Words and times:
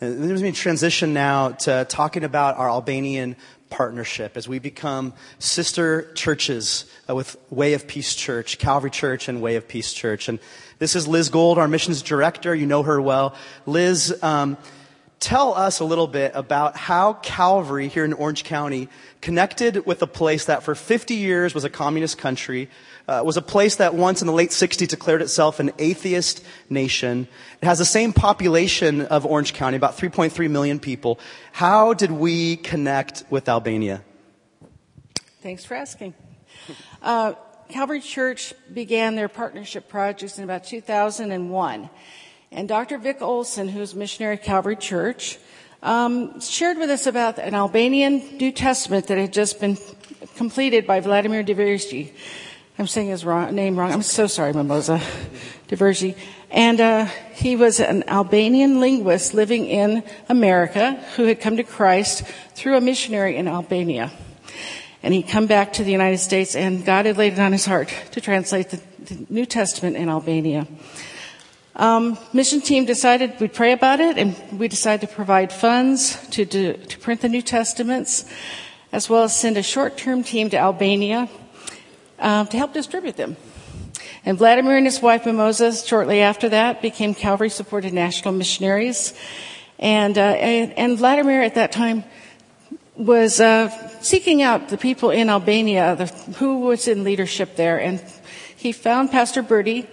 Let 0.00 0.18
then 0.40 0.52
transition 0.54 1.14
now 1.14 1.50
to 1.50 1.84
talking 1.88 2.24
about 2.24 2.56
our 2.56 2.68
Albanian 2.68 3.36
partnership 3.70 4.36
as 4.36 4.48
we 4.48 4.58
become 4.58 5.12
sister 5.38 6.12
churches 6.14 6.86
uh, 7.08 7.14
with 7.14 7.36
Way 7.50 7.74
of 7.74 7.86
Peace 7.86 8.16
Church, 8.16 8.58
Calvary 8.58 8.90
Church, 8.90 9.28
and 9.28 9.40
Way 9.40 9.54
of 9.54 9.68
Peace 9.68 9.92
Church. 9.92 10.28
And 10.28 10.40
this 10.80 10.96
is 10.96 11.06
Liz 11.06 11.28
Gold, 11.28 11.58
our 11.58 11.68
missions 11.68 12.02
director. 12.02 12.52
You 12.56 12.66
know 12.66 12.82
her 12.82 13.00
well. 13.00 13.36
Liz 13.66 14.12
um, 14.20 14.56
tell 15.20 15.54
us 15.54 15.80
a 15.80 15.84
little 15.84 16.06
bit 16.06 16.32
about 16.34 16.76
how 16.76 17.14
Calvary 17.14 17.88
here 17.88 18.04
in 18.04 18.12
Orange 18.12 18.44
County 18.44 18.88
connected 19.20 19.86
with 19.86 20.02
a 20.02 20.06
place 20.06 20.46
that 20.46 20.62
for 20.62 20.74
50 20.74 21.14
years 21.14 21.54
was 21.54 21.64
a 21.64 21.70
communist 21.70 22.18
country, 22.18 22.68
uh, 23.08 23.22
was 23.24 23.36
a 23.36 23.42
place 23.42 23.76
that 23.76 23.94
once 23.94 24.20
in 24.20 24.26
the 24.26 24.32
late 24.32 24.50
60s 24.50 24.88
declared 24.88 25.22
itself 25.22 25.60
an 25.60 25.72
atheist 25.78 26.42
nation. 26.68 27.28
It 27.62 27.66
has 27.66 27.78
the 27.78 27.84
same 27.84 28.12
population 28.12 29.02
of 29.02 29.24
Orange 29.24 29.52
County, 29.54 29.76
about 29.76 29.96
3.3 29.96 30.50
million 30.50 30.78
people. 30.78 31.18
How 31.52 31.94
did 31.94 32.10
we 32.10 32.56
connect 32.56 33.24
with 33.30 33.48
Albania? 33.48 34.02
Thanks 35.42 35.64
for 35.64 35.74
asking. 35.74 36.14
Uh, 37.02 37.34
Calvary 37.68 38.00
Church 38.00 38.54
began 38.72 39.14
their 39.14 39.28
partnership 39.28 39.88
projects 39.88 40.38
in 40.38 40.44
about 40.44 40.64
2001. 40.64 41.90
And 42.56 42.68
Dr. 42.68 42.98
Vic 42.98 43.20
Olson, 43.20 43.66
who's 43.68 43.96
missionary 43.96 44.36
at 44.36 44.44
Calvary 44.44 44.76
Church, 44.76 45.38
um, 45.82 46.38
shared 46.40 46.78
with 46.78 46.88
us 46.88 47.08
about 47.08 47.36
an 47.40 47.52
Albanian 47.52 48.36
New 48.36 48.52
Testament 48.52 49.08
that 49.08 49.18
had 49.18 49.32
just 49.32 49.58
been 49.58 49.76
completed 50.36 50.86
by 50.86 51.00
Vladimir 51.00 51.42
Divergi. 51.42 52.12
I'm 52.78 52.86
saying 52.86 53.08
his 53.08 53.24
wrong, 53.24 53.52
name 53.56 53.76
wrong. 53.76 53.92
I'm 53.92 54.02
so 54.02 54.28
sorry, 54.28 54.52
Mimosa 54.52 55.00
Divergi. 55.66 56.14
And 56.48 56.80
uh, 56.80 57.06
he 57.32 57.56
was 57.56 57.80
an 57.80 58.04
Albanian 58.08 58.78
linguist 58.80 59.34
living 59.34 59.66
in 59.66 60.04
America 60.28 60.94
who 61.16 61.24
had 61.24 61.40
come 61.40 61.56
to 61.56 61.64
Christ 61.64 62.22
through 62.54 62.76
a 62.76 62.80
missionary 62.80 63.34
in 63.34 63.48
Albania. 63.48 64.12
And 65.02 65.12
he'd 65.12 65.26
come 65.28 65.48
back 65.48 65.72
to 65.74 65.84
the 65.84 65.90
United 65.90 66.18
States, 66.18 66.54
and 66.54 66.84
God 66.84 67.06
had 67.06 67.16
laid 67.18 67.32
it 67.32 67.38
on 67.40 67.50
his 67.50 67.66
heart 67.66 67.92
to 68.12 68.20
translate 68.20 68.70
the, 68.70 68.80
the 69.12 69.26
New 69.28 69.44
Testament 69.44 69.96
in 69.96 70.08
Albania. 70.08 70.68
Um, 71.76 72.16
mission 72.32 72.60
team 72.60 72.84
decided 72.84 73.40
we'd 73.40 73.52
pray 73.52 73.72
about 73.72 73.98
it, 73.98 74.16
and 74.16 74.36
we 74.58 74.68
decided 74.68 75.08
to 75.08 75.12
provide 75.12 75.52
funds 75.52 76.24
to, 76.30 76.44
do, 76.44 76.74
to 76.74 76.98
print 77.00 77.20
the 77.20 77.28
New 77.28 77.42
Testaments, 77.42 78.24
as 78.92 79.10
well 79.10 79.24
as 79.24 79.36
send 79.36 79.56
a 79.56 79.62
short-term 79.62 80.22
team 80.22 80.50
to 80.50 80.56
Albania 80.56 81.28
um, 82.20 82.46
to 82.46 82.56
help 82.56 82.72
distribute 82.72 83.16
them. 83.16 83.36
And 84.24 84.38
Vladimir 84.38 84.76
and 84.76 84.86
his 84.86 85.02
wife 85.02 85.26
Mimosa, 85.26 85.72
shortly 85.76 86.20
after 86.22 86.48
that, 86.50 86.80
became 86.80 87.12
Calvary-supported 87.12 87.92
national 87.92 88.32
missionaries. 88.34 89.12
And, 89.80 90.16
uh, 90.16 90.20
and, 90.20 90.72
and 90.78 90.96
Vladimir 90.98 91.42
at 91.42 91.56
that 91.56 91.72
time 91.72 92.04
was 92.94 93.40
uh, 93.40 93.68
seeking 94.00 94.42
out 94.42 94.68
the 94.68 94.78
people 94.78 95.10
in 95.10 95.28
Albania, 95.28 95.96
the, 95.96 96.06
who 96.38 96.60
was 96.60 96.86
in 96.86 97.02
leadership 97.02 97.56
there, 97.56 97.78
and 97.80 98.00
he 98.56 98.70
found 98.70 99.10
Pastor 99.10 99.42
Birdie 99.42 99.88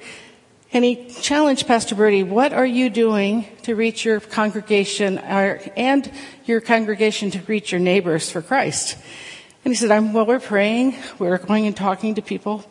and 0.74 0.86
he 0.86 1.10
challenged 1.20 1.68
Pastor 1.68 1.96
Birdie, 1.96 2.24
what 2.24 2.54
are 2.54 2.66
you 2.66 2.90
doing 2.90 3.46
to 3.64 3.76
reach 3.76 4.06
your 4.06 4.22
congregation 4.22 5.18
and 5.18 6.10
your 6.46 6.62
congregation 6.62 7.30
to 7.32 7.42
reach 7.42 7.74
your 7.74 7.80
neighbors 7.82 8.32
for 8.32 8.42
Christ? 8.42 8.96
And 9.66 9.74
he 9.74 9.76
said, 9.76 9.92
I'm, 9.92 10.14
well, 10.14 10.26
we're 10.26 10.40
praying. 10.40 10.96
We're 11.20 11.38
going 11.40 11.68
and 11.68 11.76
talking 11.76 12.16
to 12.16 12.22
people. 12.22 12.64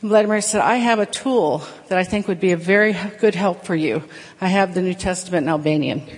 And 0.00 0.10
Vladimir 0.10 0.40
said, 0.40 0.62
I 0.62 0.76
have 0.76 0.98
a 0.98 1.06
tool 1.06 1.62
that 1.86 1.96
I 1.96 2.02
think 2.02 2.26
would 2.26 2.40
be 2.40 2.50
a 2.50 2.56
very 2.56 2.96
good 3.20 3.36
help 3.36 3.64
for 3.64 3.76
you. 3.76 4.02
I 4.40 4.48
have 4.48 4.74
the 4.74 4.82
New 4.82 4.94
Testament 4.94 5.44
in 5.44 5.48
Albanian. 5.48 6.08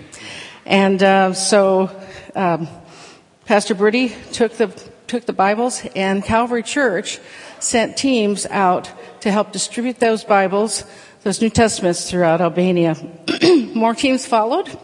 And 0.65 1.03
uh, 1.03 1.35
so 1.35 1.95
um, 2.35 2.67
Pastor 3.45 3.75
Birdie 3.75 4.17
took 4.33 4.53
the, 4.55 4.69
took 5.07 5.27
the 5.27 5.35
Bibles, 5.35 5.85
and 5.95 6.25
Calvary 6.25 6.63
Church 6.63 7.19
sent 7.59 7.99
teams 7.99 8.47
out 8.47 8.91
to 9.21 9.31
help 9.31 9.53
distribute 9.53 9.99
those 9.99 10.25
Bibles 10.25 10.85
those 11.23 11.41
New 11.43 11.51
Testaments 11.51 12.09
throughout 12.11 12.41
Albania. 12.41 12.97
More 13.75 13.95
teams 13.95 14.25
followed, 14.27 14.75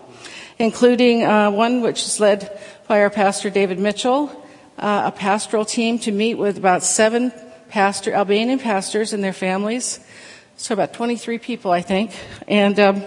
including 0.58 1.24
uh, 1.24 1.50
one 1.50 1.80
which 1.80 2.02
is 2.02 2.20
led 2.20 2.58
by 2.88 3.00
our 3.00 3.10
pastor 3.10 3.48
David 3.50 3.78
Mitchell, 3.78 4.30
uh, 4.78 5.04
a 5.06 5.12
pastoral 5.12 5.64
team 5.64 5.98
to 6.00 6.12
meet 6.12 6.34
with 6.34 6.58
about 6.58 6.82
seven 6.82 7.32
pastor 7.70 8.12
Albanian 8.12 8.58
pastors 8.58 9.12
and 9.14 9.24
their 9.24 9.32
families. 9.32 9.98
So 10.58 10.74
about 10.74 10.92
23 10.92 11.38
people, 11.38 11.70
I 11.70 11.82
think, 11.82 12.12
and. 12.48 12.78
Um, 12.80 13.02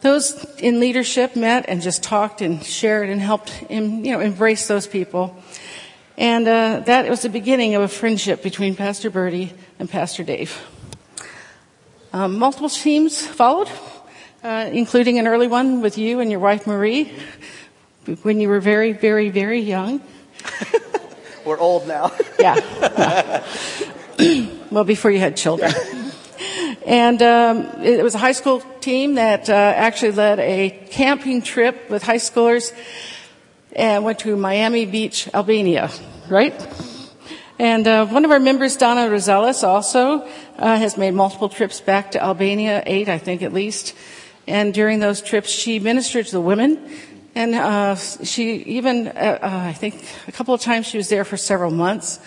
those 0.00 0.44
in 0.60 0.78
leadership 0.78 1.34
met 1.34 1.64
and 1.66 1.82
just 1.82 2.04
talked 2.04 2.40
and 2.40 2.62
shared 2.62 3.08
and 3.08 3.20
helped 3.20 3.64
you 3.68 3.80
know, 3.80 4.20
embrace 4.20 4.68
those 4.68 4.86
people. 4.86 5.34
And 6.16 6.46
uh, 6.46 6.82
that 6.86 7.10
was 7.10 7.22
the 7.22 7.28
beginning 7.28 7.74
of 7.74 7.82
a 7.82 7.88
friendship 7.88 8.40
between 8.40 8.76
Pastor 8.76 9.10
Birdie 9.10 9.52
and 9.80 9.90
Pastor 9.90 10.22
Dave. 10.22 10.56
Um, 12.12 12.38
multiple 12.38 12.70
teams 12.70 13.24
followed, 13.26 13.68
uh, 14.42 14.68
including 14.72 15.18
an 15.18 15.28
early 15.28 15.46
one 15.46 15.82
with 15.82 15.98
you 15.98 16.20
and 16.20 16.30
your 16.30 16.40
wife 16.40 16.66
Marie 16.66 17.12
when 18.22 18.40
you 18.40 18.48
were 18.48 18.60
very, 18.60 18.92
very, 18.92 19.28
very 19.28 19.60
young. 19.60 20.00
we're 21.44 21.58
old 21.58 21.86
now. 21.86 22.10
yeah. 22.40 23.44
well, 24.70 24.84
before 24.84 25.10
you 25.10 25.18
had 25.18 25.36
children. 25.36 25.70
And 26.86 27.20
um, 27.20 27.82
it 27.82 28.02
was 28.02 28.14
a 28.14 28.18
high 28.18 28.32
school 28.32 28.60
team 28.80 29.16
that 29.16 29.50
uh, 29.50 29.52
actually 29.52 30.12
led 30.12 30.38
a 30.38 30.70
camping 30.90 31.42
trip 31.42 31.90
with 31.90 32.02
high 32.02 32.16
schoolers 32.16 32.72
and 33.76 34.02
uh, 34.02 34.02
went 34.02 34.20
to 34.20 34.34
Miami 34.34 34.86
Beach, 34.86 35.28
Albania, 35.34 35.90
right? 36.30 36.54
And 37.60 37.88
uh, 37.88 38.06
one 38.06 38.24
of 38.24 38.30
our 38.30 38.38
members, 38.38 38.76
Donna 38.76 39.12
Rosales, 39.12 39.66
also 39.66 40.20
uh, 40.58 40.76
has 40.76 40.96
made 40.96 41.10
multiple 41.12 41.48
trips 41.48 41.80
back 41.80 42.12
to 42.12 42.22
Albania, 42.22 42.84
eight, 42.86 43.08
I 43.08 43.18
think, 43.18 43.42
at 43.42 43.52
least. 43.52 43.94
And 44.46 44.72
during 44.72 45.00
those 45.00 45.20
trips, 45.20 45.50
she 45.50 45.80
ministered 45.80 46.26
to 46.26 46.32
the 46.32 46.40
women. 46.40 46.78
And 47.34 47.56
uh, 47.56 47.96
she 47.96 48.52
even, 48.62 49.08
uh, 49.08 49.38
uh, 49.42 49.48
I 49.66 49.72
think, 49.72 50.04
a 50.28 50.32
couple 50.32 50.54
of 50.54 50.60
times 50.60 50.86
she 50.86 50.98
was 50.98 51.08
there 51.08 51.24
for 51.24 51.36
several 51.36 51.72
months 51.72 52.20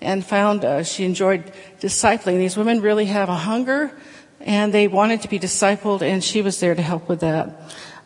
and 0.00 0.24
found 0.24 0.64
uh, 0.64 0.84
she 0.84 1.04
enjoyed 1.04 1.52
discipling. 1.80 2.38
These 2.38 2.56
women 2.56 2.80
really 2.80 3.06
have 3.06 3.28
a 3.28 3.34
hunger 3.34 3.90
and 4.40 4.72
they 4.72 4.86
wanted 4.86 5.22
to 5.22 5.28
be 5.28 5.40
discipled, 5.40 6.02
and 6.02 6.22
she 6.22 6.40
was 6.40 6.60
there 6.60 6.72
to 6.74 6.82
help 6.82 7.08
with 7.08 7.20
that. 7.20 7.58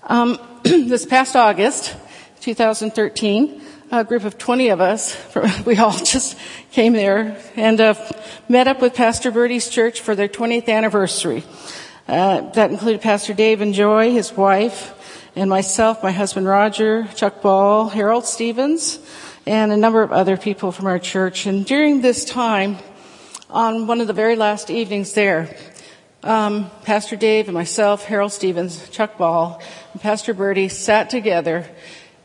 Um, 0.05 0.39
this 0.63 1.05
past 1.05 1.37
August, 1.37 1.95
2013, 2.41 3.61
a 3.93 4.05
group 4.05 4.23
of 4.25 4.39
20 4.39 4.69
of 4.69 4.81
us, 4.81 5.17
we 5.67 5.77
all 5.79 5.91
just 5.91 6.37
came 6.71 6.93
there 6.93 7.41
and 7.57 7.81
uh, 7.81 7.95
met 8.49 8.69
up 8.69 8.81
with 8.81 8.95
Pastor 8.95 9.31
Birdie's 9.33 9.69
church 9.69 10.01
for 10.01 10.15
their 10.15 10.29
20th 10.29 10.69
anniversary. 10.69 11.43
Uh, 12.07 12.43
that 12.53 12.71
included 12.71 13.01
Pastor 13.01 13.35
Dave 13.35 13.61
and 13.61 13.75
Joy, 13.75 14.13
his 14.13 14.33
wife, 14.33 14.95
and 15.35 15.51
myself, 15.51 16.03
my 16.05 16.13
husband 16.13 16.47
Roger, 16.47 17.09
Chuck 17.17 17.43
Ball, 17.43 17.89
Harold 17.89 18.25
Stevens, 18.27 18.99
and 19.45 19.73
a 19.73 19.77
number 19.77 20.03
of 20.03 20.13
other 20.13 20.37
people 20.37 20.71
from 20.71 20.87
our 20.87 20.99
church. 21.01 21.47
And 21.47 21.67
during 21.67 22.01
this 22.01 22.25
time, 22.25 22.77
on 23.49 23.89
one 23.89 24.01
of 24.01 24.07
the 24.07 24.13
very 24.13 24.37
last 24.37 24.71
evenings 24.71 25.15
there, 25.15 25.57
um, 26.23 26.71
Pastor 26.85 27.17
Dave 27.17 27.49
and 27.49 27.55
myself, 27.55 28.05
Harold 28.05 28.31
Stevens, 28.33 28.89
Chuck 28.91 29.19
Ball, 29.19 29.61
and 29.93 30.03
Pastor 30.03 30.33
Birdie 30.35 30.69
sat 30.69 31.11
together 31.11 31.67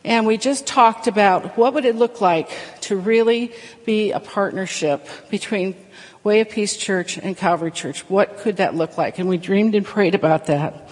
and 0.05 0.27
we 0.27 0.38
just 0.38 0.67
talked 0.67 1.07
about 1.07 1.57
what 1.57 1.73
would 1.73 1.83
it 1.83 1.95
look 1.95 2.21
like 2.21 2.47
to 2.81 2.95
really 2.95 3.51
be 3.85 4.11
a 4.11 4.19
partnership 4.19 5.07
between 5.31 5.75
Way 6.23 6.41
of 6.41 6.49
Peace 6.51 6.77
Church 6.77 7.17
and 7.17 7.35
Calvary 7.35 7.71
Church. 7.71 8.01
What 8.07 8.38
could 8.38 8.57
that 8.57 8.75
look 8.75 8.99
like? 8.99 9.17
And 9.17 9.27
we 9.27 9.38
dreamed 9.38 9.73
and 9.73 9.83
prayed 9.83 10.13
about 10.13 10.45
that. 10.45 10.91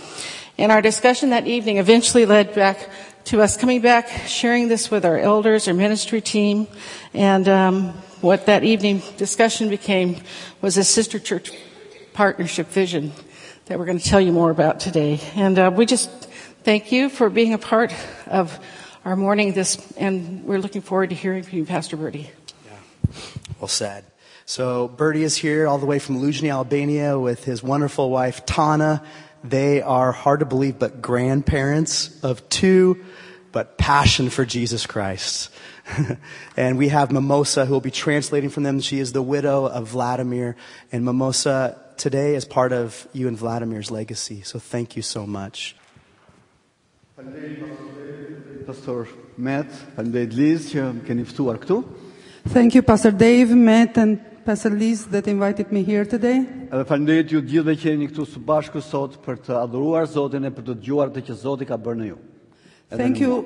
And 0.58 0.72
our 0.72 0.82
discussion 0.82 1.30
that 1.30 1.46
evening 1.46 1.78
eventually 1.78 2.26
led 2.26 2.56
back 2.56 2.90
to 3.26 3.44
us 3.44 3.56
coming 3.56 3.82
back, 3.82 4.08
sharing 4.26 4.68
this 4.68 4.90
with 4.90 5.06
our 5.06 5.20
elders, 5.20 5.68
our 5.68 5.76
ministry 5.76 6.20
team, 6.20 6.66
and 7.14 7.48
um, 7.48 7.90
what 8.22 8.48
that 8.48 8.64
evening 8.64 9.04
discussion 9.18 9.70
became 9.70 10.18
was 10.60 10.76
a 10.78 10.84
sister 10.84 11.20
church 11.20 11.52
partnership 12.14 12.66
vision 12.70 13.12
that 13.68 13.78
we're 13.78 13.86
going 13.86 14.00
to 14.00 14.04
tell 14.10 14.20
you 14.22 14.32
more 14.32 14.50
about 14.50 14.80
today. 14.80 15.20
And 15.36 15.60
uh, 15.60 15.72
we 15.74 15.86
just 15.86 16.10
thank 16.64 16.92
you 16.92 17.10
for 17.10 17.30
being 17.30 17.54
a 17.54 17.58
part 17.60 17.94
of 18.28 18.60
our 19.06 19.16
morning 19.18 19.52
this, 19.52 19.78
and 19.98 20.46
we're 20.46 20.60
looking 20.60 20.82
forward 20.82 21.10
to 21.10 21.16
hearing 21.16 21.44
from 21.44 21.58
you, 21.58 21.66
Pastor 21.66 21.98
Birdie. 21.98 22.30
Yeah. 22.66 23.12
Well 23.60 23.68
said. 23.68 24.06
So 24.46 24.88
Birdie 24.88 25.24
is 25.24 25.36
here 25.36 25.68
all 25.68 25.78
the 25.78 25.86
way 25.86 26.00
from 26.00 26.20
Lujni, 26.22 26.50
Albania 26.50 27.20
with 27.20 27.44
his 27.44 27.62
wonderful 27.62 28.10
wife, 28.10 28.46
Tana. 28.46 29.04
They 29.44 29.82
are 29.82 30.14
hard 30.14 30.40
to 30.40 30.46
believe, 30.46 30.80
but 30.80 31.02
grandparents 31.02 32.24
of 32.24 32.48
two, 32.48 33.04
but 33.52 33.78
passion 33.78 34.30
for 34.30 34.46
Jesus 34.46 34.86
Christ. 34.86 35.50
and 36.58 36.78
we 36.78 36.88
have 36.88 37.12
Mimosa 37.12 37.66
who 37.66 37.74
will 37.74 37.82
be 37.82 37.92
translating 37.92 38.50
from 38.50 38.64
them. 38.64 38.80
She 38.80 39.00
is 39.00 39.12
the 39.12 39.22
widow 39.22 39.66
of 39.66 39.90
Vladimir 39.90 40.56
and 40.94 41.04
Mimosa 41.04 41.78
today 41.98 42.34
is 42.36 42.44
part 42.46 42.72
of 42.72 43.06
you 43.14 43.28
and 43.28 43.38
Vladimir's 43.38 43.92
legacy. 43.92 44.42
So 44.44 44.60
thank 44.60 44.96
you 44.96 45.02
so 45.04 45.28
much. 45.28 45.76
Faleminderit 47.16 48.66
Pastor 48.66 49.08
Matt, 49.38 49.70
faleminderit 49.94 50.34
Liz 50.40 50.64
që 50.72 50.82
më 50.98 51.02
keni 51.06 51.26
ftuar 51.30 51.60
këtu. 51.62 51.76
Thank 52.50 52.74
you 52.74 52.82
Pastor 52.82 53.12
Dave 53.14 53.54
Matt 53.54 54.00
and 54.02 54.18
Pastor 54.48 54.74
Liz 54.74 55.04
that 55.14 55.28
invited 55.30 55.70
me 55.72 55.84
here 55.86 56.08
today. 56.10 56.40
Edhe 56.74 56.88
falenderoj 56.90 57.36
ju 57.36 57.44
gjithëve 57.52 57.76
që 57.84 57.92
jeni 57.94 58.08
këtu 58.10 58.26
së 58.32 58.42
bashku 58.48 58.82
sot 58.82 59.20
për 59.28 59.38
të 59.46 59.60
adhuruar 59.62 60.08
Zotin 60.10 60.50
e 60.50 60.52
për 60.58 60.66
të 60.72 60.78
dëgjuar 60.80 61.12
atë 61.14 61.24
që 61.30 61.38
Zoti 61.44 61.70
ka 61.70 61.78
bërë 61.86 62.00
në 62.02 62.08
ju. 62.10 62.18
Edhe 62.90 63.04
Thank 63.04 63.22
you. 63.28 63.38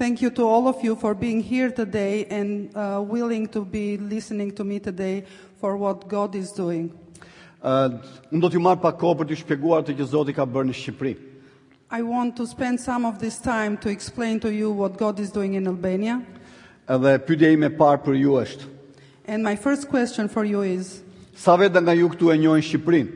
Thank 0.00 0.26
you 0.26 0.34
to 0.40 0.50
all 0.50 0.66
of 0.66 0.82
you 0.82 0.96
for 0.98 1.14
being 1.14 1.44
here 1.46 1.70
today 1.70 2.26
and 2.26 2.74
uh, 2.74 2.98
willing 3.06 3.46
to 3.54 3.62
be 3.62 3.86
listening 4.02 4.50
to 4.58 4.64
me 4.64 4.80
today 4.82 5.14
for 5.62 5.76
what 5.78 6.08
God 6.10 6.34
is 6.34 6.50
doing. 6.50 6.90
Uh, 7.62 8.00
Un 8.34 8.42
do 8.42 8.50
t'ju 8.50 8.58
marr 8.66 8.82
pak 8.82 8.98
kohë 8.98 9.22
për 9.22 9.30
t'ju 9.30 9.44
shpjeguar 9.46 9.84
atë 9.86 9.98
që 10.02 10.10
Zoti 10.18 10.34
ka 10.40 10.48
bërë 10.50 10.74
në 10.74 10.80
Shqipëri. 10.82 11.18
I 11.92 12.02
want 12.02 12.36
to 12.36 12.46
spend 12.46 12.80
some 12.80 13.04
of 13.04 13.18
this 13.18 13.38
time 13.38 13.76
to 13.78 13.88
explain 13.88 14.38
to 14.40 14.52
you 14.54 14.70
what 14.70 14.96
God 14.96 15.18
is 15.18 15.30
doing 15.34 15.54
in 15.54 15.66
Albania. 15.66 16.22
Edhe 16.86 17.18
pyetja 17.18 17.50
ime 17.50 17.66
e 17.66 17.70
parë 17.74 17.98
për 18.06 18.14
ju 18.20 18.36
është. 18.38 18.68
And 19.26 19.42
my 19.42 19.56
first 19.56 19.88
question 19.90 20.28
for 20.28 20.44
you 20.46 20.62
is. 20.62 21.02
Sa 21.34 21.56
vetë 21.58 21.82
nga 21.82 21.94
ju 21.98 22.06
këtu 22.14 22.30
e 22.30 22.36
njohin 22.44 22.62
Shqipërinë? 22.62 23.10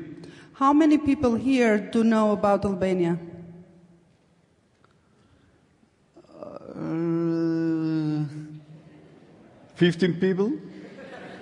How 0.58 0.72
many 0.72 0.98
people 0.98 1.36
here 1.38 1.78
do 1.78 2.02
know 2.02 2.32
about 2.32 2.64
Albania? 2.64 3.16
Uh, 6.34 8.26
15 9.78 10.18
people? 10.18 10.50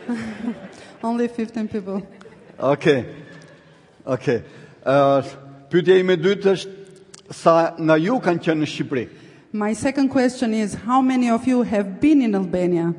Only 1.02 1.28
15 1.28 1.68
people. 1.68 2.04
Okay. 2.76 3.04
Okay. 4.06 4.44
Uh, 4.84 5.24
Pyetja 5.72 5.96
ime 5.96 6.20
e 6.20 6.20
dytë 6.28 6.52
është 6.56 6.78
să 7.32 7.74
na 7.76 7.96
My 9.50 9.72
second 9.74 10.08
question 10.10 10.52
is 10.52 10.74
how 10.74 11.00
many 11.00 11.30
of 11.30 11.46
you 11.46 11.62
have 11.62 12.00
been 12.00 12.20
in 12.22 12.34
Albania? 12.34 12.94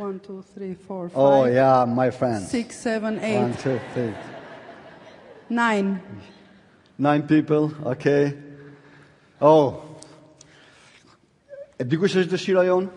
One, 0.00 0.18
two, 0.18 0.42
three, 0.54 0.74
four, 0.86 1.10
oh, 1.14 1.44
five. 1.44 1.44
Oh 1.44 1.44
yeah, 1.46 1.84
my 1.86 2.10
friend. 2.10 2.46
Six, 2.46 2.74
seven, 2.76 3.18
eight. 3.18 3.42
One, 3.42 3.52
two, 3.54 3.78
three. 3.92 4.14
Nine. 5.48 6.00
Nine 6.98 7.22
people, 7.22 7.72
okay. 7.84 8.34
Oh. 9.40 9.74
E 11.80 11.84
dikush 11.88 12.16
është 12.16 12.30
dëshira 12.34 12.66
jon? 12.68 12.90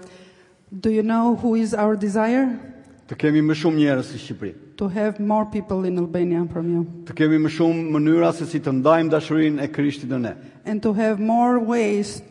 Do 0.70 0.90
you 0.90 1.04
know 1.04 1.36
who 1.36 1.56
is 1.56 1.74
our 1.74 1.96
desire? 1.96 2.73
Të 3.04 3.18
kemi 3.20 3.42
më 3.44 3.56
shumë 3.60 3.80
njerëz 3.82 4.10
në 4.16 4.20
Shqipëri. 4.24 4.52
To 4.80 4.88
have 4.94 5.20
more 5.20 5.46
people 5.52 5.84
in 5.88 5.98
Albania 6.00 6.46
from 6.52 6.70
you. 6.74 6.84
Të 7.08 7.14
kemi 7.20 7.38
më 7.46 7.50
shumë 7.52 7.90
mënyra 7.98 8.30
se 8.38 8.46
si 8.48 8.62
të 8.64 8.72
ndajmë 8.80 9.12
dashurinë 9.12 9.64
e 9.66 9.72
Krishtit 9.76 10.12
në 10.14 10.20
ne. 10.24 10.32
And 10.64 10.80
to 10.82 10.94
have 10.96 11.20
more 11.20 11.60
ways 11.60 12.22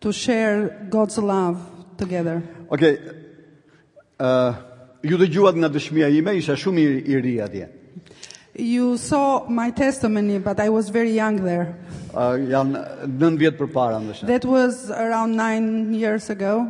to 0.00 0.12
share 0.12 0.86
God's 0.90 1.18
love 1.20 1.60
together. 2.00 2.40
Okay. 2.72 2.94
Uh, 4.18 4.56
ju 5.04 5.18
dëgjuat 5.20 5.60
nga 5.60 5.68
dëshmia 5.76 6.08
ime, 6.16 6.34
isha 6.40 6.56
shumë 6.56 6.84
i 7.04 7.20
ri 7.22 7.34
atje. 7.44 7.68
You 8.58 8.96
saw 8.98 9.44
my 9.46 9.70
testimony 9.70 10.38
but 10.38 10.58
I 10.58 10.70
was 10.72 10.88
very 10.88 11.12
young 11.12 11.44
there. 11.44 11.76
Uh, 12.14 12.40
jam 12.48 12.72
9 13.04 13.36
vjet 13.38 13.60
përpara 13.60 14.00
ndoshta. 14.02 14.24
That 14.26 14.48
was 14.48 14.88
around 14.90 15.36
9 15.36 15.92
years 15.94 16.30
ago. 16.32 16.64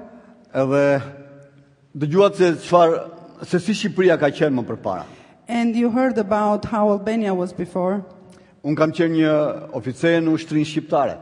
Edhe 0.52 0.84
dëgjuat 1.94 2.34
se 2.36 2.50
çfarë 2.66 3.04
se 3.44 3.58
si 3.58 3.72
Shqipëria 3.74 4.16
ka 4.18 4.30
qenë 4.30 4.54
më 4.56 4.64
përpara. 4.68 5.04
And 5.48 5.74
you 5.76 5.90
heard 5.90 6.18
about 6.18 6.66
how 6.66 6.90
Albania 6.90 7.32
was 7.34 7.52
before? 7.52 8.04
Un 8.64 8.74
kam 8.76 8.90
qenë 8.92 9.14
një 9.22 9.32
oficer 9.72 10.18
në 10.20 10.32
ushtrinë 10.34 10.66
shqiptare. 10.66 11.18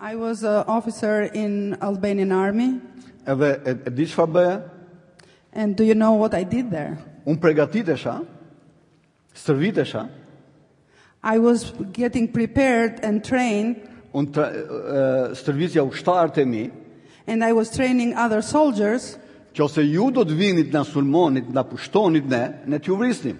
I 0.00 0.14
was 0.14 0.44
an 0.44 0.62
officer 0.68 1.22
in 1.34 1.76
Albanian 1.82 2.30
army. 2.30 2.80
Edhe 3.26 3.50
e, 3.66 3.72
e 3.86 3.90
di 3.90 4.06
çfarë 4.06 4.32
bëja? 4.36 4.58
And 5.52 5.74
do 5.76 5.82
you 5.82 5.94
know 5.94 6.12
what 6.12 6.34
I 6.34 6.44
did 6.44 6.70
there? 6.70 6.98
Un 7.26 7.36
përgatitesha, 7.36 8.20
stërvitesha. 9.36 10.08
I 11.24 11.38
was 11.38 11.72
getting 11.92 12.28
prepared 12.30 13.00
and 13.02 13.24
trained. 13.24 13.80
Un 14.14 14.28
tra, 14.32 14.52
uh, 14.52 15.32
stërvitja 15.34 15.82
ushtarë 15.88 16.34
te 16.38 16.44
mi. 16.46 16.68
And 17.26 17.42
I 17.44 17.52
was 17.52 17.74
training 17.74 18.14
other 18.14 18.40
soldiers. 18.40 19.18
Që 19.58 19.64
ose 19.66 19.82
ju 19.90 20.04
do 20.14 20.22
të 20.22 20.34
vinit 20.38 20.68
nga 20.70 20.84
sulmonit, 20.86 21.48
nga 21.50 21.64
pushtonit 21.66 22.28
ne, 22.30 22.38
ne 22.70 22.78
t'ju 22.78 22.94
vrisnim. 22.94 23.38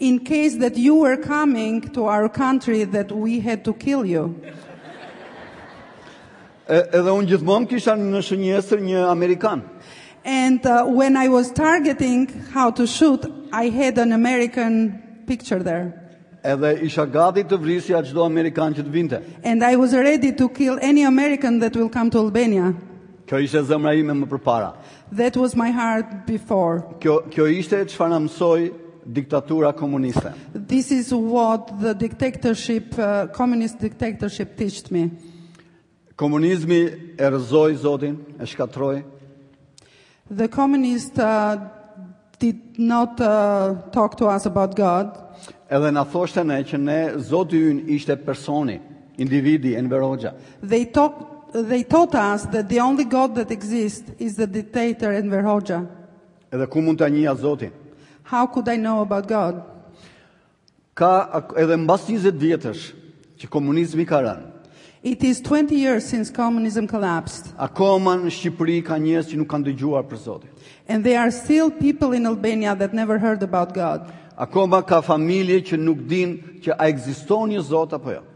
In 0.00 0.18
case 0.18 0.58
that 0.60 0.76
you 0.76 0.94
were 1.00 1.16
coming 1.16 1.80
to 1.94 2.04
our 2.04 2.28
country 2.28 2.84
that 2.84 3.08
we 3.12 3.40
had 3.46 3.64
to 3.68 3.72
kill 3.84 4.04
you. 4.04 4.24
edhe 6.68 7.08
unë 7.12 7.28
gjithmonë 7.32 7.68
kisha 7.70 7.94
në 8.00 8.20
shënjesër 8.28 8.84
një 8.84 9.00
Amerikan. 9.08 9.64
And 10.28 10.60
uh, 10.68 10.84
when 11.00 11.16
I 11.16 11.28
was 11.32 11.48
targeting 11.50 12.26
how 12.54 12.68
to 12.76 12.84
shoot, 12.86 13.24
I 13.52 13.68
had 13.72 13.96
an 13.98 14.12
American 14.12 15.00
picture 15.26 15.62
there. 15.64 15.94
Edhe 16.44 16.74
isha 16.88 17.06
gati 17.08 17.40
të 17.48 17.56
vrisja 17.60 18.02
çdo 18.08 18.28
amerikan 18.28 18.76
që 18.76 18.84
të 18.86 18.90
vinte. 18.92 19.22
And 19.42 19.64
I 19.64 19.76
was 19.80 19.94
ready 19.96 20.32
to 20.36 20.48
kill 20.52 20.76
any 20.84 21.04
American 21.08 21.60
that 21.64 21.72
will 21.76 21.88
come 21.88 22.10
to 22.12 22.18
Albania. 22.20 22.72
Kjo 23.26 23.38
ishte 23.40 23.62
zemra 23.70 23.92
ime 23.96 24.12
më 24.14 24.26
përpara. 24.34 24.70
That 25.16 25.36
was 25.40 25.54
my 25.56 25.70
heart 25.72 26.26
before. 26.26 26.82
Kjo 27.00 27.22
kjo 27.32 27.46
ishte 27.56 27.80
çfarë 27.88 28.12
na 28.14 28.18
mësoi 28.26 28.66
diktatura 29.16 29.72
komuniste. 29.76 30.32
This 30.54 30.90
is 30.92 31.12
what 31.12 31.72
the 31.80 31.94
dictatorship 31.94 32.98
uh, 32.98 33.26
communist 33.32 33.78
dictatorship 33.80 34.56
taught 34.58 34.90
me. 34.90 35.08
Komunizmi 36.16 36.78
e 37.18 37.24
rrëzoi 37.30 37.74
Zotin, 37.80 38.20
e 38.38 38.46
shkatroi. 38.46 39.02
The 40.30 40.48
communist 40.48 41.18
uh, 41.18 41.56
did 42.38 42.60
not 42.78 43.20
uh, 43.20 43.74
talk 43.92 44.16
to 44.18 44.28
us 44.28 44.46
about 44.46 44.76
God. 44.76 45.16
Edhe 45.70 45.90
na 45.92 46.04
thoshte 46.04 46.44
ne 46.46 46.60
që 46.64 46.78
ne 46.78 47.00
Zoti 47.20 47.58
ynë 47.72 47.88
ishte 47.96 48.16
personi, 48.24 48.78
individi 49.18 49.72
Enver 49.80 50.04
Hoxha. 50.06 50.32
They 50.62 50.84
talked 50.84 51.33
They 51.54 51.84
taught 51.84 52.16
us 52.16 52.46
that 52.46 52.68
the 52.68 52.80
only 52.80 53.04
god 53.04 53.36
that 53.36 53.52
exists 53.52 54.10
is 54.18 54.34
the 54.34 54.46
dictator 54.48 55.12
Enver 55.14 55.42
Hoxha. 55.46 55.86
Edhe 56.50 56.68
ku 56.70 56.82
mund 56.82 56.98
ta 56.98 57.04
njeh 57.06 57.32
Zotin? 57.38 57.70
How 58.24 58.44
could 58.46 58.66
I 58.68 58.74
know 58.74 59.02
about 59.02 59.28
God? 59.28 59.62
Ka 60.96 61.42
edhe 61.54 61.76
mbas 61.78 62.02
20 62.10 62.34
vjetësh 62.42 62.82
që 63.38 63.46
komunizmi 63.54 64.02
ka 64.06 64.18
rënë. 64.26 64.50
It 65.04 65.22
is 65.22 65.40
20 65.46 65.76
years 65.76 66.04
since 66.04 66.28
communism 66.28 66.88
collapsed. 66.90 67.54
A 67.56 67.68
koma 67.68 68.16
në 68.18 68.34
Shqipëri 68.34 68.80
ka 68.90 68.98
njerëz 68.98 69.30
që 69.30 69.38
nuk 69.38 69.46
kanë 69.54 69.68
dëgjuar 69.70 70.10
për 70.10 70.18
Zotin. 70.18 70.50
And 70.88 71.04
there 71.04 71.20
are 71.20 71.30
still 71.30 71.70
people 71.70 72.10
in 72.18 72.26
Albania 72.26 72.74
that 72.74 72.92
never 72.94 73.20
heard 73.20 73.44
about 73.44 73.74
God. 73.74 74.10
A 74.36 74.46
koma 74.46 74.82
ka 74.82 74.98
familje 75.00 75.62
që 75.70 75.78
nuk 75.78 76.02
dinë 76.10 76.58
që 76.66 76.74
a 76.80 76.90
ekziston 76.90 77.54
një 77.54 77.62
Zot 77.70 77.94
apo 77.94 78.10
jo. 78.18 78.22
Ja. 78.26 78.30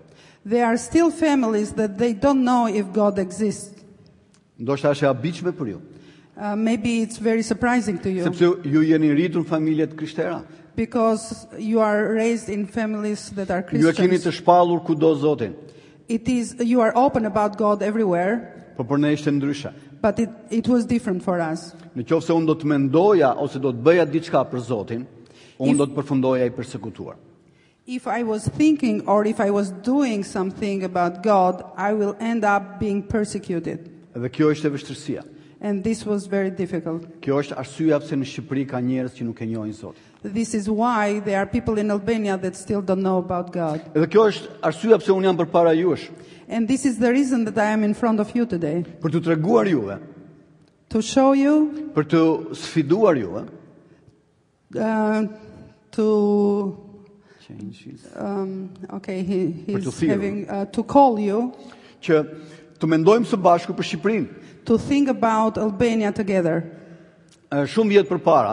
There 0.48 0.64
are 0.64 0.78
still 0.78 1.10
families 1.10 1.72
that 1.76 1.98
they 1.98 2.14
don't 2.14 2.42
know 2.42 2.64
if 2.66 2.86
God 3.00 3.18
exists. 3.20 3.68
Ndoshta 4.58 4.94
të 4.94 5.02
shajë 5.02 5.10
habitshme 5.12 5.52
për 5.58 5.72
ju. 5.74 5.80
Uh, 6.38 6.56
maybe 6.56 6.92
it's 7.04 7.18
very 7.20 7.42
surprising 7.48 7.98
to 7.98 8.08
you. 8.14 8.24
Sepse 8.24 8.48
ju 8.72 8.80
jeni 8.88 9.10
rritur 9.18 9.44
në 9.44 9.48
familje 9.50 9.86
të 9.92 9.98
krishtera. 10.00 10.38
Because 10.78 11.26
you 11.58 11.82
are 11.84 12.14
raised 12.16 12.48
in 12.48 12.64
families 12.78 13.26
that 13.40 13.50
are 13.50 13.60
Christian. 13.60 13.84
Ju 13.84 13.92
jeni 14.00 14.22
të 14.24 14.32
shpallur 14.40 14.80
ku 14.88 14.96
do 15.02 15.10
Zoti. 15.20 15.50
It 16.08 16.28
is 16.36 16.54
you 16.72 16.80
are 16.80 16.96
open 16.96 17.28
about 17.32 17.58
God 17.60 17.84
everywhere. 17.90 18.38
Po 18.78 18.88
për 18.94 19.04
ne 19.04 19.12
ishte 19.18 19.28
ndryshe. 19.36 19.74
But 20.00 20.18
it 20.24 20.32
it 20.48 20.68
was 20.76 20.88
different 20.94 21.26
for 21.28 21.36
us. 21.50 21.66
Në 21.92 22.08
qoftë 22.08 22.30
se 22.32 22.32
un 22.40 22.48
do 22.48 22.56
të 22.62 22.72
mendoja 22.72 23.34
ose 23.44 23.60
do 23.66 23.74
të 23.76 23.84
bëja 23.90 24.08
diçka 24.16 24.46
për 24.54 24.64
Zotin, 24.70 25.04
un 25.60 25.76
do 25.76 25.84
të 25.90 26.00
përfundoja 26.00 26.48
i 26.48 26.56
përsekutuar 26.56 27.20
if 27.88 28.07
i 28.07 28.23
was 28.23 28.47
thinking 28.47 29.00
or 29.09 29.26
if 29.26 29.40
i 29.40 29.50
was 29.50 29.71
doing 29.83 30.23
something 30.23 30.85
about 30.85 31.23
god 31.23 31.64
i 31.76 31.90
will 31.92 32.14
end 32.21 32.45
up 32.45 32.78
being 32.85 33.02
persecuted 33.16 33.80
dhe 34.12 34.28
kjo 34.37 34.50
ishte 34.54 34.68
vështirësia 34.75 35.25
and 35.61 35.83
this 35.88 36.04
was 36.11 36.26
very 36.35 36.50
difficult 36.61 37.09
kjo 37.26 37.38
është 37.42 37.57
arsyeja 37.62 37.99
pse 38.04 38.18
në 38.21 38.28
Shqipëri 38.33 38.64
ka 38.75 38.80
njerëz 38.85 39.16
që 39.16 39.26
nuk 39.30 39.40
e 39.40 39.47
njohin 39.49 39.73
Zotin. 39.73 40.02
this 40.37 40.52
is 40.54 40.68
why 40.68 41.21
there 41.28 41.38
are 41.40 41.47
people 41.54 41.80
in 41.85 41.90
albania 41.97 42.37
that 42.45 42.57
still 42.61 42.83
don't 42.92 43.02
know 43.09 43.16
about 43.18 43.52
god 43.57 43.80
dhe 43.97 44.07
kjo 44.12 44.26
është 44.35 44.52
arsyeja 44.71 44.99
pse 45.04 45.16
un 45.16 45.25
jam 45.30 45.38
përpara 45.40 45.73
jush 45.80 46.11
and 46.50 46.68
this 46.68 46.85
is 46.85 46.99
the 47.04 47.11
reason 47.16 47.47
that 47.49 47.57
i 47.57 47.71
am 47.73 47.83
in 47.83 47.95
front 47.95 48.21
of 48.21 48.37
you 48.37 48.45
today 48.52 48.85
për 49.00 49.16
t'u 49.16 49.23
treguar 49.33 49.64
juve 49.73 49.97
to 50.92 51.00
show 51.14 51.33
you 51.33 51.57
për 51.97 52.07
të 52.12 52.21
sfiduar 52.66 53.16
juve 53.16 53.47
uh, 54.85 55.25
to 55.99 56.11
change 57.48 57.84
his 57.84 58.04
um 58.16 58.68
okay 58.92 59.22
he 59.22 59.50
he's 59.66 59.84
to 59.88 59.92
having 60.06 60.44
uh, 60.48 60.66
to 60.70 60.82
call 60.84 61.18
you 61.18 61.52
që 62.04 62.20
të 62.78 62.86
mendojmë 62.86 63.26
së 63.26 63.38
bashku 63.42 63.74
për 63.74 63.86
Shqipërinë 63.88 64.64
to 64.68 64.76
think 64.78 65.08
about 65.08 65.56
Albania 65.58 66.12
together 66.12 66.58
uh, 67.50 67.64
shumë 67.64 67.94
vjet 67.96 68.10
përpara 68.12 68.52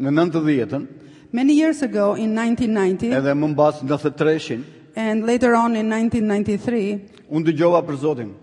në 0.00 0.10
90-ën 0.18 0.86
many 1.32 1.54
years 1.54 1.82
ago 1.86 2.14
in 2.18 2.34
1990 2.34 3.14
edhe 3.20 3.36
më 3.38 3.52
pas 3.58 3.78
në 3.84 3.88
93-shin 3.94 4.64
and 4.98 5.24
later 5.30 5.54
on 5.58 5.78
in 5.78 5.90
1993 5.90 7.30
unë 7.30 7.50
dëgjova 7.52 7.84
për 7.86 8.00
Zotin 8.06 8.34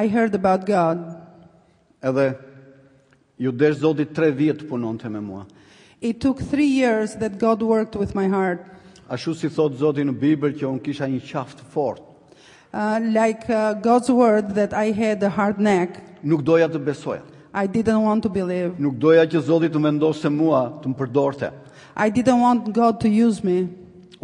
i 0.00 0.08
heard 0.10 0.34
about 0.38 0.64
god 0.68 1.04
edhe 2.04 2.30
ju 3.40 3.52
desh 3.52 3.82
Zoti 3.84 4.08
3 4.16 4.32
vjet 4.40 4.66
punonte 4.72 5.10
me 5.10 5.20
mua 5.20 5.44
It 6.04 6.20
took 6.20 6.36
3 6.42 6.66
years 6.68 7.14
that 7.20 7.38
God 7.40 7.62
worked 7.62 7.96
with 7.96 8.12
my 8.14 8.28
heart. 8.28 8.60
A 9.08 9.16
shu 9.18 9.34
si 9.36 9.50
thot 9.52 9.74
Zoti 9.76 10.00
në 10.06 10.14
Bibël 10.16 10.54
që 10.56 10.64
un 10.68 10.78
kisha 10.80 11.04
një 11.08 11.18
qaft 11.28 11.58
fort. 11.72 12.00
Uh, 12.74 12.98
like 13.12 13.48
uh, 13.52 13.74
God's 13.74 14.08
word 14.10 14.54
that 14.56 14.72
I 14.72 14.92
had 14.92 15.22
a 15.22 15.28
hard 15.28 15.60
neck. 15.60 15.98
Nuk 16.24 16.40
doja 16.42 16.68
të 16.72 16.80
besoja. 16.80 17.22
I 17.54 17.66
didn't 17.68 18.02
want 18.02 18.24
to 18.24 18.30
believe. 18.32 18.78
Nuk 18.80 18.96
doja 18.98 19.26
që 19.30 19.42
Zoti 19.46 19.68
të 19.70 19.78
vendosë 19.84 20.32
mua 20.32 20.62
të 20.82 20.90
më 20.90 20.96
përdorte. 21.02 21.52
I 21.94 22.08
didn't 22.10 22.40
want 22.40 22.72
God 22.74 22.98
to 23.04 23.08
use 23.12 23.44
me. 23.44 23.58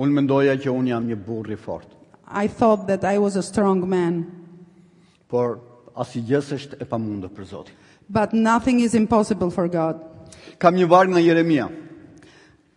Un 0.00 0.10
mendoja 0.16 0.56
që 0.56 0.72
un 0.72 0.88
jam 0.88 1.04
një 1.06 1.18
burr 1.28 1.52
i 1.54 1.58
fort. 1.60 1.92
I 2.26 2.48
thought 2.48 2.88
that 2.88 3.04
I 3.04 3.18
was 3.20 3.36
a 3.36 3.42
strong 3.44 3.84
man. 3.90 4.24
Por 5.28 5.60
asgjë 5.94 6.24
i 6.32 6.38
është 6.40 6.80
e 6.80 6.88
pamundur 6.88 7.28
për 7.36 7.46
Zotin. 7.52 7.76
But 8.10 8.32
nothing 8.32 8.80
is 8.80 8.96
impossible 8.98 9.52
for 9.52 9.68
God. 9.68 10.00
Kam 10.58 10.74
një 10.80 10.88
varg 10.90 11.12
nga 11.12 11.20
Jeremia. 11.22 11.68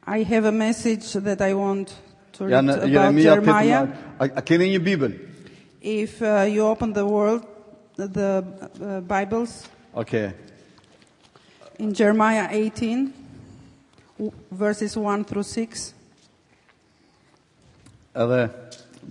I 0.07 0.23
have 0.23 0.45
a 0.45 0.51
message 0.51 1.13
that 1.13 1.41
I 1.41 1.53
want 1.53 1.95
to 2.33 2.45
read 2.45 2.69
about 2.69 3.15
Jeremiah. 3.15 3.87
If 5.81 6.21
uh, 6.21 6.45
you 6.49 6.61
open 6.67 6.91
the 6.91 7.05
world, 7.07 7.45
the 7.95 8.43
uh, 8.83 8.99
Bibles. 8.99 9.67
Okay. 9.95 10.33
In 11.79 11.93
Jeremiah 11.93 12.49
18, 12.51 13.13
verses 14.51 14.97
1 14.97 15.23
through 15.23 15.45
6. 15.47 15.93
Edhe 18.13 18.41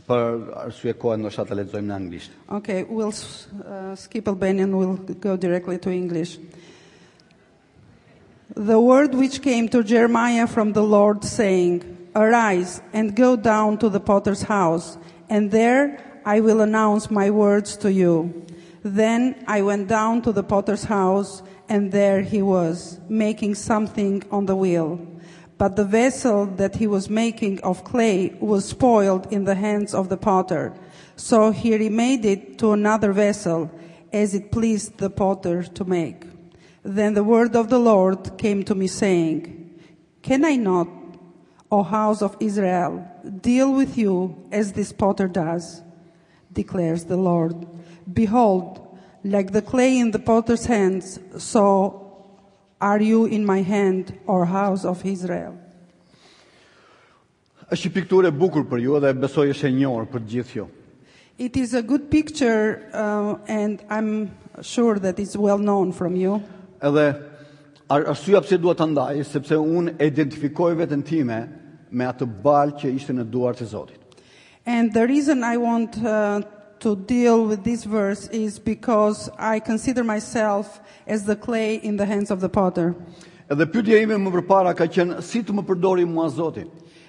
për 0.06 0.20
arsye 0.66 0.92
kohë 0.94 1.16
ndoshta 1.24 1.42
ta 1.48 1.56
lexojmë 1.58 1.88
në 1.88 1.94
anglisht. 1.96 2.36
Okay, 2.60 2.84
we'll 2.84 3.10
uh, 3.10 3.96
skip 3.98 4.28
Albanian, 4.30 4.76
we'll 4.76 4.94
go 5.20 5.36
directly 5.36 5.78
to 5.80 5.90
English 5.90 6.36
the 8.56 8.80
word 8.80 9.14
which 9.14 9.40
came 9.40 9.68
to 9.70 9.82
Jeremiah 9.82 10.46
from 10.46 10.72
the 10.72 10.82
Lord, 10.82 11.24
saying, 11.24 12.08
Arise 12.14 12.82
and 12.92 13.16
go 13.16 13.36
down 13.36 13.78
to 13.78 13.88
the 13.88 14.00
potter's 14.00 14.42
house, 14.42 14.98
and 15.28 15.50
there 15.50 15.98
I 16.24 16.40
will 16.40 16.60
announce 16.60 17.10
my 17.10 17.30
words 17.30 17.76
to 17.78 17.92
you. 17.92 18.46
Then 18.82 19.42
I 19.48 19.62
went 19.62 19.88
down 19.88 20.22
to 20.22 20.32
the 20.32 20.42
potter's 20.42 20.84
house, 20.84 21.42
and 21.68 21.92
there 21.92 22.20
he 22.20 22.42
was, 22.42 23.00
making 23.08 23.54
something 23.54 24.22
on 24.30 24.46
the 24.46 24.56
wheel. 24.56 25.06
But 25.56 25.76
the 25.76 25.84
vessel 25.84 26.44
that 26.56 26.76
he 26.76 26.86
was 26.86 27.08
making 27.08 27.60
of 27.60 27.84
clay 27.84 28.36
was 28.40 28.66
spoiled 28.66 29.32
in 29.32 29.44
the 29.44 29.54
hands 29.54 29.94
of 29.94 30.08
the 30.08 30.16
potter. 30.16 30.74
So 31.16 31.52
he 31.52 31.76
remade 31.76 32.24
it 32.24 32.58
to 32.58 32.72
another 32.72 33.12
vessel, 33.12 33.70
as 34.12 34.34
it 34.34 34.52
pleased 34.52 34.98
the 34.98 35.08
potter 35.08 35.62
to 35.62 35.84
make. 35.84 36.26
Then 36.84 37.14
the 37.14 37.22
word 37.24 37.54
of 37.54 37.68
the 37.70 37.78
Lord 37.78 38.36
came 38.38 38.64
to 38.64 38.74
me, 38.74 38.88
saying, 38.88 39.78
Can 40.22 40.44
I 40.44 40.56
not, 40.56 40.88
O 41.70 41.82
house 41.84 42.22
of 42.22 42.36
Israel, 42.40 43.06
deal 43.40 43.72
with 43.72 43.96
you 43.96 44.34
as 44.50 44.72
this 44.72 44.92
potter 44.92 45.28
does? 45.28 45.80
declares 46.52 47.04
the 47.04 47.16
Lord. 47.16 47.66
Behold, 48.12 48.80
like 49.24 49.52
the 49.52 49.62
clay 49.62 49.96
in 49.98 50.10
the 50.10 50.18
potter's 50.18 50.66
hands, 50.66 51.18
so 51.38 52.26
are 52.78 53.00
you 53.00 53.24
in 53.24 53.46
my 53.46 53.62
hand, 53.62 54.18
O 54.28 54.44
house 54.44 54.84
of 54.84 55.06
Israel? 55.06 55.56
It 57.70 57.96
is 61.56 61.72
a 61.74 61.82
good 61.82 62.10
picture 62.10 62.90
uh, 62.92 63.36
and 63.46 63.82
I'm 63.88 64.36
sure 64.60 64.98
that 64.98 65.18
it's 65.18 65.34
well 65.36 65.56
known 65.56 65.92
from 65.92 66.16
you. 66.16 66.42
Edhe 66.82 67.06
ar 67.86 68.02
arsyeja 68.10 68.40
pse 68.42 68.56
dua 68.58 68.74
ta 68.74 68.86
ndaj, 68.90 69.20
sepse 69.28 69.54
un 69.54 69.92
identifikoj 70.02 70.72
veten 70.74 71.02
time 71.06 71.36
me 71.94 72.08
atë 72.10 72.26
bal 72.42 72.72
që 72.80 72.90
ishte 72.96 73.14
në 73.14 73.26
duart 73.30 73.60
e 73.62 73.66
Zotit. 73.70 73.98
And 74.66 74.90
the 74.94 75.06
reason 75.06 75.42
I 75.44 75.56
want 75.62 75.96
uh, 76.02 76.42
to 76.80 76.96
deal 76.96 77.44
with 77.46 77.62
this 77.62 77.84
verse 77.86 78.26
is 78.32 78.58
because 78.58 79.30
I 79.38 79.60
consider 79.60 80.02
myself 80.02 80.80
as 81.06 81.24
the 81.24 81.36
clay 81.36 81.76
in 81.82 81.98
the 81.98 82.06
hands 82.06 82.30
of 82.30 82.40
the 82.40 82.48
potter. 82.48 82.94
Edhe 83.50 83.66
pyetja 83.70 84.02
ime 84.02 84.18
më 84.18 84.32
përpara 84.40 84.74
ka 84.74 84.86
qenë 84.90 85.22
si 85.22 85.44
të 85.46 85.54
më 85.62 85.66
përdori 85.70 86.06
mua 86.06 86.26
Zoti. 86.34 86.66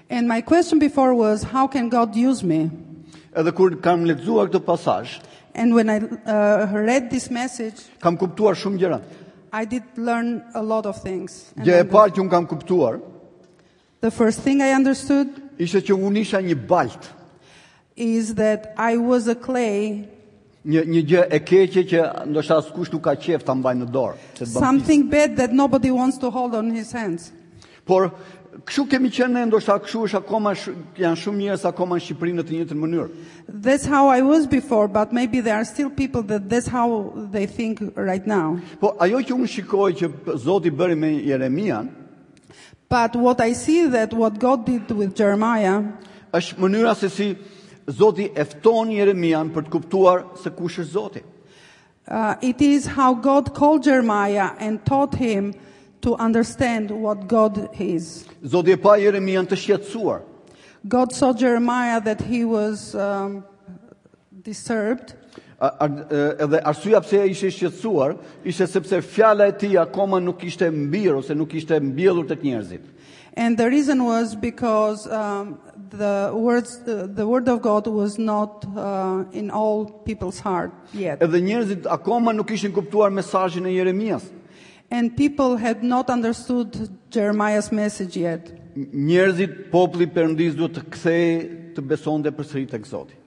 And 0.09 0.27
my 0.27 0.41
question 0.41 0.77
before 0.77 1.15
was 1.17 1.49
how 1.49 1.65
can 1.65 1.89
God 1.89 2.13
use 2.15 2.43
me? 2.45 2.69
Edhe 3.33 3.49
kur 3.57 3.73
kam 3.81 4.05
lexuar 4.05 4.49
këtë 4.53 4.65
pasazh, 4.69 5.17
and 5.55 5.73
when 5.75 5.87
I 5.89 5.97
uh, 6.01 6.65
read 6.73 7.09
this 7.11 7.29
message, 7.31 7.85
kam 8.03 8.17
kuptuar 8.17 8.53
shumë 8.57 8.77
gjëra. 8.83 9.01
I 9.53 9.65
did 9.69 9.83
learn 9.98 10.41
a 10.55 10.63
lot 10.63 10.86
of 10.89 10.98
things. 11.01 11.31
Ja 11.62 11.75
e 11.77 11.86
parë 11.86 12.15
që 12.17 12.24
un 12.25 12.29
kam 12.31 12.45
kuptuar. 12.50 12.98
The 14.01 14.10
first 14.12 14.41
thing 14.41 14.62
I 14.65 14.74
understood 14.74 15.29
is 15.60 15.72
that 15.77 15.88
you 15.88 15.95
were 15.95 16.38
a 16.38 16.53
balt. 16.55 17.12
Is 17.95 18.33
that 18.36 18.74
I 18.77 18.98
was 18.98 19.27
a 19.29 19.36
clay. 19.36 20.10
Një 20.65 20.83
një 20.95 21.03
gjë 21.12 21.22
e 21.29 21.39
keqe 21.45 21.83
që 21.91 22.01
ndoshta 22.33 22.57
askush 22.63 22.89
nuk 22.95 23.05
ka 23.05 23.13
qeft 23.19 23.45
ta 23.45 23.53
mbajë 23.53 23.81
në 23.86 23.91
dorë. 23.93 24.17
Something 24.50 25.05
bad 25.13 25.38
that 25.38 25.53
nobody 25.53 25.91
wants 25.93 26.17
to 26.17 26.31
hold 26.33 26.55
on 26.57 26.72
his 26.74 26.91
hands. 26.91 27.29
Por 27.86 28.10
Kështu 28.63 28.83
kemi 28.91 29.10
qenë 29.10 29.33
ne, 29.33 29.41
ndoshta 29.50 29.74
kështu 29.81 30.01
është 30.07 30.19
akoma 30.22 30.51
janë 31.00 31.17
shumë 31.17 31.39
njerëz 31.41 31.63
akoma 31.65 31.98
në 31.98 32.03
Shqipëri 32.05 32.33
në 32.38 32.43
të 32.45 32.53
njëjtën 32.53 32.77
mënyrë. 32.77 33.07
That's 33.65 33.88
how 33.93 34.03
I 34.13 34.22
was 34.22 34.45
before, 34.45 34.88
but 34.88 35.10
maybe 35.19 35.39
there 35.41 35.55
are 35.57 35.65
still 35.65 35.89
people 35.89 36.22
that 36.31 36.45
that's 36.51 36.67
how 36.69 37.13
they 37.33 37.45
think 37.50 37.81
right 37.98 38.27
now. 38.33 38.62
Po 38.83 38.93
ajo 39.01 39.22
që 39.25 39.33
unë 39.38 39.50
shikoj 39.55 39.89
që 40.01 40.12
Zoti 40.45 40.69
bëri 40.72 40.98
me 41.05 41.12
Jeremian, 41.25 41.89
but 42.89 43.15
what 43.17 43.41
I 43.41 43.53
see 43.57 43.88
that 43.89 44.13
what 44.13 44.38
God 44.39 44.67
did 44.69 44.91
with 45.01 45.15
Jeremiah 45.22 45.81
është 46.33 46.62
mënyra 46.62 46.93
se 46.98 47.10
si 47.10 47.31
Zoti 48.01 48.29
e 48.38 48.45
fton 48.53 48.93
Jeremian 48.93 49.50
për 49.55 49.65
të 49.67 49.74
kuptuar 49.79 50.25
se 50.43 50.53
kush 50.53 50.77
është 50.83 50.89
Zoti. 50.93 51.25
Uh, 52.05 52.36
it 52.41 52.62
is 52.62 52.86
how 52.93 53.15
God 53.17 53.55
called 53.55 53.83
Jeremiah 53.89 54.51
and 54.62 54.86
taught 54.86 55.15
him 55.15 55.53
to 56.03 56.15
understand 56.19 56.91
what 56.91 57.27
God 57.27 57.69
is. 57.79 58.25
Zoti 58.43 58.72
e 58.72 58.77
pa 58.83 58.95
Jeremian 59.00 59.48
të 59.48 59.55
shqetësuar. 59.60 60.19
God 60.86 61.13
saw 61.15 61.31
Jeremiah 61.33 62.03
that 62.03 62.22
he 62.29 62.43
was 62.43 62.91
um 62.93 63.43
disturbed. 64.43 65.15
Edhe 65.63 66.60
arsyeja 66.67 67.00
pse 67.05 67.22
ai 67.24 67.29
ishte 67.31 67.48
i 67.48 67.53
shqetësuar 67.55 68.17
ishte 68.51 68.67
sepse 68.67 69.00
fjala 69.07 69.48
e 69.48 69.55
tij 69.63 69.77
akoma 69.86 70.19
nuk 70.19 70.41
kishte 70.43 70.67
mbir 70.75 71.15
ose 71.22 71.36
nuk 71.39 71.53
kishte 71.55 71.79
mbjellur 71.79 72.27
tek 72.33 72.43
njerëzit. 72.43 72.89
And 73.36 73.57
the 73.57 73.65
reason 73.69 74.03
was 74.03 74.36
because 74.36 75.07
um 75.07 75.55
the 75.91 76.33
words 76.36 76.79
the, 76.86 77.07
the 77.07 77.25
word 77.27 77.48
of 77.48 77.62
god 77.62 77.88
was 77.88 78.19
not 78.19 78.65
uh, 78.77 79.24
in 79.31 79.50
all 79.50 79.86
people's 80.10 80.39
heart 80.43 80.74
yet. 80.91 81.22
Edhe 81.24 81.39
njerzit 81.39 81.88
akoma 81.88 82.36
nuk 82.36 82.48
kishin 82.51 82.74
kuptuar 82.75 83.07
mesazhin 83.10 83.65
e 83.72 83.72
Jeremias 83.77 84.29
and 84.93 85.17
people 85.17 85.57
had 85.57 85.81
not 85.83 86.07
understood 86.09 86.89
Jeremiah's 87.09 87.71
message 87.71 88.15
yet. 88.15 88.43
Njerëzit 88.93 89.55
populli 89.73 90.05
perëndis 90.07 90.53
duhet 90.57 90.77
të 90.77 90.83
kthej 90.93 91.25
të 91.75 91.83
besonte 91.89 92.29
përsëri 92.33 92.63
tek 92.69 92.85
Zoti. 92.85 93.17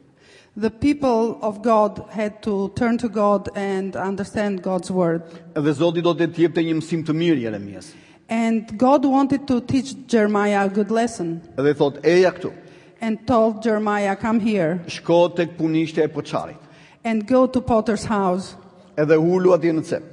The 0.56 0.70
people 0.70 1.36
of 1.44 1.58
God 1.62 1.98
had 2.14 2.38
to 2.46 2.70
turn 2.78 2.96
to 3.02 3.08
God 3.10 3.50
and 3.54 3.96
understand 3.98 4.62
God's 4.62 4.90
word. 4.90 5.26
Dhe 5.58 5.74
Zoti 5.76 6.02
do 6.06 6.14
t'i 6.14 6.30
jepte 6.46 6.62
një 6.64 6.78
mësim 6.78 7.02
të 7.04 7.16
mirë 7.18 7.42
Jeremias. 7.48 7.90
And 8.28 8.70
God 8.78 9.04
wanted 9.04 9.46
to 9.50 9.60
teach 9.60 9.92
Jeremiah 10.06 10.64
a 10.64 10.68
good 10.70 10.90
lesson. 10.94 11.34
Dhe 11.58 11.74
thot 11.74 11.98
eja 12.06 12.30
këtu. 12.34 12.54
And 13.00 13.26
told 13.26 13.62
Jeremiah 13.62 14.14
come 14.16 14.38
here. 14.40 14.82
Shko 14.86 15.34
tek 15.34 15.56
punishtja 15.58 16.06
e 16.06 16.08
poçarit. 16.08 16.58
And 17.04 17.26
go 17.26 17.46
to 17.46 17.60
Potter's 17.60 18.06
house. 18.06 18.54
Edhe 18.96 19.18
ulu 19.18 19.50
atje 19.58 19.74
në 19.78 19.84
cep 19.90 20.12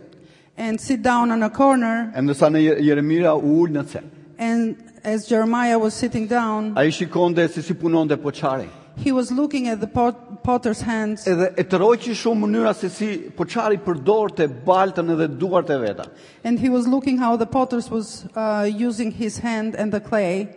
and 0.58 0.80
sit 0.80 1.02
down 1.02 1.32
on 1.32 1.44
a 1.44 1.50
corner. 1.50 2.12
And 2.16 2.28
the 2.30 2.36
son 2.36 2.56
of 2.56 2.62
ul 2.62 3.68
në 3.72 3.86
cel. 3.90 4.04
And 4.38 4.78
as 5.04 5.28
Jeremiah 5.30 5.80
was 5.80 5.94
sitting 5.94 6.28
down, 6.28 6.74
ai 6.78 6.90
shikonte 6.90 7.48
se 7.50 7.62
si 7.62 7.74
punonte 7.74 8.16
poçari. 8.18 8.68
He 8.96 9.12
was 9.12 9.32
looking 9.32 9.68
at 9.68 9.80
the 9.80 9.88
pot, 9.88 10.44
potter's 10.44 10.82
hands. 10.82 11.26
Edhe 11.26 11.54
e 11.60 11.64
troqi 11.64 12.14
shumë 12.14 12.46
mënyra 12.46 12.76
se 12.78 12.90
si 12.94 13.18
poçari 13.34 13.80
përdorte 13.82 14.46
baltën 14.68 15.10
edhe 15.16 15.28
duart 15.30 15.70
e 15.74 15.78
veta. 15.82 16.06
And 16.44 16.60
he 16.60 16.70
was 16.70 16.88
looking 16.88 17.18
how 17.18 17.36
the 17.36 17.48
potter 17.48 17.82
was 17.90 18.26
uh, 18.36 18.70
using 18.70 19.12
his 19.12 19.40
hand 19.40 19.74
and 19.76 19.92
the 19.92 20.00
clay. 20.00 20.50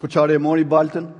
Poçari 0.00 0.34
e 0.34 0.38
mori 0.38 0.64
baltën. 0.64 1.10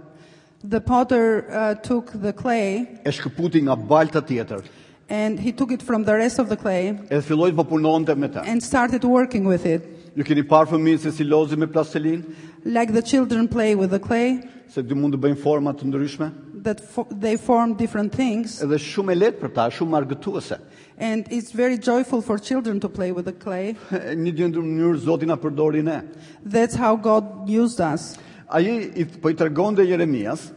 The 0.67 0.81
potter 0.81 1.47
uh, 1.51 1.75
took 1.85 2.13
the 2.15 2.33
clay. 2.33 2.89
E 3.05 3.11
shkëputi 3.13 3.61
nga 3.67 3.77
balta 3.77 4.23
tjetër. 4.23 4.65
And 5.09 5.39
he 5.39 5.53
took 5.53 5.71
it 5.71 5.83
from 5.83 6.05
the 6.05 6.15
rest 6.15 6.39
of 6.39 6.49
the 6.49 6.57
clay. 6.57 6.97
E 7.13 7.21
filloi 7.21 7.51
të 7.53 7.57
po 7.59 7.65
punonte 7.69 8.15
me 8.17 8.29
ta. 8.29 8.41
And 8.45 8.63
started 8.63 9.05
working 9.05 9.45
with 9.45 9.67
it. 9.67 10.17
Ju 10.17 10.25
keni 10.25 10.43
parë 10.43 10.69
fëmijë 10.73 10.99
se 11.05 11.11
si 11.11 11.25
lozi 11.25 11.57
me 11.59 11.67
plastelin? 11.67 12.25
Like 12.65 12.93
the 12.93 13.03
children 13.03 13.47
play 13.49 13.75
with 13.75 13.91
the 13.91 13.99
clay. 13.99 14.41
Se 14.69 14.81
dy 14.83 14.95
mund 14.95 15.13
të 15.15 15.21
bëjnë 15.21 15.41
forma 15.43 15.75
të 15.77 15.91
ndryshme. 15.91 16.31
That 16.65 16.81
fo 16.81 17.05
they 17.11 17.37
form 17.37 17.75
different 17.75 18.15
things. 18.15 18.63
Edhe 18.63 18.79
shumë 18.81 19.13
e 19.13 19.19
lehtë 19.21 19.43
për 19.43 19.53
ta, 19.59 19.67
shumë 19.69 19.99
argëtuese. 20.01 20.59
And 20.97 21.27
it's 21.29 21.53
very 21.53 21.77
joyful 21.77 22.23
for 22.23 22.39
children 22.39 22.81
to 22.81 22.89
play 22.89 23.13
with 23.13 23.27
the 23.27 23.33
clay. 23.35 23.75
Në 23.93 24.33
një 24.33 24.49
mënyrë 24.57 25.03
Zoti 25.05 25.29
na 25.29 25.37
përdori 25.37 25.83
ne. 25.85 25.99
That's 26.45 26.77
how 26.81 26.97
God 26.97 27.51
used 27.51 27.83
us. 27.85 28.15
Ai 28.49 28.89
i 29.05 29.05
po 29.05 29.29
i 29.29 29.37
tregonte 29.37 29.85
Jeremias 29.85 30.49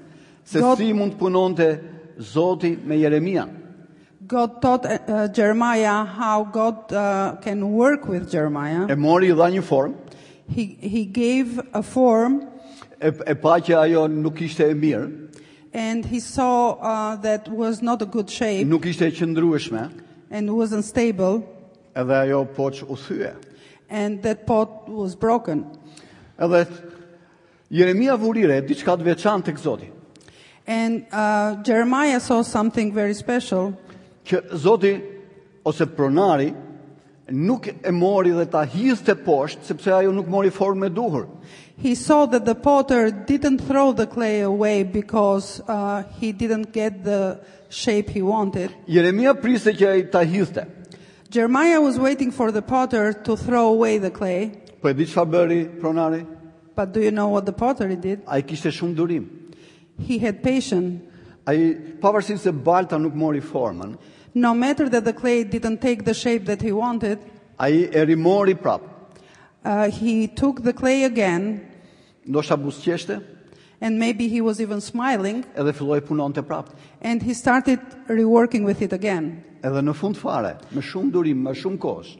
se 0.46 0.62
God... 0.64 0.78
si 0.78 0.94
mund 0.94 1.18
punonte 1.20 1.72
Zoti 2.22 2.78
me 2.86 3.02
Jeremian. 3.04 3.58
God 4.28 4.62
taught 4.62 4.86
uh, 4.86 4.98
uh, 5.08 5.28
Jeremiah 5.30 6.04
how 6.04 6.44
God 6.44 6.92
uh, 6.92 7.38
can 7.42 7.72
work 7.72 8.08
with 8.08 8.30
Jeremiah. 8.30 8.88
E 8.92 8.96
mori 9.00 9.30
dha 9.32 9.48
një 9.50 9.64
formë. 9.64 9.94
He 10.52 10.66
he 10.82 11.06
gave 11.06 11.62
a 11.74 11.82
form. 11.84 12.42
E, 13.00 13.12
e 13.28 13.36
pa 13.38 13.58
që 13.62 13.76
ajo 13.78 14.08
nuk 14.12 14.42
ishte 14.44 14.68
e 14.68 14.74
mirë. 14.74 15.30
And 15.74 16.06
he 16.06 16.20
saw 16.20 16.76
uh, 16.80 17.16
that 17.22 17.48
was 17.48 17.82
not 17.82 18.02
a 18.02 18.06
good 18.06 18.30
shape. 18.30 18.68
Nuk 18.68 18.84
ishte 18.90 19.08
e 19.08 19.12
qëndrueshme. 19.16 19.86
And 20.32 20.52
was 20.58 20.74
unstable. 20.74 21.46
Edhe 21.96 22.16
ajo 22.26 22.44
poç 22.46 22.84
u 22.84 22.96
thye. 22.98 23.32
And 23.90 24.22
that 24.24 24.46
pot 24.46 24.90
was 24.90 25.16
broken. 25.16 25.64
Edhe 26.40 26.66
Jeremia 27.72 28.18
vuri 28.20 28.44
re 28.48 28.60
diçka 28.62 28.98
të 28.98 29.08
veçantë 29.14 29.52
tek 29.54 29.60
Zoti. 29.64 29.92
And 30.68 31.06
uh 31.14 31.64
Jeremiah 31.64 32.20
saw 32.20 32.44
something 32.44 32.92
very 32.94 33.14
special 33.14 33.72
që 34.28 34.42
Zoti 34.60 34.94
ose 35.68 35.86
pronari 35.96 36.50
nuk 37.36 37.68
e 37.84 37.92
mori 37.92 38.32
dhe 38.36 38.46
ta 38.52 38.64
hidhte 38.72 39.16
poshtë 39.26 39.68
sepse 39.68 39.92
ajo 39.98 40.14
nuk 40.16 40.30
mori 40.32 40.52
formë 40.54 40.88
e 40.88 40.90
duhur. 40.96 41.26
He 41.78 41.94
saw 41.96 42.26
that 42.26 42.46
the 42.46 42.56
potter 42.56 43.12
didn't 43.12 43.60
throw 43.68 43.92
the 43.94 44.08
clay 44.08 44.42
away 44.42 44.84
because 44.84 45.62
uh, 45.68 46.04
he 46.20 46.32
didn't 46.32 46.72
get 46.74 47.04
the 47.04 47.40
shape 47.70 48.10
he 48.10 48.22
wanted. 48.22 48.72
Jeremia 48.90 49.36
priste 49.36 49.76
që 49.78 49.90
ai 49.92 50.06
ta 50.12 50.24
hidhte. 50.26 50.64
Jeremiah 51.30 51.80
was 51.82 52.00
waiting 52.00 52.32
for 52.32 52.52
the 52.52 52.62
potter 52.62 53.12
to 53.14 53.36
throw 53.36 53.68
away 53.68 53.98
the 54.00 54.10
clay. 54.10 54.52
Po 54.82 54.88
e 54.90 54.96
di 54.96 55.06
çfarë 55.06 55.32
bëri 55.34 55.62
pronari? 55.82 56.24
But 56.76 56.94
do 56.94 57.02
you 57.02 57.12
know 57.12 57.28
what 57.30 57.46
the 57.46 57.54
potter 57.54 57.92
did? 57.96 58.24
Ai 58.28 58.42
kishte 58.44 58.72
shumë 58.72 58.96
durim. 58.96 59.28
He 60.00 60.18
had 60.20 60.42
patience. 60.42 61.04
Ai 61.48 61.76
pavarësisht 62.02 62.48
se 62.48 62.52
balta 62.52 62.98
nuk 63.00 63.16
mori 63.16 63.40
formën, 63.42 63.94
No 64.34 64.54
matter 64.54 64.90
that 64.90 65.06
the 65.06 65.14
clay 65.14 65.44
didn't 65.44 65.82
take 65.82 66.06
the 66.06 66.14
shape 66.14 66.46
that 66.46 66.62
he 66.62 66.72
wanted, 66.72 67.20
ai 67.60 67.88
e 67.94 68.06
rimori 68.06 68.56
prap. 68.60 68.82
Uh, 69.64 69.90
he 69.90 70.28
took 70.28 70.64
the 70.64 70.74
clay 70.74 71.04
again. 71.04 71.62
Do 72.30 72.42
sa 72.42 72.56
buzqeshte. 72.56 73.24
And 73.80 74.00
maybe 74.00 74.28
he 74.28 74.42
was 74.42 74.60
even 74.60 74.82
smiling. 74.82 75.44
Edhe 75.56 75.74
filloi 75.74 76.02
punonte 76.02 76.42
prap. 76.46 76.70
And 77.02 77.22
he 77.24 77.34
started 77.34 77.80
reworking 78.08 78.64
with 78.66 78.82
it 78.82 78.94
again. 78.94 79.44
Edhe 79.64 79.82
në 79.84 79.96
fund 79.96 80.18
fare, 80.18 80.58
me 80.72 80.82
shumë 80.82 81.12
durim, 81.12 81.44
me 81.48 81.52
shumë 81.52 81.78
kohë. 81.78 82.18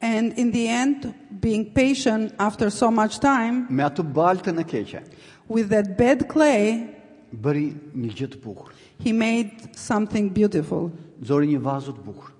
And 0.00 0.32
in 0.32 0.50
the 0.50 0.66
end, 0.68 1.14
being 1.40 1.72
patient 1.72 2.34
after 2.40 2.70
so 2.70 2.90
much 2.90 3.20
time, 3.20 3.66
me 3.70 3.84
atë 3.84 4.02
baltën 4.12 4.58
e 4.58 4.64
keqe. 4.64 5.02
With 5.48 5.68
that 5.68 5.96
bad 5.96 6.28
clay, 6.28 7.01
bëri 7.40 7.66
një 7.96 8.12
gjë 8.16 8.28
të 8.34 8.40
bukur. 8.42 8.72
He 9.02 9.12
made 9.12 9.72
something 9.76 10.28
beautiful. 10.32 10.90
Zori 11.24 11.48
një 11.52 11.60
vazo 11.64 11.94
të 11.96 12.02
bukur. 12.04 12.32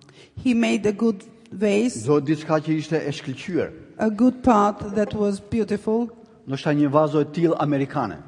He 0.44 0.54
made 0.54 0.86
a 0.88 0.92
good 0.92 1.24
vase. 1.52 2.02
Zori 2.04 2.26
diçka 2.32 2.60
që 2.64 2.76
ishte 2.78 3.00
e 3.00 3.12
shkëlqyer. 3.12 3.70
A 3.98 4.10
good 4.10 4.40
pot 4.44 4.84
that 4.96 5.14
was 5.14 5.40
beautiful. 5.40 6.08
Do 6.46 6.56
sta 6.58 6.72
një 6.74 6.88
vazo 6.92 7.22
e 7.22 7.24
tillë 7.30 7.58
amerikane. 7.62 8.18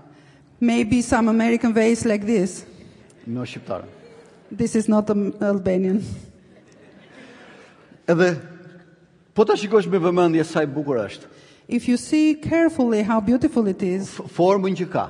Maybe 0.61 1.03
some 1.03 1.29
American 1.29 1.75
vase 1.75 2.05
like 2.09 2.25
this. 2.25 2.65
Jo 3.27 3.45
shqiptar. 3.45 3.85
This 4.53 4.75
is 4.77 4.89
not 4.89 5.11
an 5.11 5.33
Albanian. 5.43 6.03
Edhe 8.09 8.35
po 9.35 9.45
ta 9.45 9.57
shikosh 9.57 9.89
me 9.91 9.99
vëmendje 9.99 10.45
sa 10.47 10.63
i 10.63 10.67
bukur 10.69 11.01
është. 11.01 11.31
If 11.69 11.89
you 11.89 11.97
see 11.97 12.35
carefully 12.35 13.03
how 13.03 13.21
beautiful 13.21 13.67
it 13.67 13.83
is. 13.83 14.11
Formën 14.37 14.77
që 14.79 14.91
ka 14.93 15.09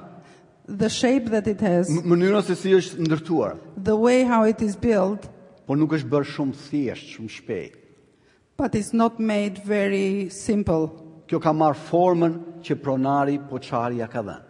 the 0.66 0.88
shape 0.88 1.26
that 1.26 1.46
it 1.46 1.60
has. 1.60 1.90
Mënyra 1.90 2.42
se 2.42 2.54
si 2.56 2.70
është 2.72 3.04
ndërtuar. 3.06 3.58
The 3.76 3.96
way 3.96 4.24
how 4.24 4.42
it 4.44 4.62
is 4.62 4.76
built. 4.76 5.28
Por 5.66 5.76
nuk 5.76 5.92
është 5.96 6.08
bërë 6.12 6.24
shumë 6.34 6.52
thjesht, 6.66 7.10
shumë 7.18 7.30
shpejt. 7.32 7.74
But 8.56 8.74
it's 8.74 8.92
not 8.92 9.18
made 9.18 9.58
very 9.58 10.28
simple. 10.30 10.88
Kjo 11.26 11.40
ka 11.40 11.52
marrë 11.52 11.76
formën 11.90 12.34
që 12.64 12.76
pronari 12.84 13.38
po 13.48 13.58
çarja 13.60 14.08
ka 14.10 14.22
dhënë. 14.22 14.42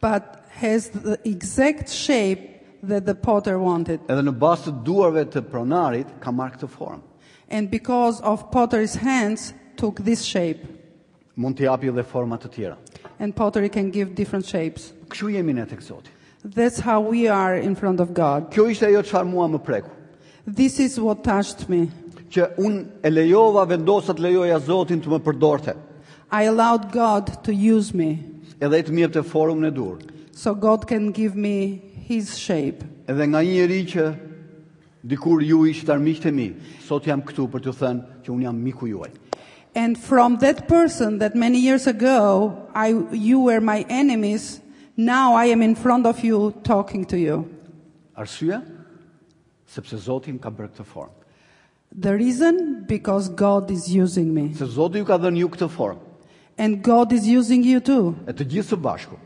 But 0.00 0.42
has 0.60 0.90
the 0.90 1.18
exact 1.24 1.90
shape 1.90 2.50
that 2.82 3.06
the 3.06 3.14
potter 3.14 3.58
wanted. 3.58 4.00
Edhe 4.08 4.22
në 4.28 4.36
bazë 4.38 4.68
të 4.74 4.84
duarve 4.86 5.24
të 5.32 5.40
pronarit 5.52 6.08
ka 6.20 6.32
marrë 6.32 6.58
këtë 6.58 6.68
formë. 6.74 7.02
And 7.48 7.70
because 7.70 8.20
of 8.22 8.50
potter's 8.50 8.96
hands 8.96 9.54
took 9.76 10.00
this 10.04 10.22
shape. 10.22 10.66
Mund 11.36 11.56
të 11.56 11.68
japi 11.70 11.90
edhe 11.92 12.04
forma 12.04 12.38
të 12.40 12.50
tjera 12.54 12.76
and 13.18 13.34
pottery 13.34 13.68
can 13.68 13.90
give 13.90 14.14
different 14.14 14.46
shapes. 14.46 14.92
Kjo 15.08 15.30
jemi 15.36 15.54
ne 15.54 15.64
tek 15.64 15.80
Zoti. 15.80 16.08
That's 16.44 16.80
how 16.80 17.00
we 17.00 17.28
are 17.28 17.56
in 17.56 17.74
front 17.74 18.00
of 18.00 18.14
God. 18.14 18.50
Kjo 18.52 18.66
ishte 18.72 18.86
ajo 18.88 19.02
çfarë 19.10 19.30
mua 19.30 19.48
më 19.54 19.58
preku. 19.68 19.90
This 20.46 20.78
is 20.80 20.98
what 21.00 21.24
touched 21.24 21.68
me. 21.68 21.90
Që 22.30 22.48
un 22.66 22.76
e 23.02 23.10
lejova 23.10 23.64
vendosa 23.70 24.14
të 24.14 24.24
lejoja 24.30 24.58
Zotin 24.66 25.00
të 25.04 25.10
më 25.16 25.18
përdorte. 25.26 25.74
I 26.40 26.44
allowed 26.50 26.88
God 26.92 27.32
to 27.46 27.54
use 27.54 27.94
me. 27.94 28.10
Edhe 28.60 28.80
të 28.88 28.92
më 28.96 29.08
të 29.14 29.22
formën 29.30 29.68
e 29.68 29.70
dur. 29.70 29.98
So 30.32 30.54
God 30.54 30.86
can 30.90 31.10
give 31.12 31.34
me 31.36 31.80
his 32.08 32.36
shape. 32.38 32.82
Edhe 33.08 33.28
nga 33.30 33.40
një 33.40 33.48
njerëz 33.58 33.86
që 33.92 34.04
dikur 35.12 35.40
ju 35.46 35.60
ishit 35.70 35.88
armiqtë 35.90 36.32
mi, 36.34 36.48
sot 36.82 37.06
jam 37.06 37.22
këtu 37.22 37.46
për 37.52 37.62
t'ju 37.62 37.74
thënë 37.80 38.20
që 38.26 38.34
un 38.34 38.42
jam 38.42 38.58
miku 38.62 38.88
juaj. 38.90 39.12
And 39.76 39.98
from 39.98 40.38
that 40.38 40.68
person 40.68 41.18
that 41.18 41.36
many 41.36 41.58
years 41.60 41.86
ago 41.86 42.56
I 42.74 42.96
you 43.12 43.38
were 43.44 43.60
my 43.60 43.84
enemies 43.92 44.60
now 44.96 45.34
I 45.36 45.44
am 45.54 45.60
in 45.60 45.74
front 45.76 46.06
of 46.06 46.24
you 46.24 46.56
talking 46.64 47.04
to 47.12 47.18
you. 47.20 47.36
Arsye? 48.16 48.56
Sepse 49.68 49.98
Zoti 50.00 50.32
më 50.32 50.40
ka 50.40 50.48
bërë 50.48 50.70
këtë 50.72 50.88
form. 50.88 51.12
The 51.92 52.16
reason 52.16 52.84
because 52.88 53.28
God 53.28 53.70
is 53.70 53.92
using 53.92 54.32
me. 54.32 54.46
Se 54.56 54.64
Zoti 54.64 55.04
ju 55.04 55.04
ka 55.12 55.20
dhënë 55.20 55.44
ju 55.44 55.50
këtë 55.58 55.68
form. 55.76 56.00
And 56.56 56.80
God 56.80 57.12
is 57.12 57.28
using 57.28 57.62
you 57.62 57.80
too. 57.84 58.16
E 58.24 58.32
të 58.32 58.48
gjithë 58.54 58.72
së 58.72 58.78
bashku. 58.80 59.20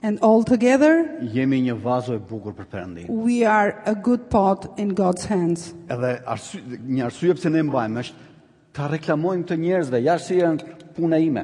And 0.00 0.22
all 0.22 0.46
together 0.46 1.10
jemi 1.34 1.58
një 1.66 1.74
vazo 1.82 2.14
e 2.14 2.22
bukur 2.22 2.54
për 2.54 2.70
Perëndin. 2.70 3.10
We 3.10 3.42
are 3.44 3.82
a 3.84 3.96
good 3.98 4.30
pot 4.30 4.78
in 4.78 4.94
God's 4.94 5.26
hands. 5.26 5.74
Edhe 5.90 6.20
arsye 6.22 6.62
një 6.78 7.10
arsye 7.10 7.34
pse 7.34 7.50
ne 7.54 7.66
mbajmë 7.66 8.06
është 8.06 8.30
ta 8.72 8.88
reklamojmë 8.88 9.44
të 9.48 9.56
njerëzve 9.60 10.00
jashtë 10.06 10.28
se 10.28 10.36
janë 10.38 10.76
puna 10.96 11.18
ime. 11.20 11.42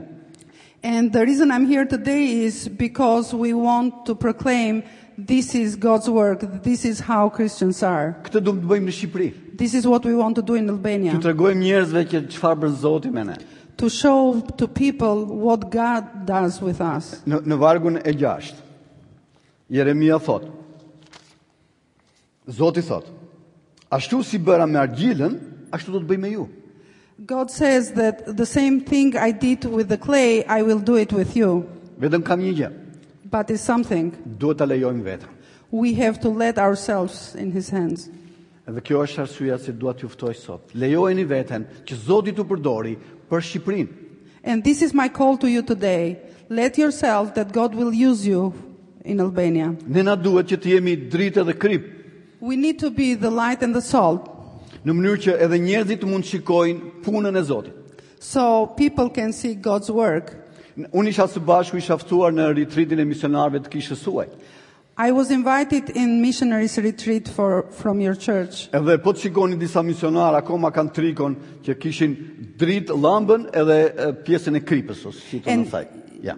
And 0.85 1.13
the 1.13 1.25
reason 1.27 1.51
I'm 1.51 1.67
here 1.67 1.85
today 1.85 2.45
is 2.47 2.69
because 2.69 3.35
we 3.35 3.53
want 3.53 4.07
to 4.07 4.15
proclaim 4.15 4.83
this 5.19 5.55
is 5.55 5.75
God's 5.77 6.09
work, 6.09 6.45
this 6.63 6.85
is 6.85 7.01
how 7.01 7.29
Christians 7.29 7.83
are. 7.83 8.15
Këtë 8.23 8.41
do 8.47 8.55
të 8.57 8.71
bëjmë 8.71 8.87
në 8.87 8.95
Shqipëri. 9.01 9.31
This 9.59 9.75
is 9.75 9.87
what 9.91 10.05
we 10.07 10.15
want 10.15 10.37
to 10.39 10.43
do 10.43 10.55
in 10.55 10.71
Albania. 10.71 11.13
Të 11.17 11.25
tregojmë 11.31 11.61
njerëzve 11.67 12.05
që 12.13 12.21
çfarë 12.37 12.63
bën 12.63 12.77
Zoti 12.85 13.11
me 13.13 13.25
ne. 13.27 13.37
To 13.79 13.89
show 13.91 14.41
to 14.59 14.67
people 14.69 15.25
what 15.27 15.69
God 15.71 16.07
does 16.27 16.63
with 16.63 16.81
us. 16.81 17.11
Në 17.27 17.43
në 17.45 17.59
vargun 17.61 17.99
e 18.01 18.15
6. 18.15 18.55
Jeremia 19.75 20.19
thot. 20.23 20.47
Zoti 22.49 22.81
thot. 22.87 23.11
Ashtu 23.93 24.23
si 24.25 24.39
bëra 24.39 24.67
me 24.71 24.79
argjilën, 24.81 25.35
ashtu 25.75 25.93
do 25.95 26.01
të 26.05 26.09
bëj 26.15 26.23
me 26.23 26.31
ju. 26.33 26.47
God 27.27 27.51
says 27.51 27.95
that 27.95 28.37
the 28.37 28.47
same 28.47 28.81
thing 28.81 29.17
I 29.17 29.33
did 29.33 29.65
with 29.65 29.89
the 29.89 29.99
clay, 29.99 30.45
I 30.45 30.63
will 30.63 30.79
do 30.79 30.95
it 30.95 31.13
with 31.13 31.35
you. 31.37 31.67
Vetëm 31.99 32.23
kam 32.25 32.39
një 32.41 32.53
gjë. 32.57 32.69
But 33.29 33.51
it's 33.51 33.61
something. 33.63 34.13
Duhet 34.39 34.59
ta 34.63 34.67
lejojmë 34.71 35.03
vetëm. 35.03 35.29
We 35.73 35.95
have 35.95 36.21
to 36.21 36.29
let 36.29 36.59
ourselves 36.59 37.35
in 37.35 37.51
his 37.51 37.71
hands. 37.75 38.07
Dhe 38.71 38.81
kjo 38.87 39.03
është 39.03 39.25
arsyeja 39.25 39.59
se 39.59 39.73
dua 39.75 39.95
t'ju 39.99 40.07
ftoj 40.15 40.37
sot. 40.39 40.71
Lejojeni 40.79 41.27
veten 41.29 41.67
që 41.91 41.99
Zoti 42.07 42.33
t'u 42.39 42.47
përdori 42.49 42.95
për 43.29 43.43
Shqipërinë. 43.49 43.89
And 44.45 44.63
this 44.63 44.81
is 44.81 44.95
my 44.95 45.09
call 45.09 45.37
to 45.39 45.51
you 45.51 45.63
today. 45.63 46.19
Let 46.49 46.79
yourself 46.79 47.35
that 47.35 47.51
God 47.53 47.75
will 47.75 47.93
use 47.93 48.25
you 48.29 48.55
in 49.05 49.19
Albania. 49.21 49.75
Ne 49.89 50.07
na 50.07 50.15
duhet 50.15 50.55
që 50.55 50.57
të 50.63 50.77
jemi 50.77 50.95
dritë 51.11 51.45
dhe 51.51 51.55
krip. 51.59 51.91
We 52.39 52.55
need 52.55 52.79
to 52.79 52.91
be 52.93 53.15
the 53.15 53.29
light 53.31 53.61
and 53.61 53.75
the 53.75 53.83
salt 53.83 54.38
në 54.89 54.95
mënyrë 54.97 55.21
që 55.25 55.33
edhe 55.45 55.59
njerëzit 55.61 56.05
mund 56.09 56.25
shikojnë 56.25 56.93
punën 57.05 57.37
e 57.37 57.43
Zotit. 57.45 57.75
So 58.21 58.67
people 58.77 59.11
can 59.15 59.33
see 59.33 59.55
God's 59.55 59.93
work. 59.95 60.33
Unë 60.79 61.11
isha 61.13 61.27
së 61.29 61.41
bashku 61.45 61.79
i 61.79 61.83
shaftuar 61.85 62.33
në 62.35 62.49
retreatin 62.63 63.03
e 63.03 63.05
misionarëve 63.07 63.65
të 63.67 63.73
Kishës 63.75 64.01
Suaj. 64.07 64.29
I 64.99 65.13
was 65.15 65.31
invited 65.31 65.93
in 65.95 66.19
missionaries 66.23 66.77
retreat 66.83 67.29
for 67.29 67.67
from 67.71 68.01
your 68.03 68.17
church. 68.19 68.67
Edhe 68.75 68.97
po 69.03 69.13
të 69.15 69.27
shikoni 69.29 69.59
disa 69.61 69.83
misionarë 69.87 70.41
akoma 70.41 70.73
kanë 70.75 70.95
trikon 70.97 71.37
që 71.67 71.77
kishin 71.83 72.17
dritë 72.59 72.97
llambën 72.99 73.45
edhe 73.63 73.79
pjesën 74.27 74.59
e 74.59 74.65
kripës 74.67 75.05
ose 75.13 75.21
si 75.23 75.39
të 75.39 75.55
them. 75.55 75.69
Ja. 76.27 76.35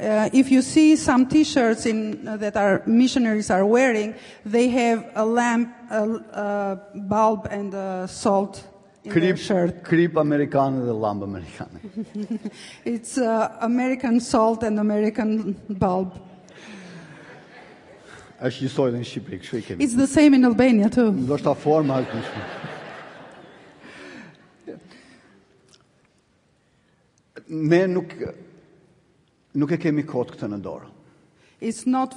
Uh, 0.00 0.28
if 0.32 0.50
you 0.50 0.62
see 0.62 0.96
some 0.96 1.26
T-shirts 1.26 1.84
in, 1.86 2.26
uh, 2.26 2.36
that 2.38 2.56
our 2.56 2.82
missionaries 2.86 3.48
are 3.50 3.64
wearing, 3.66 4.14
they 4.44 4.68
have 4.68 5.08
a 5.14 5.24
lamp, 5.24 5.72
a, 5.90 6.02
a 6.32 6.80
bulb, 6.94 7.46
and 7.50 7.72
a 7.74 8.06
salt 8.08 8.66
in 9.04 9.12
creep, 9.12 9.22
their 9.22 9.36
shirt. 9.36 9.84
Creep 9.84 10.16
Americana 10.16 10.80
the 10.84 10.92
lamp 10.94 11.22
Americana. 11.22 11.78
it's 12.86 13.18
uh, 13.18 13.56
American 13.60 14.18
salt 14.20 14.62
and 14.64 14.80
American 14.80 15.52
bulb. 15.68 16.14
As 18.40 18.60
you 18.62 18.68
saw 18.68 18.86
it 18.86 18.94
in 18.94 19.02
Shipwreck, 19.02 19.42
It's 19.78 19.94
the 19.94 20.06
same 20.06 20.32
in 20.34 20.44
Albania 20.44 20.88
too. 20.90 21.12
Ndoshta 21.12 21.54
forma 21.54 22.00
është 22.00 22.10
ndryshme. 22.16 22.42
Ne 27.48 27.86
nuk 27.92 28.14
nuk 29.54 29.72
e 29.72 29.78
kemi 29.78 30.04
kot 30.08 30.32
këtë 30.34 30.48
në 30.52 30.58
dorë. 30.64 30.88
It's 31.60 31.84
not 31.86 32.14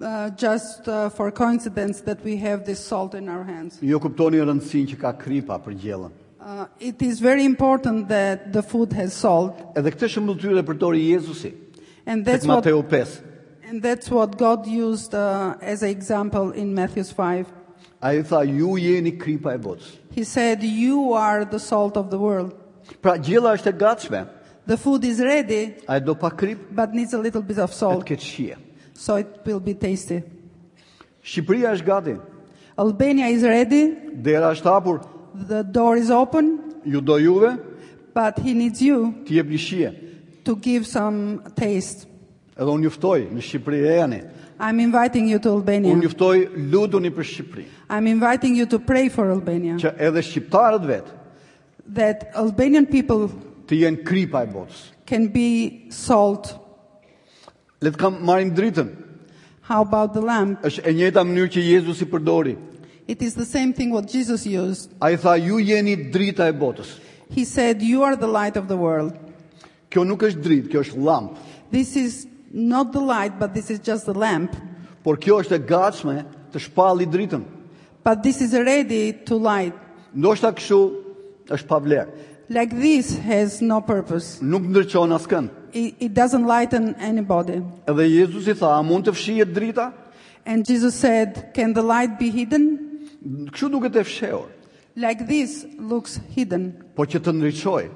uh, 0.00 0.28
just 0.38 0.88
uh, 0.90 1.08
for 1.08 1.30
coincidence 1.32 2.02
that 2.02 2.22
we 2.24 2.36
have 2.42 2.64
this 2.66 2.78
salt 2.84 3.14
in 3.14 3.28
our 3.28 3.44
hands. 3.46 3.78
Ju 3.80 3.94
jo 3.94 4.00
kuptoni 4.02 4.42
rëndësinë 4.42 4.92
që 4.94 5.00
ka 5.00 5.14
kripa 5.20 5.58
për 5.64 5.78
gjellën. 5.82 6.14
Uh, 6.44 6.66
it 6.84 7.00
is 7.00 7.20
very 7.24 7.44
important 7.44 8.08
that 8.08 8.52
the 8.52 8.62
food 8.62 8.92
has 8.92 9.14
salt. 9.16 9.60
Edhe 9.78 9.94
këtë 9.94 10.10
shëmbulltyrë 10.16 10.64
përdori 10.68 11.06
Jezusi. 11.14 11.54
And 12.04 12.26
that's 12.26 12.44
what 12.44 12.66
Matthew 12.66 12.82
5. 12.82 13.22
And 13.70 13.80
that's 13.82 14.10
what 14.10 14.36
God 14.36 14.66
used 14.68 15.14
uh, 15.14 15.56
as 15.62 15.82
an 15.82 15.88
example 15.88 16.50
in 16.50 16.74
Matthew 16.74 17.04
5. 17.04 17.46
Ai 18.04 18.20
tha 18.20 18.42
ju 18.44 18.74
jeni 18.76 19.14
kripa 19.16 19.54
e 19.54 19.56
botës. 19.64 19.94
He 20.12 20.24
said 20.24 20.62
you 20.62 21.14
are 21.14 21.46
the 21.46 21.58
salt 21.58 21.96
of 21.96 22.10
the 22.10 22.18
world. 22.18 22.52
Pra 23.00 23.14
gjella 23.16 23.54
është 23.56 23.70
e 23.72 23.78
gatshme. 23.80 24.24
The 24.66 24.76
food 24.78 25.04
is 25.04 25.20
ready. 25.20 25.74
Ai 25.86 26.00
do 26.00 26.14
pa 26.14 26.30
krip. 26.30 26.58
But 26.70 26.94
needs 26.94 27.12
a 27.12 27.18
little 27.18 27.42
bit 27.42 27.58
of 27.58 27.72
salt. 27.72 28.10
Et 28.10 28.16
këtë 28.16 28.56
So 28.94 29.16
it 29.16 29.26
will 29.44 29.60
be 29.60 29.74
tasty. 29.74 30.22
Shqipëria 31.22 31.70
është 31.76 31.84
gati. 31.86 32.14
Albania 32.78 33.26
is 33.32 33.42
ready. 33.42 33.94
Dera 34.14 34.54
është 34.54 34.64
hapur. 34.72 35.00
The 35.34 35.62
door 35.64 35.96
is 35.96 36.10
open. 36.10 36.80
Ju 36.88 37.00
do 37.00 37.18
juve. 37.20 37.58
But 38.14 38.38
he 38.38 38.54
needs 38.54 38.80
you. 38.80 39.12
Ti 39.26 39.34
jepni 39.40 39.58
shije. 39.60 39.90
To 40.44 40.56
give 40.56 40.86
some 40.86 41.42
taste. 41.56 42.06
Edhe 42.56 42.70
unë 42.70 42.88
ju 42.88 42.94
ftoj 42.96 43.18
në 43.34 43.40
Shqipëri 43.42 43.82
e 43.90 43.96
jani. 43.98 44.20
I'm 44.60 44.78
inviting 44.80 45.28
you 45.28 45.38
to 45.44 45.50
Albania. 45.50 45.92
Unë 45.92 46.06
ju 46.08 46.12
ftoj 46.16 46.36
lutuni 46.72 47.10
për 47.10 47.26
Shqipëri. 47.26 47.64
I'm 47.90 48.06
inviting 48.06 48.56
you 48.56 48.64
to 48.66 48.78
pray 48.78 49.08
for 49.10 49.28
Albania. 49.32 49.76
Që 49.82 49.92
edhe 50.08 50.22
shqiptarët 50.24 50.86
vet. 50.88 51.10
That 52.00 52.30
Albanian 52.34 52.86
people 52.86 53.28
të 53.68 53.76
jenë 53.84 54.02
kripa 54.04 54.42
e 54.44 54.50
botës. 54.52 54.82
Can 55.08 55.28
be 55.28 55.84
salt. 55.94 56.54
Le 57.84 57.92
të 57.92 58.00
kam 58.00 58.18
marrim 58.24 58.52
dritën. 58.56 58.88
How 59.68 59.80
about 59.82 60.12
the 60.12 60.20
lamp? 60.20 60.60
Është 60.68 60.84
e 60.88 60.92
njëjta 60.92 61.22
mënyrë 61.24 61.52
që 61.54 61.64
Jezusi 61.72 62.06
përdori. 62.12 62.54
It 63.08 63.22
is 63.22 63.34
the 63.34 63.44
same 63.44 63.72
thing 63.72 63.92
what 63.92 64.08
Jesus 64.08 64.44
used. 64.46 64.92
Ai 65.04 65.16
tha 65.20 65.34
ju 65.40 65.58
jeni 65.60 65.96
drita 66.12 66.46
e 66.48 66.52
botës. 66.56 66.98
He 67.30 67.44
said 67.44 67.82
you 67.82 68.02
are 68.02 68.16
the 68.16 68.26
light 68.28 68.56
of 68.56 68.68
the 68.68 68.76
world. 68.76 69.12
Kjo 69.90 70.04
nuk 70.04 70.20
është 70.28 70.40
dritë, 70.42 70.70
kjo 70.72 70.82
është 70.84 71.00
llamp. 71.04 71.34
This 71.70 71.94
is 71.96 72.26
not 72.52 72.92
the 72.92 73.00
light 73.00 73.38
but 73.38 73.52
this 73.54 73.70
is 73.70 73.78
just 73.80 74.04
the 74.06 74.14
lamp. 74.14 74.54
Por 75.04 75.16
kjo 75.20 75.40
është 75.44 75.56
e 75.58 75.64
gatshme 75.68 76.16
të 76.52 76.64
shpallë 76.68 77.08
dritën. 77.12 77.44
But 78.04 78.22
this 78.22 78.40
is 78.40 78.52
ready 78.52 79.12
to 79.28 79.36
light. 79.36 79.72
Ndoshta 80.16 80.52
kështu 80.54 80.78
është 81.52 81.68
pa 81.68 81.80
vlerë. 81.80 82.32
Like 82.50 82.76
this 82.76 83.16
has 83.24 83.62
no 83.62 83.80
purpose. 83.80 84.36
Nuk 84.42 84.68
ndërçon 84.68 85.12
askën. 85.16 85.46
It 85.72 86.14
doesn't 86.14 86.44
lighten 86.46 86.94
anybody. 87.00 87.62
Edhe 87.88 88.04
Jezusi 88.04 88.52
tha, 88.56 88.68
a 88.78 88.82
mund 88.84 89.06
të 89.08 89.14
fshihet 89.16 89.54
drita? 89.56 89.92
And 90.44 90.64
Jesus 90.66 90.94
said, 90.94 91.52
can 91.54 91.72
the 91.72 91.82
light 91.82 92.18
be 92.18 92.28
hidden? 92.28 92.68
Kështu 93.50 93.70
duket 93.72 93.96
e 93.96 94.04
fshehur. 94.04 94.48
Like 94.94 95.26
this 95.26 95.64
looks 95.78 96.20
hidden. 96.36 96.68
Po 96.94 97.06
që 97.06 97.22
të 97.24 97.32
ndriçoj. 97.38 97.88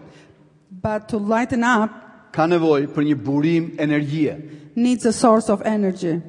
But 0.70 1.08
to 1.10 1.18
lighten 1.18 1.62
up 1.64 2.04
ka 2.32 2.46
nevojë 2.48 2.88
për 2.96 3.04
një 3.10 3.18
burim 3.24 3.68
energjie. 3.80 4.36
Needs 4.76 5.04
a 5.04 5.12
source 5.12 5.52
of 5.52 5.60
energy. 5.66 6.20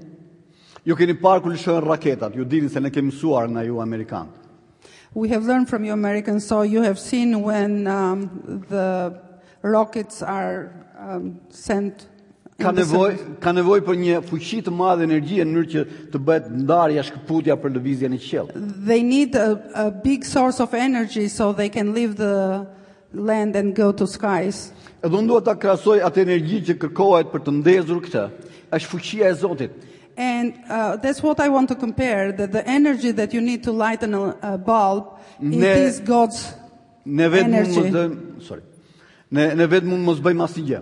Ju 0.84 0.96
keni 0.96 1.16
parë 1.16 1.44
kur 1.44 1.54
lëshojnë 1.56 1.86
raketat, 1.88 2.36
ju 2.40 2.44
dini 2.46 2.70
se 2.72 2.80
ne 2.84 2.92
kemi 2.92 3.12
mësuar 3.14 3.48
nga 3.52 3.64
ju 3.68 3.80
amerikanët 3.84 4.39
we 5.14 5.30
have 5.30 5.44
learned 5.46 5.68
from 5.70 5.84
you 5.84 5.92
americans 5.92 6.46
so 6.46 6.62
you 6.62 6.82
have 6.82 7.00
seen 7.00 7.42
when 7.42 7.88
um, 7.88 8.64
the 8.70 9.20
rockets 9.64 10.22
are 10.22 10.70
um, 11.00 11.40
sent 11.50 12.06
ka 12.60 12.70
nevoj 12.72 13.16
ka 13.42 13.52
nevoj 13.56 13.80
për 13.88 13.98
një 13.98 14.20
fuqi 14.30 14.60
të 14.68 14.72
madhe 14.74 15.08
energjie 15.10 15.44
në 15.46 15.52
mënyrë 15.56 15.72
që 15.74 15.84
të 16.14 16.22
bëhet 16.30 16.50
ndarja 16.62 17.06
shkëputja 17.10 17.58
për 17.64 17.74
lëvizjen 17.78 18.14
e 18.14 18.20
qiellit 18.22 18.70
they 18.86 19.02
need 19.04 19.36
a, 19.36 19.58
a 19.88 19.88
big 19.90 20.24
source 20.26 20.60
of 20.62 20.74
energy 20.76 21.28
so 21.28 21.52
they 21.54 21.70
can 21.70 21.94
leave 21.98 22.16
the 22.22 22.68
land 23.14 23.56
and 23.56 23.74
go 23.74 23.92
to 23.92 24.06
skies 24.06 24.70
do 25.02 25.22
ndo 25.24 25.40
ta 25.42 25.56
krasoj 25.56 26.04
atë 26.06 26.22
energji 26.28 26.62
që 26.70 26.78
kërkohet 26.86 27.34
për 27.34 27.46
të 27.48 27.56
ndezur 27.62 28.04
këtë 28.06 28.26
është 28.78 28.92
fuqia 28.94 29.32
e 29.32 29.38
Zotit 29.42 29.88
And 30.20 30.62
uh, 30.68 30.98
that's 30.98 31.24
what 31.24 31.40
I 31.40 31.48
want 31.48 31.70
to 31.70 31.76
compare 31.76 32.34
that 32.34 32.52
the 32.52 32.68
energy 32.70 33.12
that 33.12 33.34
you 33.34 33.40
need 33.40 33.64
to 33.64 33.72
light 33.72 34.04
an 34.04 34.14
a 34.42 34.58
bulb 34.58 35.18
ne, 35.40 35.58
it 35.58 35.64
is 35.78 36.00
God's 36.02 36.54
ne 37.06 37.24
energy. 37.24 37.80
Mund 37.80 37.94
dhe, 37.94 38.44
sorry. 38.44 38.62
Ne 39.32 39.56
ne 39.56 39.66
vet 39.66 39.86
mund 39.86 40.04
mos 40.04 40.20
bëjmë 40.20 40.44
asgjë. 40.44 40.82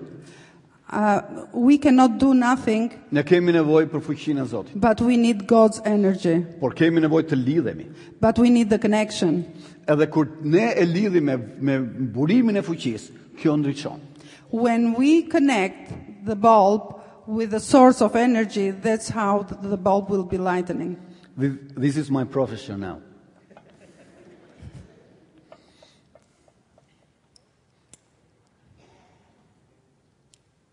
Uh 0.90 1.22
we 1.54 1.78
cannot 1.78 2.18
do 2.18 2.34
nothing. 2.34 2.88
Ne 3.12 3.22
kemi 3.22 3.54
nevojë 3.54 3.92
për 3.94 4.04
fuqinë 4.10 4.42
e 4.42 4.48
Zotit. 4.56 4.74
But 4.88 5.02
we 5.06 5.18
need 5.22 5.46
God's 5.46 5.84
energy. 5.86 6.40
Por 6.60 6.74
kemi 6.74 7.06
nevojë 7.06 7.30
të 7.36 7.40
lidhemi. 7.44 7.86
But 8.20 8.40
we 8.42 8.50
need 8.50 8.72
the 8.74 8.80
connection. 8.82 9.44
Edhe 9.86 10.10
kur 10.10 10.32
ne 10.42 10.72
e 10.74 10.90
lidhim 10.98 11.30
me 11.30 11.38
me 11.38 11.80
burimin 12.18 12.58
e 12.58 12.66
fuqisë, 12.72 13.14
kjo 13.44 13.54
ndriçon. 13.62 14.02
When 14.50 14.96
we 14.96 15.22
connect 15.38 15.94
the 16.26 16.36
bulb 16.36 16.97
with 17.28 17.52
the 17.52 17.60
source 17.60 18.02
of 18.02 18.16
energy 18.16 18.72
that's 18.72 19.10
how 19.10 19.44
the 19.44 19.76
bulb 19.78 20.10
will 20.10 20.24
be 20.24 20.38
lightening 20.38 20.98
this 21.36 21.98
is 21.98 22.10
my 22.10 22.24
profession 22.24 22.80
now 22.80 23.00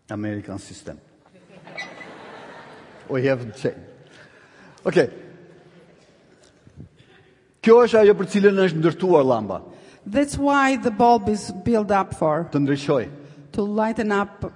american 0.09 0.57
system 0.57 0.97
we 3.09 3.25
have 3.25 3.43
to 3.61 3.71
okay 4.85 5.09
kjo 7.65 7.79
është 7.83 7.99
ajo 7.99 8.13
për 8.15 8.27
cilën 8.31 8.63
është 8.69 8.79
ndërtuar 8.79 9.25
llamba 9.27 9.59
that's 10.15 10.37
why 10.39 10.77
the 10.87 10.91
bulb 11.03 11.27
is 11.27 11.51
built 11.67 11.91
up 11.99 12.15
for 12.19 12.45
të 12.53 12.63
ndriçoj 12.63 13.01
to 13.55 13.65
lighten 13.81 14.13
up 14.21 14.47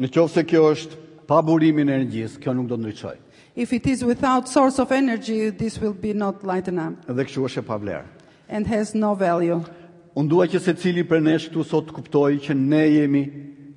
në 0.00 0.08
çonse 0.16 0.46
kjo 0.48 0.64
është 0.72 1.01
pa 1.32 1.40
burimin 1.48 1.88
e 1.88 1.94
energjisë, 1.96 2.40
kjo 2.44 2.52
nuk 2.58 2.66
do 2.68 2.76
të 2.76 2.82
ndriçojë. 2.82 3.20
If 3.56 3.70
it 3.72 3.86
is 3.88 4.02
without 4.04 4.48
source 4.52 4.80
of 4.82 4.90
energy, 4.92 5.48
this 5.50 5.78
will 5.80 5.92
be 5.94 6.12
not 6.12 6.44
light 6.44 6.68
enough. 6.68 6.98
Dhe 7.08 7.24
kjo 7.24 7.46
është 7.48 7.62
e 7.62 7.68
pa 7.68 7.78
vlerë. 7.80 8.04
And 8.52 8.68
has 8.68 8.90
no 8.94 9.14
value. 9.16 9.62
Unë 10.12 10.28
dua 10.28 10.44
që 10.52 10.60
se 10.66 10.74
cili 10.76 11.06
për 11.08 11.22
nesh 11.24 11.46
këtu 11.48 11.64
sot 11.64 11.86
të 11.88 11.94
kuptoj 11.96 12.32
që 12.48 12.56
ne 12.58 12.80
jemi 12.90 13.22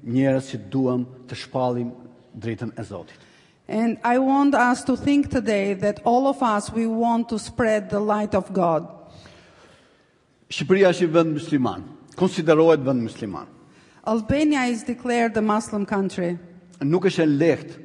njërës 0.03 0.49
që 0.51 0.59
duham 0.73 1.05
të 1.29 1.37
shpalim 1.45 1.93
dritën 2.35 2.73
e 2.75 2.83
Zotit. 2.89 3.21
And 3.71 3.97
I 4.03 4.17
want 4.19 4.53
us 4.53 4.83
to 4.91 4.95
think 4.99 5.31
today 5.31 5.73
that 5.85 6.01
all 6.05 6.27
of 6.27 6.43
us 6.43 6.67
we 6.75 6.83
want 6.87 7.29
to 7.31 7.39
spread 7.39 7.89
the 7.89 8.01
light 8.03 8.35
of 8.35 8.51
God. 8.53 8.85
Shqipëria 10.51 10.91
është 10.91 11.07
i 11.07 11.13
vëndë 11.15 11.37
musliman, 11.39 11.87
konsiderohet 12.19 12.83
vend 12.85 13.07
musliman. 13.07 13.47
Albania 14.03 14.67
is 14.67 14.83
declared 14.83 15.37
a 15.37 15.41
Muslim 15.41 15.85
country 15.85 16.35
nuk 16.83 17.05
është 17.07 17.23
e 17.23 17.29
lehtë 17.31 17.77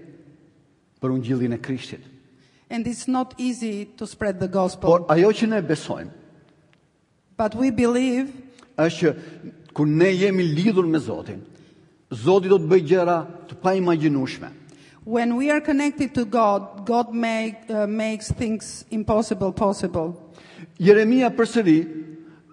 për 1.00 1.12
ungjillin 1.14 1.54
e 1.54 1.58
Krishtit. 1.60 2.00
And 2.70 2.86
it's 2.86 3.08
not 3.08 3.34
easy 3.38 3.84
to 3.98 4.06
spread 4.06 4.38
the 4.40 4.48
gospel. 4.48 4.90
Por 4.90 5.06
ajo 5.08 5.28
që 5.32 5.48
ne 5.50 5.62
besojmë. 5.62 6.12
But 7.38 7.54
we 7.54 7.70
believe 7.70 8.30
është 8.78 9.14
ku 9.74 9.86
ne 9.86 10.10
jemi 10.14 10.44
lidhur 10.44 10.86
me 10.86 10.98
Zotin, 10.98 11.40
Zoti 12.12 12.48
do 12.48 12.58
të 12.58 12.66
bëjë 12.70 12.86
gjëra 12.90 13.16
të 13.48 13.56
paimagjinueshme. 13.62 14.48
When 15.04 15.36
we 15.36 15.50
are 15.50 15.60
connected 15.60 16.12
to 16.14 16.24
God, 16.24 16.84
God 16.86 17.14
make, 17.14 17.64
uh, 17.70 17.86
makes 17.86 18.30
things 18.32 18.84
impossible 18.90 19.52
possible. 19.52 20.14
Jeremia 20.78 21.30
përsëri 21.30 21.76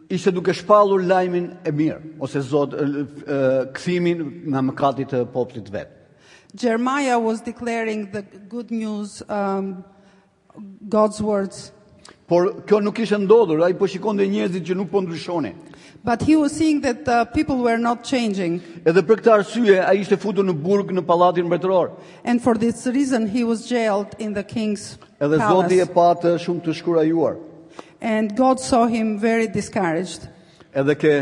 ishte 0.10 0.32
duke 0.32 0.54
shpallur 0.56 1.04
lajmin 1.04 1.52
e 1.68 1.72
mirë 1.72 2.16
ose 2.20 2.42
Zot 2.42 2.74
uh, 2.74 3.68
kthimin 3.74 4.24
nga 4.50 4.62
mëkati 4.64 5.06
të 5.06 5.26
popullit 5.34 5.70
vet. 5.74 5.97
Jeremiah 6.58 7.20
was 7.20 7.42
declaring 7.42 8.10
the 8.12 8.24
good 8.24 8.72
news 8.72 9.22
um 9.30 9.84
God's 10.90 11.22
words. 11.22 11.72
Por 12.28 12.64
kjo 12.66 12.80
nuk 12.82 12.98
ishte 13.04 13.18
ndodhur, 13.22 13.62
ai 13.64 13.74
po 13.78 13.86
shikonte 13.88 14.26
njerëzit 14.28 14.66
që 14.66 14.76
nuk 14.76 14.90
po 14.92 15.02
ndryshonin. 15.04 15.54
But 16.04 16.22
he 16.24 16.36
was 16.36 16.52
seeing 16.54 16.82
that 16.82 17.06
the 17.06 17.26
people 17.26 17.58
were 17.58 17.78
not 17.78 18.04
changing. 18.10 18.58
Edhe 18.90 19.04
për 19.06 19.22
këtë 19.22 19.32
arsye 19.36 19.76
ai 19.86 20.02
ishte 20.02 20.18
futur 20.20 20.46
në 20.48 20.56
burg 20.66 20.90
në 20.98 21.04
pallatin 21.08 21.46
mbretëror. 21.50 21.92
And 22.26 22.42
for 22.42 22.58
this 22.58 22.88
reason 22.88 23.28
he 23.30 23.44
was 23.44 23.68
jailed 23.70 24.16
in 24.18 24.34
the 24.34 24.44
king's 24.44 24.88
palace. 24.98 25.30
Edhe 25.30 25.46
Zoti 25.50 25.80
e 25.84 25.86
pa 25.90 26.10
atë 26.16 26.36
shumë 26.44 26.64
të 26.68 26.76
shkurajuar. 26.82 27.38
And 28.02 28.36
God 28.38 28.60
saw 28.60 28.84
him 28.90 29.18
very 29.22 29.46
discouraged. 29.48 30.26
Edhe 30.74 30.96
ke 30.98 31.14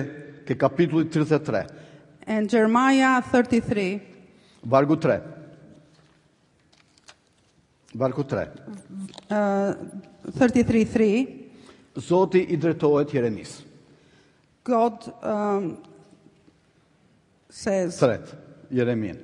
ke 0.47 0.55
kapitulli 0.57 1.09
33. 1.11 1.65
And 2.27 2.47
Jeremiah 2.49 3.19
33. 3.21 4.14
Vargu 4.67 4.95
3. 4.95 5.21
Vargu 7.93 8.23
3. 8.23 8.47
Uh, 9.29 9.75
33.3 10.31 11.45
Zoti 11.95 12.43
i 12.49 12.57
drejtohet 12.57 13.09
Jeremis. 13.13 13.61
God 14.65 14.97
um, 15.23 15.77
says... 17.49 17.99
Tret, 17.99 18.33
Jeremin. 18.71 19.17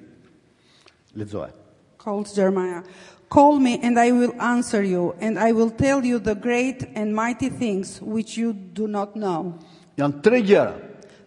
Lidzoj. 1.17 1.49
Calls 1.97 2.33
Jeremiah. 2.37 2.81
Call 3.29 3.59
me 3.59 3.79
and 3.83 3.97
I 3.99 4.11
will 4.11 4.33
answer 4.39 4.83
you 4.83 5.15
and 5.19 5.39
I 5.39 5.51
will 5.51 5.71
tell 5.71 6.05
you 6.05 6.19
the 6.19 6.35
great 6.35 6.83
and 6.95 7.15
mighty 7.15 7.49
things 7.49 7.99
which 8.01 8.37
you 8.37 8.53
do 8.53 8.87
not 8.87 9.15
know. 9.15 9.57
Jan 9.97 10.21
tre 10.21 10.41
gjera. 10.41 10.75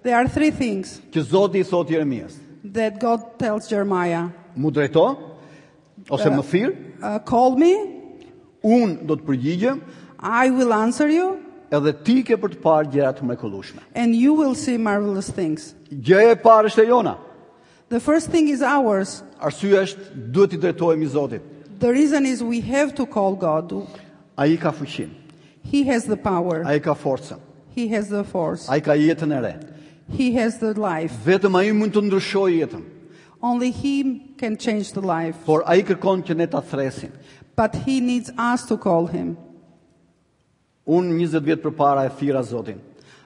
There 0.02 0.16
are 0.16 0.28
three 0.28 0.50
things. 0.50 1.00
Që 1.10 1.24
Zoti 1.26 1.60
i 1.60 1.64
thot 1.64 1.90
Jeremias 1.90 2.43
that 2.64 2.98
God 2.98 3.38
tells 3.38 3.68
Jeremiah. 3.68 4.30
Mu 4.56 4.70
drejto? 4.72 5.18
Ose 6.08 6.26
uh, 6.28 6.32
më 6.36 6.44
thirr? 6.48 6.70
Uh, 6.70 7.06
uh, 7.14 7.18
call 7.20 7.56
me. 7.60 7.72
Un 8.64 8.96
do 9.04 9.16
të 9.18 9.24
përgjigjem. 9.28 9.80
I 10.24 10.46
will 10.50 10.72
answer 10.72 11.08
you. 11.12 11.36
Edhe 11.74 11.92
ti 12.06 12.22
ke 12.24 12.36
për 12.40 12.54
të 12.54 12.60
parë 12.64 12.90
gjëra 12.94 13.10
të 13.18 13.26
mrekullueshme. 13.28 13.82
And 13.94 14.16
you 14.16 14.32
will 14.38 14.54
see 14.54 14.78
marvelous 14.78 15.28
things. 15.28 15.74
Gjë 15.90 16.32
e 16.32 16.36
parë 16.40 16.70
është 16.70 16.84
e 16.86 16.88
jona. 16.90 17.16
The 17.88 18.00
first 18.00 18.30
thing 18.32 18.48
is 18.48 18.62
ours. 18.62 19.22
Arsyeja 19.38 19.82
është 19.84 20.08
duhet 20.32 20.56
i 20.56 20.60
drejtohemi 20.64 21.06
Zotit. 21.12 21.42
The 21.80 21.92
reason 21.92 22.24
is 22.24 22.42
we 22.42 22.62
have 22.62 22.94
to 22.94 23.04
call 23.04 23.34
God. 23.36 23.74
Ai 24.38 24.56
ka 24.56 24.70
fuqinë. 24.72 25.12
He 25.68 25.84
has 25.92 26.04
the 26.08 26.16
power. 26.16 26.64
Ai 26.66 26.78
ka 26.80 26.94
forcën. 26.94 27.36
He 27.74 27.88
has 27.88 28.08
the 28.08 28.24
force. 28.24 28.68
Ai 28.70 28.80
ka 28.80 28.94
jetën 28.96 29.32
e 29.34 29.40
re. 29.44 29.52
He 30.12 30.32
has 30.34 30.58
the 30.58 30.78
life. 30.78 31.16
Vetëm 31.24 31.56
ai 31.56 31.72
mund 31.72 31.94
të 31.96 32.02
ndryshojë 32.04 32.58
jetën. 32.60 32.82
Only 33.42 33.70
he 33.70 33.92
can 34.38 34.56
change 34.56 34.92
the 34.92 35.00
life. 35.00 35.36
Por 35.46 35.62
ai 35.66 35.78
kërkon 35.82 36.22
që 36.24 36.36
ne 36.36 36.46
ta 36.46 36.60
thresim. 36.60 37.10
But 37.56 37.74
he 37.86 38.00
needs 38.00 38.30
us 38.36 38.64
to 38.66 38.76
call 38.76 39.06
him. 39.06 39.36
Un 40.86 41.08
20 41.16 41.40
vjet 41.40 41.62
përpara 41.62 42.04
e 42.06 42.10
thira 42.18 42.42
Zotin. 42.44 42.78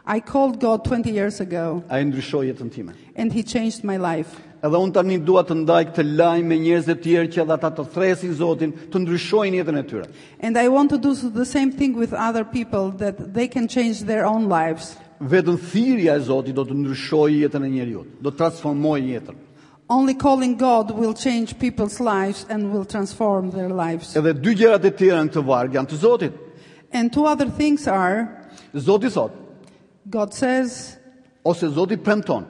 I 0.07 0.21
called 0.21 0.61
God 0.61 0.85
20 0.85 1.11
years 1.11 1.41
ago. 1.41 1.83
Ai 1.91 2.03
ndryshoi 2.05 2.53
jetën 2.55 2.71
time. 2.73 2.95
And 3.17 3.33
he 3.33 3.43
changed 3.43 3.83
my 3.85 3.97
life. 3.99 4.39
Edhe 4.63 4.79
un 4.79 4.91
tani 4.93 5.19
dua 5.19 5.43
të 5.47 5.55
ndaj 5.65 5.83
këtë 5.91 6.03
lajm 6.19 6.47
me 6.51 6.57
njerëz 6.63 6.87
të 6.91 6.95
tjerë 7.05 7.33
që 7.35 7.43
edhe 7.45 7.55
ata 7.55 7.69
të 7.77 7.85
thresin 7.95 8.33
Zotin, 8.35 8.73
të 8.91 9.03
ndryshojnë 9.03 9.61
jetën 9.61 9.83
e 9.83 9.83
tyre. 9.91 10.07
And 10.41 10.55
I 10.59 10.67
want 10.71 10.91
to 10.95 10.99
do 10.99 11.15
the 11.15 11.45
same 11.45 11.71
thing 11.75 11.95
with 11.99 12.13
other 12.15 12.45
people 12.47 12.91
that 13.05 13.21
they 13.35 13.47
can 13.51 13.67
change 13.69 14.03
their 14.07 14.25
own 14.27 14.47
lives 14.49 14.97
vetëm 15.21 15.57
thirrja 15.59 16.15
e 16.17 16.21
Zotit 16.23 16.55
do 16.55 16.63
të 16.65 16.77
ndryshojë 16.79 17.41
jetën 17.45 17.65
e 17.65 17.69
njerëzit, 17.73 18.11
do 18.23 18.31
të 18.31 18.39
transformojë 18.39 19.09
jetën. 19.15 19.39
Only 19.91 20.15
calling 20.21 20.55
God 20.61 20.93
will 20.95 21.15
change 21.15 21.55
people's 21.59 21.99
lives 21.99 22.45
and 22.51 22.71
will 22.73 22.85
transform 22.85 23.51
their 23.51 23.71
lives. 23.73 24.13
Edhe 24.21 24.35
dy 24.37 24.53
gjërat 24.61 24.85
e 24.85 24.91
tjera 24.99 25.23
në 25.25 25.33
këtë 25.33 25.45
varg 25.49 25.75
janë 25.79 25.89
të 25.91 25.99
Zotit. 26.03 26.35
And 26.93 27.13
two 27.13 27.25
other 27.29 27.49
things 27.49 27.87
are 27.89 28.45
Zoti 28.77 29.11
thot. 29.13 29.33
God 30.09 30.33
says 30.35 30.97
ose 31.45 31.67
Zoti 31.73 31.97
premton. 31.97 32.45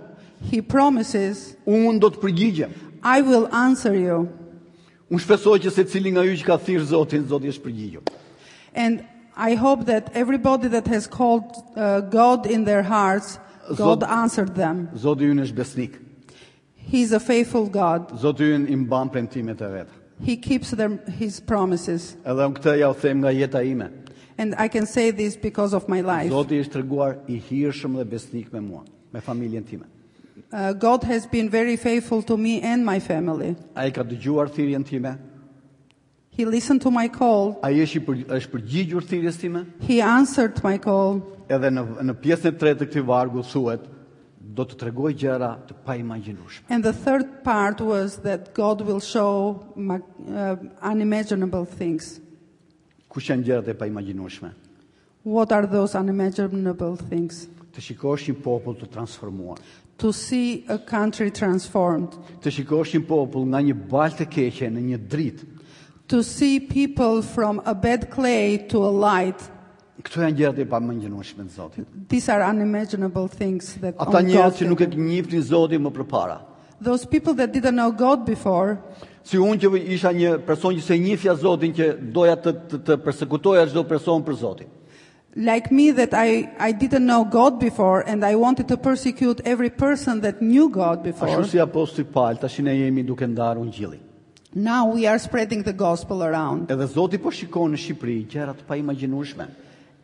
He 0.50 0.62
promises 0.62 1.54
un 1.66 1.98
do 1.98 2.10
të 2.10 2.20
përgjigjem. 2.22 2.74
I 3.04 3.20
will 3.22 3.46
answer 3.54 3.94
you. 3.94 4.26
Unë 5.08 5.22
shpresoj 5.24 5.56
që 5.64 5.70
secili 5.78 6.10
nga 6.12 6.26
ju 6.26 6.34
që 6.42 6.44
ka 6.46 6.58
thirrë 6.58 6.90
Zotin, 6.90 7.24
Zoti 7.30 7.50
është 7.54 7.64
përgjigjur. 7.68 8.10
And 8.74 9.00
I 9.38 9.54
hope 9.54 9.84
that 9.86 10.10
everybody 10.14 10.66
that 10.68 10.86
has 10.88 11.06
called 11.06 11.44
uh, 11.76 12.00
God 12.00 12.44
in 12.46 12.64
their 12.64 12.82
hearts 12.82 13.38
God 13.76 14.00
Zod, 14.02 14.08
answered 14.08 14.54
them. 14.56 14.88
Zoti 14.96 15.28
ju 15.30 15.34
është 15.42 15.54
besnik. 15.54 15.94
He 16.74 17.02
is 17.02 17.12
a 17.12 17.20
faithful 17.20 17.68
God. 17.70 18.08
Zoti 18.22 18.46
ynë 18.56 18.66
i 18.72 18.76
mban 18.82 19.10
premtimet 19.12 19.60
e 19.62 19.68
vet. 19.70 19.88
He 20.24 20.36
keeps 20.38 20.70
them 20.70 20.94
his 21.20 21.36
promises. 21.38 22.16
Edhe 22.26 22.46
unë 22.50 22.56
këtë 22.58 22.74
ja 22.80 22.88
u 22.90 22.96
them 22.98 23.20
nga 23.22 23.30
jeta 23.36 23.60
ime. 23.62 23.90
And 24.38 24.56
I 24.58 24.66
can 24.68 24.86
say 24.86 25.10
this 25.12 25.36
because 25.36 25.74
of 25.76 25.86
my 25.86 26.00
life. 26.00 26.32
Zoti 26.34 26.58
është 26.64 26.78
treguar 26.80 27.10
i 27.28 27.36
hirshëm 27.50 27.94
dhe 28.00 28.06
besnik 28.08 28.48
me 28.56 28.64
mua, 28.70 28.82
me 29.14 29.20
familjen 29.20 29.62
time. 29.68 29.84
Uh, 30.50 30.72
God 30.72 31.04
has 31.04 31.26
been 31.28 31.50
very 31.50 31.76
faithful 31.76 32.22
to 32.22 32.36
me 32.38 32.60
and 32.62 32.82
my 32.86 32.98
family. 32.98 33.54
Ai 33.76 33.90
ka 33.90 34.02
dëgjuar 34.02 34.48
thirrjen 34.50 34.82
time. 34.88 35.18
He 36.38 36.44
listened 36.44 36.82
to 36.82 36.90
my 36.98 37.08
call. 37.12 37.44
Ai 37.66 37.80
është 37.82 38.12
është 38.36 38.50
përgjigjur 38.52 39.02
thirrjes 39.10 39.38
time. 39.42 39.64
He 39.88 39.96
answered 40.00 40.60
my 40.62 40.76
call. 40.84 41.16
Edhe 41.56 41.70
në 41.74 41.82
në 42.06 42.14
pjesën 42.22 42.52
e 42.52 42.52
tretë 42.60 42.78
të 42.82 42.86
këtij 42.92 43.02
vargu 43.08 43.42
thuhet 43.48 43.88
do 44.58 44.62
të 44.68 44.76
tregoj 44.84 45.10
gjëra 45.18 45.48
të 45.66 45.76
paimagjinueshme. 45.88 46.62
And 46.70 46.86
the 46.86 46.92
third 46.94 47.26
part 47.42 47.82
was 47.88 48.18
that 48.28 48.52
God 48.54 48.84
will 48.86 49.02
show 49.02 49.66
uh, 49.74 49.98
unimaginable 50.92 51.66
things. 51.72 52.12
Ku 53.10 53.18
janë 53.18 53.42
gjërat 53.50 53.72
e 53.74 53.76
paimagjinueshme? 53.82 54.52
What 55.26 55.50
are 55.58 55.66
those 55.66 55.98
unimaginable 55.98 56.94
things? 57.10 57.48
Të 57.74 57.82
shikosh 57.88 58.30
një 58.30 58.38
popull 58.46 58.78
të 58.78 58.92
transformuar. 58.94 59.58
To 59.98 60.14
see 60.14 60.62
a 60.70 60.78
country 60.78 61.32
transformed. 61.34 62.14
Të 62.46 62.54
shikosh 62.60 62.94
një 62.94 63.02
popull 63.10 63.50
nga 63.50 63.58
një 63.58 63.74
baltë 63.90 64.30
keqe 64.36 64.70
në 64.78 64.90
një 64.94 65.02
dritë 65.10 65.54
to 66.08 66.22
see 66.22 66.58
people 66.58 67.22
from 67.22 67.62
a 67.64 67.74
bad 67.74 68.10
clay 68.10 68.58
to 68.68 68.78
a 68.84 68.90
light. 68.92 69.40
Këto 70.02 70.22
janë 70.22 70.36
gjërat 70.38 70.56
të 70.62 71.48
Zotit. 71.52 71.86
These 72.08 72.28
are 72.30 72.42
unimaginable 72.46 73.28
things 73.28 73.74
that 73.80 73.94
Ata 73.98 74.20
njerëz 74.22 74.58
që 74.60 74.66
nuk 74.68 74.80
e 74.80 74.86
njihnin 74.86 75.42
Zotin 75.42 75.82
më 75.82 75.90
përpara. 75.90 76.38
Those 76.80 77.04
people 77.06 77.34
that 77.34 77.52
didn't 77.52 77.74
know 77.74 77.90
God 77.90 78.24
before. 78.24 78.78
Si 79.24 79.36
unë 79.36 79.58
që 79.60 79.86
isha 79.98 80.12
një 80.14 80.38
person 80.46 80.72
që 80.74 80.80
se 80.86 80.94
njihja 80.96 81.34
Zotin 81.34 81.74
që 81.74 81.86
doja 82.14 82.36
të 82.38 82.52
të, 82.70 82.78
të 82.86 82.96
përsekutoja 83.04 83.66
çdo 83.68 83.82
person 83.86 84.22
për 84.24 84.34
Zotin. 84.38 84.68
Like 85.36 85.70
me 85.74 85.90
that 85.92 86.14
I 86.14 86.48
I 86.58 86.72
didn't 86.72 87.04
know 87.06 87.24
God 87.26 87.58
before 87.60 88.02
and 88.08 88.24
I 88.24 88.34
wanted 88.36 88.68
to 88.68 88.76
persecute 88.78 89.42
every 89.44 89.70
person 89.70 90.20
that 90.22 90.40
knew 90.40 90.70
God 90.70 91.02
before. 91.02 91.28
Ashtu 91.28 91.50
si 91.58 91.60
apostulli 91.60 92.06
Paul, 92.10 92.38
tash 92.38 92.62
ne 92.62 92.72
jemi 92.80 93.02
duke 93.06 93.26
ndarë 93.28 93.60
ungjillin. 93.60 94.06
Now 94.54 94.86
we 94.86 95.06
are 95.06 95.18
spreading 95.18 95.62
the 95.62 95.74
gospel 95.74 96.22
around. 96.24 96.70
Edhe 96.72 96.86
Zoti 96.88 97.18
po 97.20 97.28
shikon 97.30 97.74
në 97.74 97.78
Shqipëri 97.82 98.14
gjëra 98.32 98.54
të 98.56 98.64
paimagjinueshme. 98.64 99.44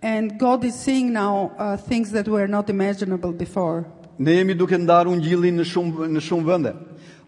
And 0.05 0.35
God 0.39 0.65
is 0.69 0.75
seeing 0.75 1.13
now 1.15 1.51
uh, 1.59 1.77
things 1.79 2.11
that 2.11 2.29
were 2.29 2.47
not 2.47 2.69
imaginable 2.69 3.33
before. 3.33 3.87
Ne 4.19 4.35
jemi 4.37 4.53
duke 4.55 4.77
ndarë 4.77 5.09
ungjillin 5.15 5.57
në 5.57 5.65
shumë 5.65 6.11
në 6.13 6.21
shumë 6.27 6.45
vende. 6.51 6.75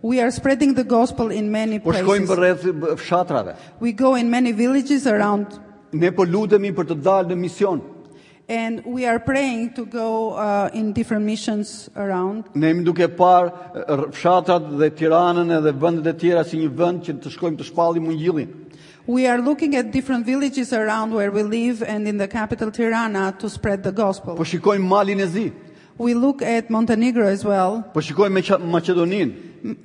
We 0.03 0.21
are 0.21 0.31
spreading 0.31 0.75
the 0.75 0.85
gospel 0.85 1.33
in 1.33 1.49
many 1.51 1.79
places. 1.81 2.05
Po 2.05 2.05
shkojmë 2.05 2.37
rreth 2.37 2.69
fshatrave. 3.01 3.57
We 3.81 3.93
go 3.97 4.15
in 4.15 4.29
many 4.31 4.53
villages 4.53 5.07
around. 5.07 5.57
Ne 5.97 6.13
po 6.13 6.29
lutemi 6.29 6.69
për 6.77 6.93
të 6.93 7.01
dalë 7.09 7.33
në 7.33 7.41
mision 7.47 7.81
and 8.49 8.85
we 8.85 9.07
are 9.07 9.19
praying 9.19 9.73
to 9.75 9.85
go 9.85 10.33
uh, 10.35 10.71
in 10.73 10.93
different 10.93 11.25
missions 11.25 11.91
around. 11.97 12.45
Ne 12.55 12.69
jemi 12.73 12.85
duke 12.85 13.09
par 13.17 13.47
uh, 13.47 13.97
fshatrat 14.13 14.69
dhe 14.79 14.91
Tiranën 14.95 15.51
edhe 15.57 15.73
vendet 15.83 16.07
e 16.07 16.13
tjera 16.21 16.45
si 16.47 16.59
një 16.61 16.71
vend 16.79 17.03
që 17.09 17.17
të 17.23 17.33
shkojmë 17.35 17.59
të 17.63 17.67
shpallim 17.73 18.07
ungjillin. 18.13 18.49
We 19.09 19.27
are 19.27 19.41
looking 19.41 19.77
at 19.77 19.91
different 19.93 20.27
villages 20.27 20.73
around 20.73 21.13
where 21.13 21.31
we 21.31 21.43
live 21.45 21.83
and 21.83 22.07
in 22.09 22.17
the 22.19 22.27
capital 22.27 22.73
Tirana 22.73 23.35
to 23.39 23.49
spread 23.51 23.83
the 23.85 23.93
gospel. 23.93 24.37
Po 24.37 24.43
shikojmë 24.45 24.87
Malin 24.87 25.21
e 25.21 25.27
Zi. 25.27 25.53
We 25.99 26.15
look 26.15 26.43
at 26.43 26.69
Montenegro 26.71 27.27
as 27.27 27.45
well. 27.45 27.83
Po 27.95 28.01
shikojmë 28.01 28.59
Maqedoninë 28.71 29.43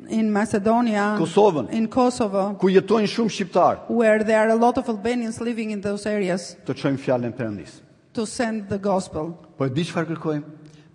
in 0.10 0.32
Macedonia 0.34 1.16
Kosovën 1.20 1.70
in 1.72 1.88
Kosovo 1.88 2.54
ku 2.60 2.68
jetojnë 2.68 3.10
shumë 3.10 3.32
shqiptar 3.38 3.88
where 3.90 4.24
there 4.24 4.40
are 4.46 4.50
a 4.50 4.56
lot 4.56 4.78
of 4.78 4.88
Albanians 4.90 5.42
living 5.42 5.72
in 5.72 5.82
those 5.82 6.06
areas 6.06 6.52
të 6.68 6.76
çojmë 6.84 7.00
fjalën 7.02 7.34
perëndisë 7.34 7.80
to 8.14 8.26
send 8.28 8.70
the 8.70 8.78
gospel. 8.78 9.32
Po 9.58 9.68
di 9.70 9.84
çfarë 9.84 10.16
kërkojmë? 10.16 10.44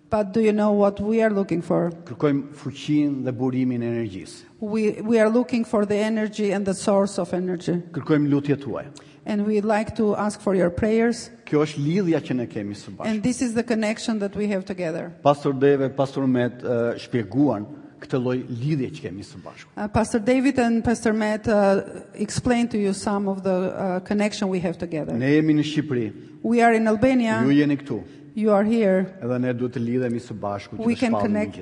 But 0.09 0.31
do 0.31 0.39
you 0.39 0.53
know 0.53 0.71
what 0.71 0.99
we 1.01 1.21
are 1.21 1.29
looking 1.31 1.61
for? 1.61 1.91
Kërkojmë 2.07 2.53
fuqinë 2.55 3.23
dhe 3.27 3.33
burimin 3.35 3.83
e 3.83 3.89
energjisë. 3.91 4.43
We 4.61 5.01
we 5.03 5.19
are 5.19 5.29
looking 5.29 5.65
for 5.65 5.85
the 5.85 5.97
energy 5.97 6.51
and 6.53 6.65
the 6.65 6.73
source 6.73 7.19
of 7.19 7.33
energy. 7.33 7.81
Kërkojmë 7.91 8.29
lutjet 8.31 8.63
tuaja. 8.63 8.93
And 9.25 9.45
we 9.45 9.59
like 9.59 9.97
to 9.97 10.15
ask 10.15 10.39
for 10.39 10.55
your 10.55 10.69
prayers. 10.71 11.29
Kjo 11.45 11.65
është 11.65 11.83
lidhja 11.83 12.21
që 12.23 12.35
ne 12.39 12.45
kemi 12.47 12.77
së 12.79 12.93
bashku. 12.95 13.09
And 13.09 13.21
this 13.23 13.41
is 13.41 13.53
the 13.53 13.63
connection 13.63 14.19
that 14.19 14.35
we 14.35 14.47
have 14.47 14.63
together. 14.63 15.11
Pastor 15.23 15.51
Deve, 15.51 15.89
Pastor 15.89 16.25
Met 16.27 16.63
uh, 16.63 16.95
shpjeguan 16.95 17.67
këtë 18.01 18.19
lloj 18.21 18.35
lidhjeje 18.47 18.93
që 18.97 19.03
kemi 19.07 19.25
së 19.25 19.39
bashku. 19.43 19.69
Uh, 19.77 19.87
Pastor 19.93 20.21
David 20.23 20.59
and 20.61 20.83
Pastor 20.85 21.13
Matt 21.17 21.47
uh, 21.47 21.81
explain 22.13 22.67
to 22.73 22.77
you 22.79 22.93
some 22.93 23.27
of 23.27 23.43
the 23.43 23.55
uh, 23.73 23.99
connection 24.05 24.49
we 24.49 24.61
have 24.63 24.77
together. 24.77 25.15
Ne 25.17 25.33
jemi 25.37 25.55
në 25.57 25.65
Shqipëri. 25.71 26.07
We 26.45 26.61
are 26.61 26.75
in 26.77 26.87
Albania. 26.87 27.41
Ju 27.45 27.55
jeni 27.57 27.77
këtu. 27.81 27.99
You 28.37 28.51
are 28.53 28.65
here. 28.69 29.07
Edhe 29.21 29.39
ne 29.41 29.53
duhet 29.57 29.77
të 29.77 29.83
lidhemi 29.87 30.21
së 30.21 30.37
bashku 30.37 30.77
që 30.77 30.81
të 30.81 30.83
falojmë. 30.83 30.87
We 30.87 30.99
can 31.03 31.15
connect. 31.17 31.61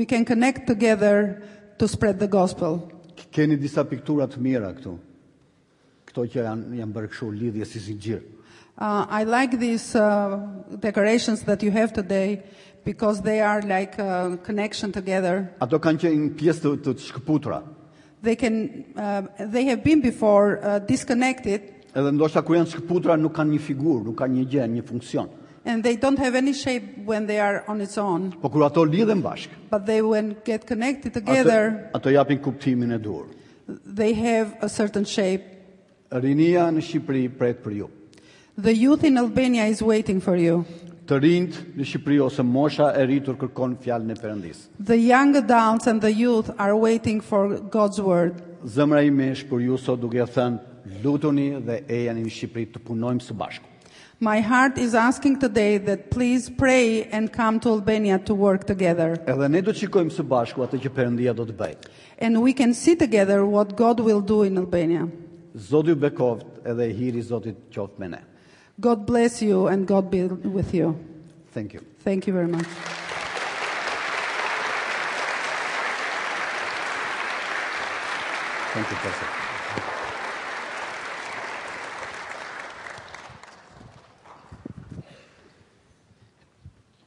We 0.00 0.06
can 0.12 0.24
connect 0.24 0.64
together 0.66 1.42
to 1.78 1.88
spread 1.88 2.18
the 2.20 2.28
gospel. 2.32 2.80
Keni 3.36 3.58
disa 3.60 3.84
piktura 3.84 4.26
të 4.30 4.40
mira 4.42 4.70
këtu. 4.76 4.94
Kto 6.08 6.24
që 6.32 6.46
janë 6.48 6.80
janë 6.80 6.96
bërë 6.96 7.12
kështu 7.12 7.28
lidhje 7.36 7.68
si 7.68 7.82
xhir. 7.84 8.24
I 8.78 9.22
like 9.24 9.56
these 9.58 9.96
decorations 10.80 11.44
that 11.44 11.62
you 11.62 11.70
have 11.70 11.92
today 11.94 12.42
because 12.86 13.20
they 13.22 13.40
are 13.42 13.60
like 13.62 13.98
a 13.98 14.38
connection 14.46 14.88
together. 14.98 15.34
Ato 15.66 15.78
kanë 15.82 15.98
qenë 16.04 16.18
një 16.22 16.32
pjesë 16.38 16.62
të, 16.64 16.76
të 17.00 17.08
shkëputura. 17.10 17.58
They 18.22 18.36
can 18.40 18.60
uh, 18.94 19.26
they 19.56 19.66
have 19.66 19.82
been 19.84 20.00
before 20.00 20.62
uh, 20.62 20.78
disconnected. 20.86 21.66
Edhe 21.96 22.14
ndoshta 22.16 22.44
kur 22.46 22.60
janë 22.60 22.70
shkëputura 22.76 23.18
nuk 23.18 23.34
kanë 23.40 23.56
një 23.56 23.60
figurë, 23.66 24.04
nuk 24.06 24.16
kanë 24.22 24.38
një 24.38 24.46
gjë, 24.54 24.68
një 24.76 24.84
funksion. 24.86 25.32
And 25.66 25.82
they 25.82 25.96
don't 25.98 26.20
have 26.22 26.36
any 26.38 26.52
shape 26.54 26.84
when 27.10 27.26
they 27.26 27.40
are 27.42 27.64
on 27.66 27.82
its 27.82 27.98
own. 27.98 28.30
Po 28.38 28.52
kur 28.54 28.62
ato 28.70 28.84
lidhen 28.86 29.20
bashk. 29.24 29.50
But 29.68 29.84
they 29.90 29.98
when 30.06 30.36
get 30.46 30.64
connected 30.70 31.18
together. 31.18 31.88
Ato, 31.90 31.98
ato 32.06 32.14
japin 32.20 32.38
kuptimin 32.38 32.94
e 32.94 33.00
dur. 33.02 33.26
They 34.00 34.12
have 34.14 34.54
a 34.62 34.70
certain 34.70 35.04
shape. 35.04 35.42
Rinia 36.14 36.68
në 36.70 36.86
Shqipëri 36.86 37.26
pret 37.34 37.64
për 37.66 37.80
ju. 37.82 37.90
The 38.56 38.70
youth 38.72 39.02
in 39.04 39.18
Albania 39.18 39.66
is 39.66 39.82
waiting 39.82 40.22
for 40.22 40.36
you 40.38 40.62
të 41.06 41.16
rind 41.22 41.56
në 41.78 41.84
Shqipëri 41.86 42.16
ose 42.22 42.42
mosha 42.42 42.88
e 42.98 43.04
rritur 43.06 43.36
kërkon 43.38 43.76
fjalën 43.84 44.10
e 44.10 44.16
Perëndis. 44.18 44.64
The 44.88 44.96
young 44.98 45.36
adults 45.38 45.86
and 45.86 46.02
the 46.02 46.10
youth 46.12 46.50
are 46.58 46.74
waiting 46.76 47.20
for 47.22 47.44
God's 47.78 48.00
word. 48.02 48.40
Zemra 48.66 49.02
ime 49.06 49.28
mesh 49.30 49.44
për 49.46 49.62
ju 49.68 49.78
sot 49.78 50.00
duke 50.02 50.26
thën, 50.34 50.56
lutuni 51.04 51.50
dhe 51.62 51.80
ejani 51.88 52.26
në 52.26 52.32
Shqipëri 52.36 52.66
të 52.76 52.82
punojmë 52.88 53.22
së 53.28 53.38
bashku. 53.38 53.72
My 54.26 54.38
heart 54.40 54.78
is 54.80 54.94
asking 54.94 55.38
today 55.40 55.76
that 55.78 56.08
please 56.10 56.48
pray 56.48 57.04
and 57.12 57.30
come 57.32 57.60
to 57.60 57.68
Albania 57.68 58.18
to 58.28 58.34
work 58.34 58.64
together. 58.64 59.10
Edhe 59.28 59.48
ne 59.52 59.60
do 59.60 59.74
të 59.76 59.82
shikojmë 59.84 60.10
së 60.16 60.24
bashku 60.30 60.64
atë 60.64 60.80
që 60.86 60.92
Perëndia 60.96 61.34
do 61.36 61.44
të 61.44 61.52
bëj. 61.58 61.74
And 62.18 62.40
we 62.40 62.54
can 62.56 62.72
see 62.72 62.96
together 62.96 63.44
what 63.44 63.76
God 63.76 64.00
will 64.00 64.22
do 64.30 64.42
in 64.48 64.56
Albania. 64.62 65.04
Zoti 65.68 65.92
ju 65.92 65.96
bekoft 66.06 66.48
edhe 66.64 66.88
hiri 66.96 67.20
Zotit 67.28 67.60
qoftë 67.76 67.98
me 68.02 68.08
ne. 68.14 68.22
God 68.78 69.06
bless 69.06 69.40
you 69.40 69.68
and 69.68 69.86
God 69.86 70.10
be 70.10 70.24
with 70.24 70.74
you. 70.74 71.02
Thank 71.52 71.72
you. 71.72 71.82
Thank 72.00 72.26
you 72.26 72.32
very 72.34 72.46
much. 72.48 72.66
Thank 78.74 78.90
you, 78.90 78.96
Pastor. 78.96 79.26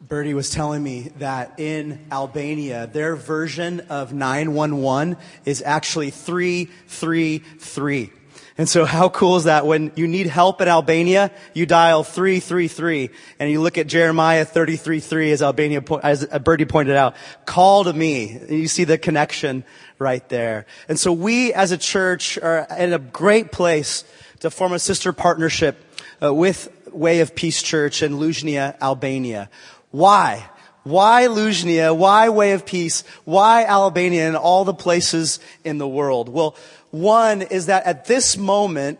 Bertie 0.02 0.34
was 0.34 0.50
telling 0.50 0.82
me 0.82 1.12
that 1.20 1.60
in 1.60 2.04
Albania, 2.12 2.88
their 2.88 3.16
version 3.16 3.82
of 3.92 4.12
911 4.12 5.18
is 5.46 5.62
actually 5.64 6.10
333. 6.10 8.14
And 8.60 8.67
so 8.67 8.84
how 8.84 9.08
cool 9.08 9.38
is 9.38 9.45
that? 9.45 9.65
When 9.65 9.89
you 9.95 10.06
need 10.06 10.28
help 10.28 10.60
in 10.60 10.67
Albania, 10.67 11.32
you 11.54 11.65
dial 11.65 12.04
333 12.04 13.10
and 13.39 13.50
you 13.50 13.62
look 13.62 13.78
at 13.78 13.88
Jeremiah 13.88 14.43
33:3 14.45 15.32
as 15.32 15.41
Albania, 15.41 15.82
as 16.04 16.26
Bertie 16.26 16.65
pointed 16.65 16.98
out, 16.98 17.15
call 17.45 17.86
to 17.86 17.93
me. 17.93 18.32
And 18.34 18.50
you 18.60 18.67
see 18.67 18.84
the 18.84 18.98
connection 18.98 19.63
right 19.98 20.28
there. 20.28 20.65
And 20.89 21.00
so 21.00 21.13
we 21.13 21.54
as 21.54 21.72
a 21.72 21.78
church 21.78 22.38
are 22.38 22.67
in 22.78 22.91
a 22.91 23.00
great 23.00 23.54
place 23.54 24.04
to 24.41 24.50
form 24.52 24.74
a 24.74 24.80
sister 24.80 25.13
partnership 25.13 25.78
uh, 26.22 26.34
with 26.34 26.67
Way 26.91 27.22
of 27.22 27.36
Peace 27.36 27.63
Church 27.63 28.04
in 28.04 28.15
Luzhnia, 28.19 28.76
Albania. 28.82 29.50
Why? 29.91 30.50
Why 30.84 31.28
Luzhnia? 31.30 31.95
Why 31.95 32.28
Way 32.28 32.52
of 32.52 32.65
Peace? 32.65 33.06
Why 33.24 33.63
Albania 33.63 34.28
and 34.28 34.36
all 34.36 34.65
the 34.65 34.74
places 34.74 35.39
in 35.63 35.78
the 35.78 35.88
world? 35.88 36.28
Well, 36.28 36.58
one 36.91 37.41
is 37.43 37.67
that 37.67 37.86
at 37.86 38.06
this 38.06 38.38
moment, 38.38 38.99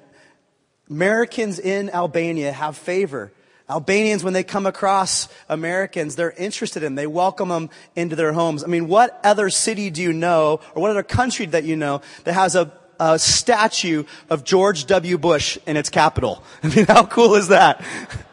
Americans 0.90 1.60
in 1.60 1.90
Albania 1.90 2.52
have 2.52 2.78
favor. 2.78 3.32
Albanians, 3.70 4.24
when 4.24 4.34
they 4.34 4.44
come 4.44 4.66
across 4.66 5.28
Americans, 5.48 6.16
they're 6.16 6.32
interested 6.32 6.82
in 6.84 6.96
them. 6.96 6.96
They 6.96 7.08
welcome 7.08 7.50
them 7.50 7.70
into 7.96 8.16
their 8.16 8.34
homes. 8.34 8.64
I 8.64 8.68
mean, 8.68 8.88
what 8.88 9.20
other 9.24 9.50
city 9.50 9.90
do 9.90 10.02
you 10.02 10.14
know, 10.14 10.60
or 10.74 10.82
what 10.82 10.92
other 10.92 11.04
country 11.04 11.46
that 11.48 11.64
you 11.64 11.76
know, 11.76 12.02
that 12.24 12.34
has 12.34 12.56
a, 12.56 12.72
a 13.00 13.20
statue 13.20 14.04
of 14.30 14.44
George 14.44 14.86
W. 14.88 15.18
Bush 15.20 15.58
in 15.68 15.78
its 15.78 15.90
capital? 15.90 16.44
I 16.64 16.68
mean, 16.76 16.86
how 16.88 17.06
cool 17.06 17.36
is 17.36 17.48
that? 17.50 17.82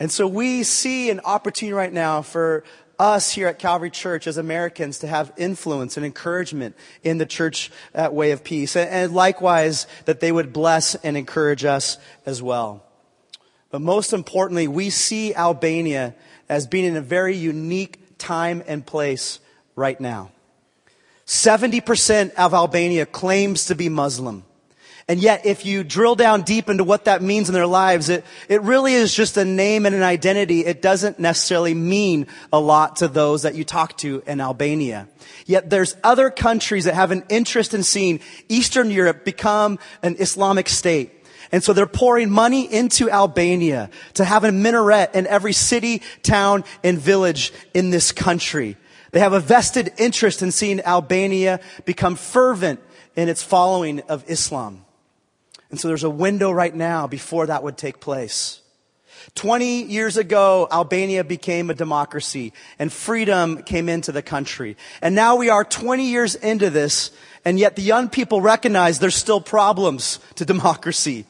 And 0.00 0.12
so 0.12 0.28
we 0.28 0.62
see 0.62 1.10
an 1.10 1.18
opportunity 1.24 1.72
right 1.74 1.92
now 1.92 2.22
for 2.22 2.62
us 2.98 3.30
here 3.30 3.46
at 3.46 3.58
Calvary 3.60 3.90
Church 3.90 4.26
as 4.26 4.36
Americans 4.36 4.98
to 5.00 5.06
have 5.06 5.32
influence 5.36 5.96
and 5.96 6.04
encouragement 6.04 6.76
in 7.04 7.18
the 7.18 7.26
church 7.26 7.70
at 7.94 8.10
uh, 8.10 8.12
Way 8.12 8.32
of 8.32 8.42
Peace. 8.42 8.74
And 8.76 9.12
likewise, 9.14 9.86
that 10.06 10.20
they 10.20 10.32
would 10.32 10.52
bless 10.52 10.94
and 10.96 11.16
encourage 11.16 11.64
us 11.64 11.96
as 12.26 12.42
well. 12.42 12.82
But 13.70 13.82
most 13.82 14.12
importantly, 14.12 14.66
we 14.66 14.90
see 14.90 15.34
Albania 15.34 16.14
as 16.48 16.66
being 16.66 16.84
in 16.86 16.96
a 16.96 17.00
very 17.00 17.36
unique 17.36 18.00
time 18.18 18.64
and 18.66 18.84
place 18.84 19.38
right 19.76 20.00
now. 20.00 20.32
70% 21.26 22.34
of 22.34 22.54
Albania 22.54 23.04
claims 23.06 23.66
to 23.66 23.74
be 23.74 23.88
Muslim. 23.88 24.44
And 25.10 25.18
yet, 25.20 25.46
if 25.46 25.64
you 25.64 25.84
drill 25.84 26.16
down 26.16 26.42
deep 26.42 26.68
into 26.68 26.84
what 26.84 27.06
that 27.06 27.22
means 27.22 27.48
in 27.48 27.54
their 27.54 27.66
lives, 27.66 28.10
it, 28.10 28.24
it 28.46 28.60
really 28.60 28.92
is 28.92 29.14
just 29.14 29.38
a 29.38 29.44
name 29.44 29.86
and 29.86 29.94
an 29.94 30.02
identity. 30.02 30.66
It 30.66 30.82
doesn't 30.82 31.18
necessarily 31.18 31.72
mean 31.72 32.26
a 32.52 32.60
lot 32.60 32.96
to 32.96 33.08
those 33.08 33.42
that 33.42 33.54
you 33.54 33.64
talk 33.64 33.96
to 33.98 34.22
in 34.26 34.38
Albania. 34.42 35.08
Yet 35.46 35.70
there's 35.70 35.96
other 36.04 36.28
countries 36.28 36.84
that 36.84 36.92
have 36.92 37.10
an 37.10 37.24
interest 37.30 37.72
in 37.72 37.82
seeing 37.84 38.20
Eastern 38.50 38.90
Europe 38.90 39.24
become 39.24 39.78
an 40.02 40.14
Islamic 40.18 40.68
state. 40.68 41.10
And 41.52 41.64
so 41.64 41.72
they're 41.72 41.86
pouring 41.86 42.28
money 42.28 42.70
into 42.70 43.08
Albania 43.10 43.88
to 44.14 44.26
have 44.26 44.44
a 44.44 44.52
minaret 44.52 45.14
in 45.14 45.26
every 45.26 45.54
city, 45.54 46.02
town, 46.22 46.64
and 46.84 46.98
village 46.98 47.54
in 47.72 47.88
this 47.88 48.12
country. 48.12 48.76
They 49.12 49.20
have 49.20 49.32
a 49.32 49.40
vested 49.40 49.90
interest 49.96 50.42
in 50.42 50.52
seeing 50.52 50.82
Albania 50.82 51.60
become 51.86 52.14
fervent 52.14 52.80
in 53.16 53.30
its 53.30 53.42
following 53.42 54.00
of 54.00 54.22
Islam. 54.28 54.84
And 55.70 55.78
so 55.78 55.88
there's 55.88 56.04
a 56.04 56.10
window 56.10 56.50
right 56.50 56.74
now 56.74 57.06
before 57.06 57.46
that 57.46 57.62
would 57.62 57.76
take 57.76 58.00
place. 58.00 58.60
20 59.34 59.82
years 59.84 60.16
ago, 60.16 60.66
Albania 60.72 61.24
became 61.24 61.68
a 61.68 61.74
democracy 61.74 62.52
and 62.78 62.90
freedom 62.92 63.62
came 63.64 63.88
into 63.88 64.10
the 64.12 64.22
country. 64.22 64.76
And 65.02 65.14
now 65.14 65.36
we 65.36 65.50
are 65.50 65.64
20 65.64 66.06
years 66.08 66.34
into 66.34 66.70
this, 66.70 67.10
and 67.44 67.58
yet 67.58 67.76
the 67.76 67.82
young 67.82 68.08
people 68.08 68.40
recognize 68.40 68.98
there's 68.98 69.14
still 69.16 69.40
problems 69.40 70.18
to 70.36 70.44
democracy. 70.44 71.26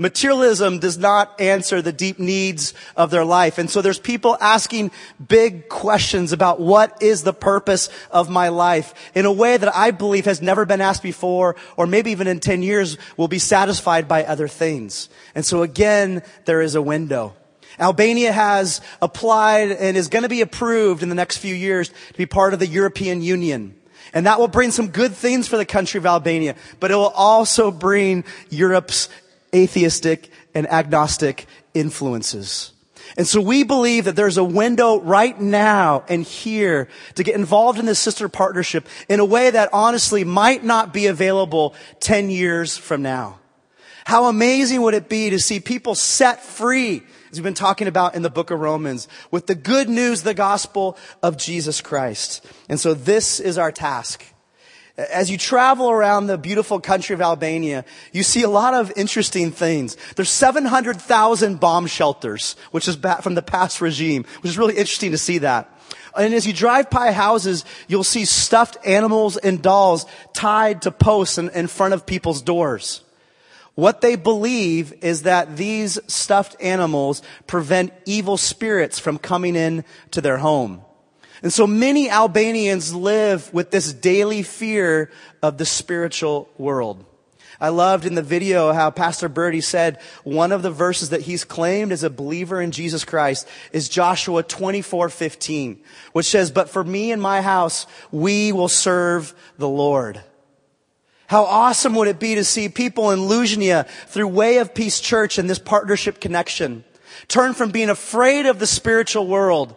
Materialism 0.00 0.78
does 0.78 0.96
not 0.96 1.38
answer 1.40 1.82
the 1.82 1.92
deep 1.92 2.20
needs 2.20 2.72
of 2.96 3.10
their 3.10 3.24
life. 3.24 3.58
And 3.58 3.68
so 3.68 3.82
there's 3.82 3.98
people 3.98 4.36
asking 4.40 4.92
big 5.26 5.68
questions 5.68 6.32
about 6.32 6.60
what 6.60 6.96
is 7.02 7.24
the 7.24 7.32
purpose 7.32 7.88
of 8.12 8.30
my 8.30 8.46
life 8.48 8.94
in 9.16 9.26
a 9.26 9.32
way 9.32 9.56
that 9.56 9.74
I 9.76 9.90
believe 9.90 10.24
has 10.26 10.40
never 10.40 10.64
been 10.64 10.80
asked 10.80 11.02
before 11.02 11.56
or 11.76 11.88
maybe 11.88 12.12
even 12.12 12.28
in 12.28 12.38
10 12.38 12.62
years 12.62 12.96
will 13.16 13.26
be 13.26 13.40
satisfied 13.40 14.06
by 14.06 14.22
other 14.24 14.46
things. 14.46 15.08
And 15.34 15.44
so 15.44 15.62
again, 15.62 16.22
there 16.44 16.60
is 16.62 16.76
a 16.76 16.82
window. 16.82 17.34
Albania 17.80 18.30
has 18.30 18.80
applied 19.02 19.72
and 19.72 19.96
is 19.96 20.06
going 20.06 20.22
to 20.22 20.28
be 20.28 20.42
approved 20.42 21.02
in 21.02 21.08
the 21.08 21.14
next 21.16 21.38
few 21.38 21.54
years 21.54 21.88
to 21.88 22.14
be 22.16 22.26
part 22.26 22.52
of 22.54 22.60
the 22.60 22.66
European 22.68 23.20
Union. 23.20 23.74
And 24.14 24.26
that 24.26 24.38
will 24.38 24.48
bring 24.48 24.70
some 24.70 24.88
good 24.88 25.12
things 25.12 25.48
for 25.48 25.56
the 25.56 25.66
country 25.66 25.98
of 25.98 26.06
Albania, 26.06 26.54
but 26.78 26.92
it 26.92 26.94
will 26.94 27.08
also 27.14 27.72
bring 27.72 28.22
Europe's 28.48 29.08
atheistic, 29.54 30.30
and 30.54 30.70
agnostic 30.70 31.46
influences. 31.74 32.72
And 33.16 33.26
so 33.26 33.40
we 33.40 33.62
believe 33.62 34.04
that 34.04 34.16
there's 34.16 34.36
a 34.36 34.44
window 34.44 35.00
right 35.00 35.38
now 35.40 36.04
and 36.08 36.22
here 36.22 36.88
to 37.14 37.24
get 37.24 37.34
involved 37.34 37.78
in 37.78 37.86
this 37.86 37.98
sister 37.98 38.28
partnership 38.28 38.86
in 39.08 39.18
a 39.18 39.24
way 39.24 39.50
that 39.50 39.70
honestly 39.72 40.24
might 40.24 40.62
not 40.62 40.92
be 40.92 41.06
available 41.06 41.74
10 42.00 42.28
years 42.28 42.76
from 42.76 43.00
now. 43.02 43.38
How 44.04 44.26
amazing 44.26 44.82
would 44.82 44.94
it 44.94 45.08
be 45.08 45.30
to 45.30 45.38
see 45.38 45.60
people 45.60 45.94
set 45.94 46.42
free, 46.42 47.02
as 47.30 47.38
we've 47.38 47.42
been 47.42 47.54
talking 47.54 47.88
about 47.88 48.14
in 48.14 48.22
the 48.22 48.30
book 48.30 48.50
of 48.50 48.60
Romans, 48.60 49.08
with 49.30 49.46
the 49.46 49.54
good 49.54 49.88
news, 49.88 50.22
the 50.22 50.34
gospel 50.34 50.96
of 51.22 51.36
Jesus 51.36 51.80
Christ. 51.80 52.44
And 52.68 52.78
so 52.78 52.94
this 52.94 53.40
is 53.40 53.56
our 53.58 53.72
task. 53.72 54.22
As 54.98 55.30
you 55.30 55.38
travel 55.38 55.88
around 55.92 56.26
the 56.26 56.36
beautiful 56.36 56.80
country 56.80 57.14
of 57.14 57.20
Albania, 57.20 57.84
you 58.12 58.24
see 58.24 58.42
a 58.42 58.50
lot 58.50 58.74
of 58.74 58.92
interesting 58.96 59.52
things. 59.52 59.96
There's 60.16 60.28
700,000 60.28 61.60
bomb 61.60 61.86
shelters, 61.86 62.56
which 62.72 62.88
is 62.88 62.96
back 62.96 63.22
from 63.22 63.36
the 63.36 63.42
past 63.42 63.80
regime, 63.80 64.24
which 64.40 64.50
is 64.50 64.58
really 64.58 64.74
interesting 64.74 65.12
to 65.12 65.18
see 65.18 65.38
that. 65.38 65.70
And 66.16 66.34
as 66.34 66.48
you 66.48 66.52
drive 66.52 66.90
by 66.90 67.12
houses, 67.12 67.64
you'll 67.86 68.02
see 68.02 68.24
stuffed 68.24 68.76
animals 68.84 69.36
and 69.36 69.62
dolls 69.62 70.04
tied 70.32 70.82
to 70.82 70.90
posts 70.90 71.38
in, 71.38 71.50
in 71.50 71.68
front 71.68 71.94
of 71.94 72.04
people's 72.04 72.42
doors. 72.42 73.02
What 73.76 74.00
they 74.00 74.16
believe 74.16 74.92
is 75.04 75.22
that 75.22 75.56
these 75.56 76.00
stuffed 76.08 76.56
animals 76.60 77.22
prevent 77.46 77.92
evil 78.04 78.36
spirits 78.36 78.98
from 78.98 79.16
coming 79.18 79.54
in 79.54 79.84
to 80.10 80.20
their 80.20 80.38
home. 80.38 80.80
And 81.42 81.52
so 81.52 81.66
many 81.66 82.10
Albanians 82.10 82.94
live 82.94 83.52
with 83.54 83.70
this 83.70 83.92
daily 83.92 84.42
fear 84.42 85.10
of 85.42 85.58
the 85.58 85.66
spiritual 85.66 86.48
world. 86.58 87.04
I 87.60 87.70
loved 87.70 88.04
in 88.06 88.14
the 88.14 88.22
video 88.22 88.72
how 88.72 88.90
Pastor 88.90 89.28
Birdie 89.28 89.60
said 89.60 89.98
one 90.22 90.52
of 90.52 90.62
the 90.62 90.70
verses 90.70 91.10
that 91.10 91.22
he's 91.22 91.44
claimed 91.44 91.90
as 91.90 92.04
a 92.04 92.10
believer 92.10 92.60
in 92.62 92.70
Jesus 92.70 93.04
Christ 93.04 93.48
is 93.72 93.88
Joshua 93.88 94.44
24, 94.44 95.08
15, 95.08 95.80
which 96.12 96.26
says, 96.26 96.52
but 96.52 96.70
for 96.70 96.84
me 96.84 97.10
and 97.10 97.20
my 97.20 97.40
house, 97.42 97.86
we 98.12 98.52
will 98.52 98.68
serve 98.68 99.34
the 99.58 99.68
Lord. 99.68 100.20
How 101.26 101.44
awesome 101.44 101.96
would 101.96 102.06
it 102.08 102.20
be 102.20 102.36
to 102.36 102.44
see 102.44 102.68
people 102.68 103.10
in 103.10 103.26
Lugenia 103.26 103.86
through 104.06 104.28
Way 104.28 104.58
of 104.58 104.72
Peace 104.74 105.00
Church 105.00 105.36
and 105.38 105.50
this 105.50 105.58
partnership 105.58 106.20
connection 106.20 106.84
turn 107.26 107.52
from 107.54 107.70
being 107.70 107.90
afraid 107.90 108.46
of 108.46 108.60
the 108.60 108.66
spiritual 108.68 109.26
world 109.26 109.74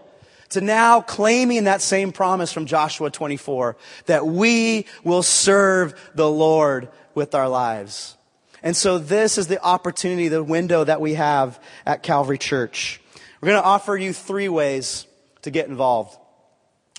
to 0.52 0.62
now 0.62 1.02
claiming 1.02 1.64
that 1.64 1.82
same 1.82 2.12
promise 2.12 2.54
from 2.54 2.66
Joshua 2.66 3.10
24 3.10 3.76
that 4.06 4.26
we 4.26 4.86
will 5.04 5.24
serve 5.24 5.94
the 6.14 6.30
Lord 6.30 6.90
with 7.16 7.34
our 7.36 7.50
lives. 7.50 8.18
And 8.62 8.78
so 8.78 8.98
this 8.98 9.38
is 9.38 9.48
the 9.48 9.62
opportunity, 9.64 10.28
the 10.28 10.44
window 10.44 10.84
that 10.84 11.02
we 11.02 11.16
have 11.16 11.60
at 11.86 12.04
Calvary 12.04 12.38
Church. 12.38 13.02
We're 13.40 13.48
going 13.50 13.62
to 13.62 13.68
offer 13.68 13.98
you 13.98 14.14
three 14.14 14.50
ways 14.50 15.08
to 15.44 15.52
get 15.52 15.68
involved. 15.68 16.16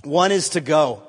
One 0.02 0.32
is 0.32 0.50
to 0.50 0.60
go 0.60 1.04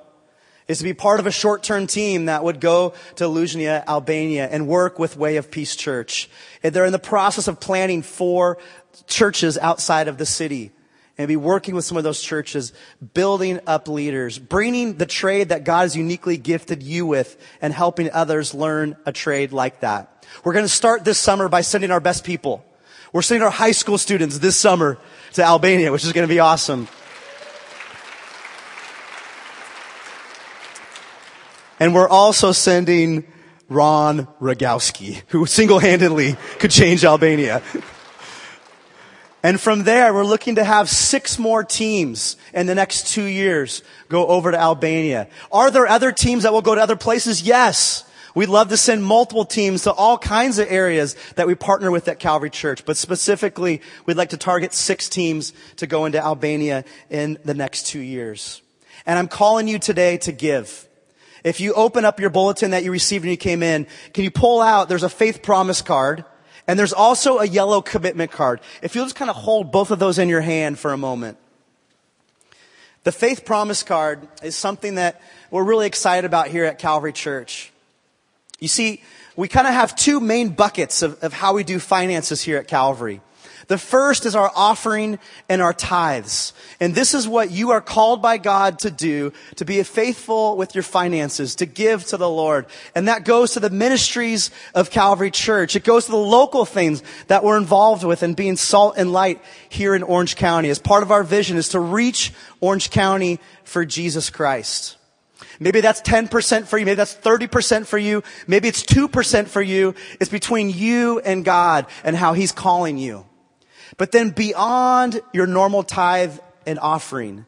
is 0.65 0.77
to 0.77 0.83
be 0.85 0.93
part 0.93 1.19
of 1.19 1.27
a 1.27 1.31
short-term 1.31 1.85
team 1.85 2.27
that 2.27 2.41
would 2.41 2.57
go 2.61 2.93
to 3.17 3.25
Luzhnia, 3.25 3.85
Albania, 3.85 4.47
and 4.49 4.65
work 4.65 4.97
with 4.97 5.17
Way 5.17 5.35
of 5.35 5.51
Peace 5.51 5.75
Church. 5.75 6.29
They're 6.61 6.85
in 6.85 6.93
the 6.93 6.99
process 6.99 7.49
of 7.49 7.59
planning 7.59 8.01
four 8.01 8.57
churches 9.05 9.57
outside 9.57 10.07
of 10.07 10.17
the 10.17 10.25
city 10.25 10.71
and 11.17 11.27
be 11.27 11.35
working 11.35 11.75
with 11.75 11.85
some 11.85 11.97
of 11.97 12.03
those 12.03 12.21
churches, 12.21 12.73
building 13.13 13.59
up 13.67 13.87
leaders, 13.87 14.39
bringing 14.39 14.97
the 14.97 15.05
trade 15.05 15.49
that 15.49 15.63
God 15.63 15.81
has 15.81 15.95
uniquely 15.95 16.37
gifted 16.37 16.81
you 16.81 17.05
with 17.05 17.37
and 17.61 17.71
helping 17.73 18.09
others 18.11 18.53
learn 18.53 18.97
a 19.05 19.11
trade 19.11 19.51
like 19.53 19.81
that. 19.81 20.25
We're 20.43 20.53
going 20.53 20.65
to 20.65 20.69
start 20.69 21.05
this 21.05 21.19
summer 21.19 21.47
by 21.49 21.61
sending 21.61 21.91
our 21.91 21.99
best 21.99 22.23
people. 22.23 22.65
We're 23.11 23.21
sending 23.21 23.43
our 23.43 23.51
high 23.51 23.71
school 23.73 23.99
students 23.99 24.39
this 24.39 24.57
summer 24.57 24.97
to 25.33 25.43
Albania, 25.43 25.91
which 25.91 26.03
is 26.03 26.13
going 26.13 26.27
to 26.27 26.33
be 26.33 26.39
awesome. 26.39 26.87
And 31.79 31.93
we're 31.93 32.07
also 32.09 32.53
sending 32.53 33.25
Ron 33.69 34.25
Rogowski, 34.41 35.21
who 35.27 35.45
single-handedly 35.45 36.37
could 36.57 36.71
change 36.71 37.03
Albania. 37.05 37.61
And 39.45 39.59
from 39.59 39.83
there, 39.83 40.13
we're 40.13 40.23
looking 40.23 40.55
to 40.55 40.63
have 40.63 40.89
six 40.89 41.37
more 41.37 41.65
teams 41.65 42.37
in 42.53 42.65
the 42.65 42.73
next 42.73 43.07
two 43.09 43.25
years 43.25 43.83
go 44.07 44.25
over 44.25 44.49
to 44.51 44.57
Albania. 44.57 45.27
Are 45.51 45.69
there 45.69 45.85
other 45.85 46.13
teams 46.13 46.43
that 46.43 46.53
will 46.53 46.61
go 46.61 46.73
to 46.73 46.81
other 46.81 46.95
places? 46.95 47.41
Yes. 47.41 48.05
We'd 48.35 48.47
love 48.49 48.69
to 48.69 48.77
send 48.77 49.03
multiple 49.03 49.43
teams 49.43 49.83
to 49.83 49.91
all 49.91 50.17
kinds 50.17 50.57
of 50.59 50.71
areas 50.71 51.15
that 51.35 51.45
we 51.45 51.53
partner 51.55 51.91
with 51.91 52.07
at 52.07 52.17
Calvary 52.17 52.49
Church, 52.49 52.83
but 52.83 52.97
specifically, 52.97 53.81
we'd 54.07 54.17
like 54.17 54.29
to 54.29 54.37
target 54.37 54.73
six 54.73 55.07
teams 55.07 55.53
to 55.75 55.85
go 55.85 56.05
into 56.05 56.19
Albania 56.23 56.83
in 57.11 57.37
the 57.45 57.53
next 57.53 57.85
two 57.85 57.99
years. 57.99 58.63
And 59.05 59.19
I'm 59.19 59.27
calling 59.27 59.67
you 59.67 59.77
today 59.77 60.17
to 60.19 60.31
give. 60.31 60.87
If 61.43 61.59
you 61.59 61.73
open 61.73 62.05
up 62.05 62.19
your 62.19 62.31
bulletin 62.31 62.71
that 62.71 62.83
you 62.83 62.91
received 62.91 63.23
when 63.25 63.29
you 63.31 63.37
came 63.37 63.61
in, 63.61 63.85
can 64.13 64.23
you 64.23 64.31
pull 64.31 64.61
out, 64.61 64.89
there's 64.89 65.03
a 65.03 65.09
faith 65.09 65.43
promise 65.43 65.81
card 65.83 66.25
and 66.67 66.79
there's 66.79 66.93
also 66.93 67.39
a 67.39 67.45
yellow 67.45 67.81
commitment 67.81 68.31
card. 68.31 68.59
If 68.81 68.95
you'll 68.95 69.05
just 69.05 69.15
kind 69.15 69.29
of 69.29 69.35
hold 69.35 69.71
both 69.71 69.91
of 69.91 69.99
those 69.99 70.17
in 70.17 70.29
your 70.29 70.41
hand 70.41 70.79
for 70.79 70.93
a 70.93 70.97
moment. 70.97 71.37
The 73.03 73.11
faith 73.11 73.43
promise 73.43 73.83
card 73.83 74.27
is 74.41 74.55
something 74.55 74.95
that 74.95 75.21
we're 75.51 75.63
really 75.65 75.87
excited 75.87 76.25
about 76.25 76.47
here 76.47 76.63
at 76.63 76.79
Calvary 76.79 77.11
Church. 77.11 77.71
You 78.59 78.69
see, 78.69 79.03
we 79.35 79.49
kind 79.49 79.67
of 79.67 79.73
have 79.73 79.93
two 79.93 80.21
main 80.21 80.49
buckets 80.49 81.01
of, 81.01 81.21
of 81.21 81.33
how 81.33 81.53
we 81.53 81.65
do 81.65 81.79
finances 81.79 82.41
here 82.41 82.57
at 82.57 82.69
Calvary. 82.69 83.19
The 83.67 83.77
first 83.77 84.25
is 84.25 84.35
our 84.35 84.51
offering 84.55 85.19
and 85.47 85.61
our 85.61 85.73
tithes. 85.73 86.53
And 86.81 86.93
this 86.93 87.13
is 87.13 87.27
what 87.27 87.49
you 87.51 87.71
are 87.71 87.81
called 87.81 88.21
by 88.21 88.37
God 88.37 88.79
to 88.79 88.91
do, 88.91 89.31
to 89.55 89.65
be 89.65 89.81
faithful 89.83 90.57
with 90.57 90.75
your 90.75 90.83
finances, 90.83 91.55
to 91.55 91.65
give 91.65 92.05
to 92.07 92.17
the 92.17 92.29
Lord. 92.29 92.65
And 92.95 93.07
that 93.07 93.23
goes 93.25 93.53
to 93.53 93.59
the 93.61 93.69
ministries 93.69 94.51
of 94.75 94.89
Calvary 94.89 95.31
Church. 95.31 95.75
It 95.75 95.83
goes 95.85 96.05
to 96.05 96.11
the 96.11 96.17
local 96.17 96.65
things 96.65 97.03
that 97.27 97.43
we're 97.43 97.57
involved 97.57 98.03
with 98.03 98.21
and 98.23 98.35
being 98.35 98.57
salt 98.57 98.95
and 98.97 99.13
light 99.13 99.41
here 99.69 99.95
in 99.95 100.03
Orange 100.03 100.35
County. 100.35 100.69
As 100.69 100.79
part 100.79 101.03
of 101.03 101.11
our 101.11 101.23
vision 101.23 101.55
is 101.57 101.69
to 101.69 101.79
reach 101.79 102.33
Orange 102.59 102.89
County 102.89 103.39
for 103.63 103.85
Jesus 103.85 104.29
Christ. 104.29 104.97
Maybe 105.59 105.81
that's 105.81 106.01
10% 106.01 106.65
for 106.67 106.77
you. 106.77 106.85
Maybe 106.85 106.95
that's 106.95 107.15
30% 107.15 107.85
for 107.85 107.97
you. 107.97 108.23
Maybe 108.47 108.67
it's 108.67 108.83
2% 108.83 109.47
for 109.47 109.61
you. 109.61 109.93
It's 110.19 110.29
between 110.29 110.69
you 110.71 111.19
and 111.19 111.45
God 111.45 111.85
and 112.03 112.15
how 112.15 112.33
He's 112.33 112.51
calling 112.51 112.97
you. 112.97 113.25
But 113.97 114.11
then 114.11 114.29
beyond 114.31 115.21
your 115.33 115.47
normal 115.47 115.83
tithe 115.83 116.37
and 116.65 116.79
offering, 116.79 117.45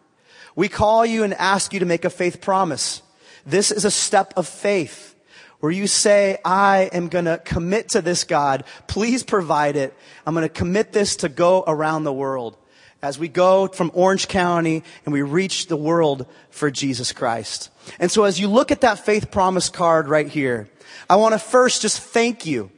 we 0.56 0.68
call 0.68 1.06
you 1.06 1.24
and 1.24 1.34
ask 1.34 1.74
you 1.74 1.80
to 1.80 1.86
make 1.86 2.06
a 2.06 2.10
faith 2.10 2.42
promise. 2.42 3.02
This 3.46 3.72
is 3.72 3.86
a 3.86 3.92
step 3.92 4.34
of 4.38 4.48
faith 4.48 5.14
where 5.60 5.72
you 5.72 5.88
say, 5.88 6.38
I 6.46 6.90
am 6.94 7.08
going 7.08 7.26
to 7.26 7.38
commit 7.40 7.90
to 7.90 8.02
this 8.02 8.24
God. 8.24 8.64
Please 8.88 9.24
provide 9.24 9.76
it. 9.76 9.94
I'm 10.26 10.34
going 10.34 10.44
to 10.46 10.50
commit 10.54 10.92
this 10.92 11.16
to 11.18 11.30
go 11.30 11.64
around 11.68 12.04
the 12.04 12.14
world 12.14 12.58
as 13.02 13.20
we 13.20 13.28
go 13.28 13.68
from 13.68 13.92
Orange 13.94 14.28
County 14.28 14.84
and 15.06 15.14
we 15.14 15.22
reach 15.22 15.68
the 15.68 15.78
world 15.78 16.26
for 16.50 16.70
Jesus 16.72 17.12
Christ. 17.12 17.70
And 18.00 18.10
so 18.12 18.24
as 18.24 18.40
you 18.40 18.48
look 18.48 18.72
at 18.72 18.82
that 18.82 19.00
faith 19.00 19.32
promise 19.32 19.70
card 19.70 20.08
right 20.08 20.28
here, 20.28 20.68
I 21.10 21.16
want 21.18 21.34
to 21.34 21.40
first 21.40 21.82
just 21.82 22.02
thank 22.02 22.46
you. 22.46 22.72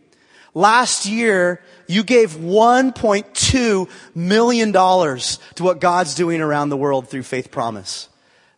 Last 0.54 1.06
year, 1.06 1.62
you 1.88 2.04
gave 2.04 2.32
$1.2 2.34 3.90
million 4.16 4.74
to 4.74 5.64
what 5.64 5.80
God's 5.80 6.16
doing 6.16 6.42
around 6.42 6.70
the 6.70 6.78
world 6.78 7.10
through 7.10 7.24
Faith 7.24 7.50
Promise. 7.52 8.10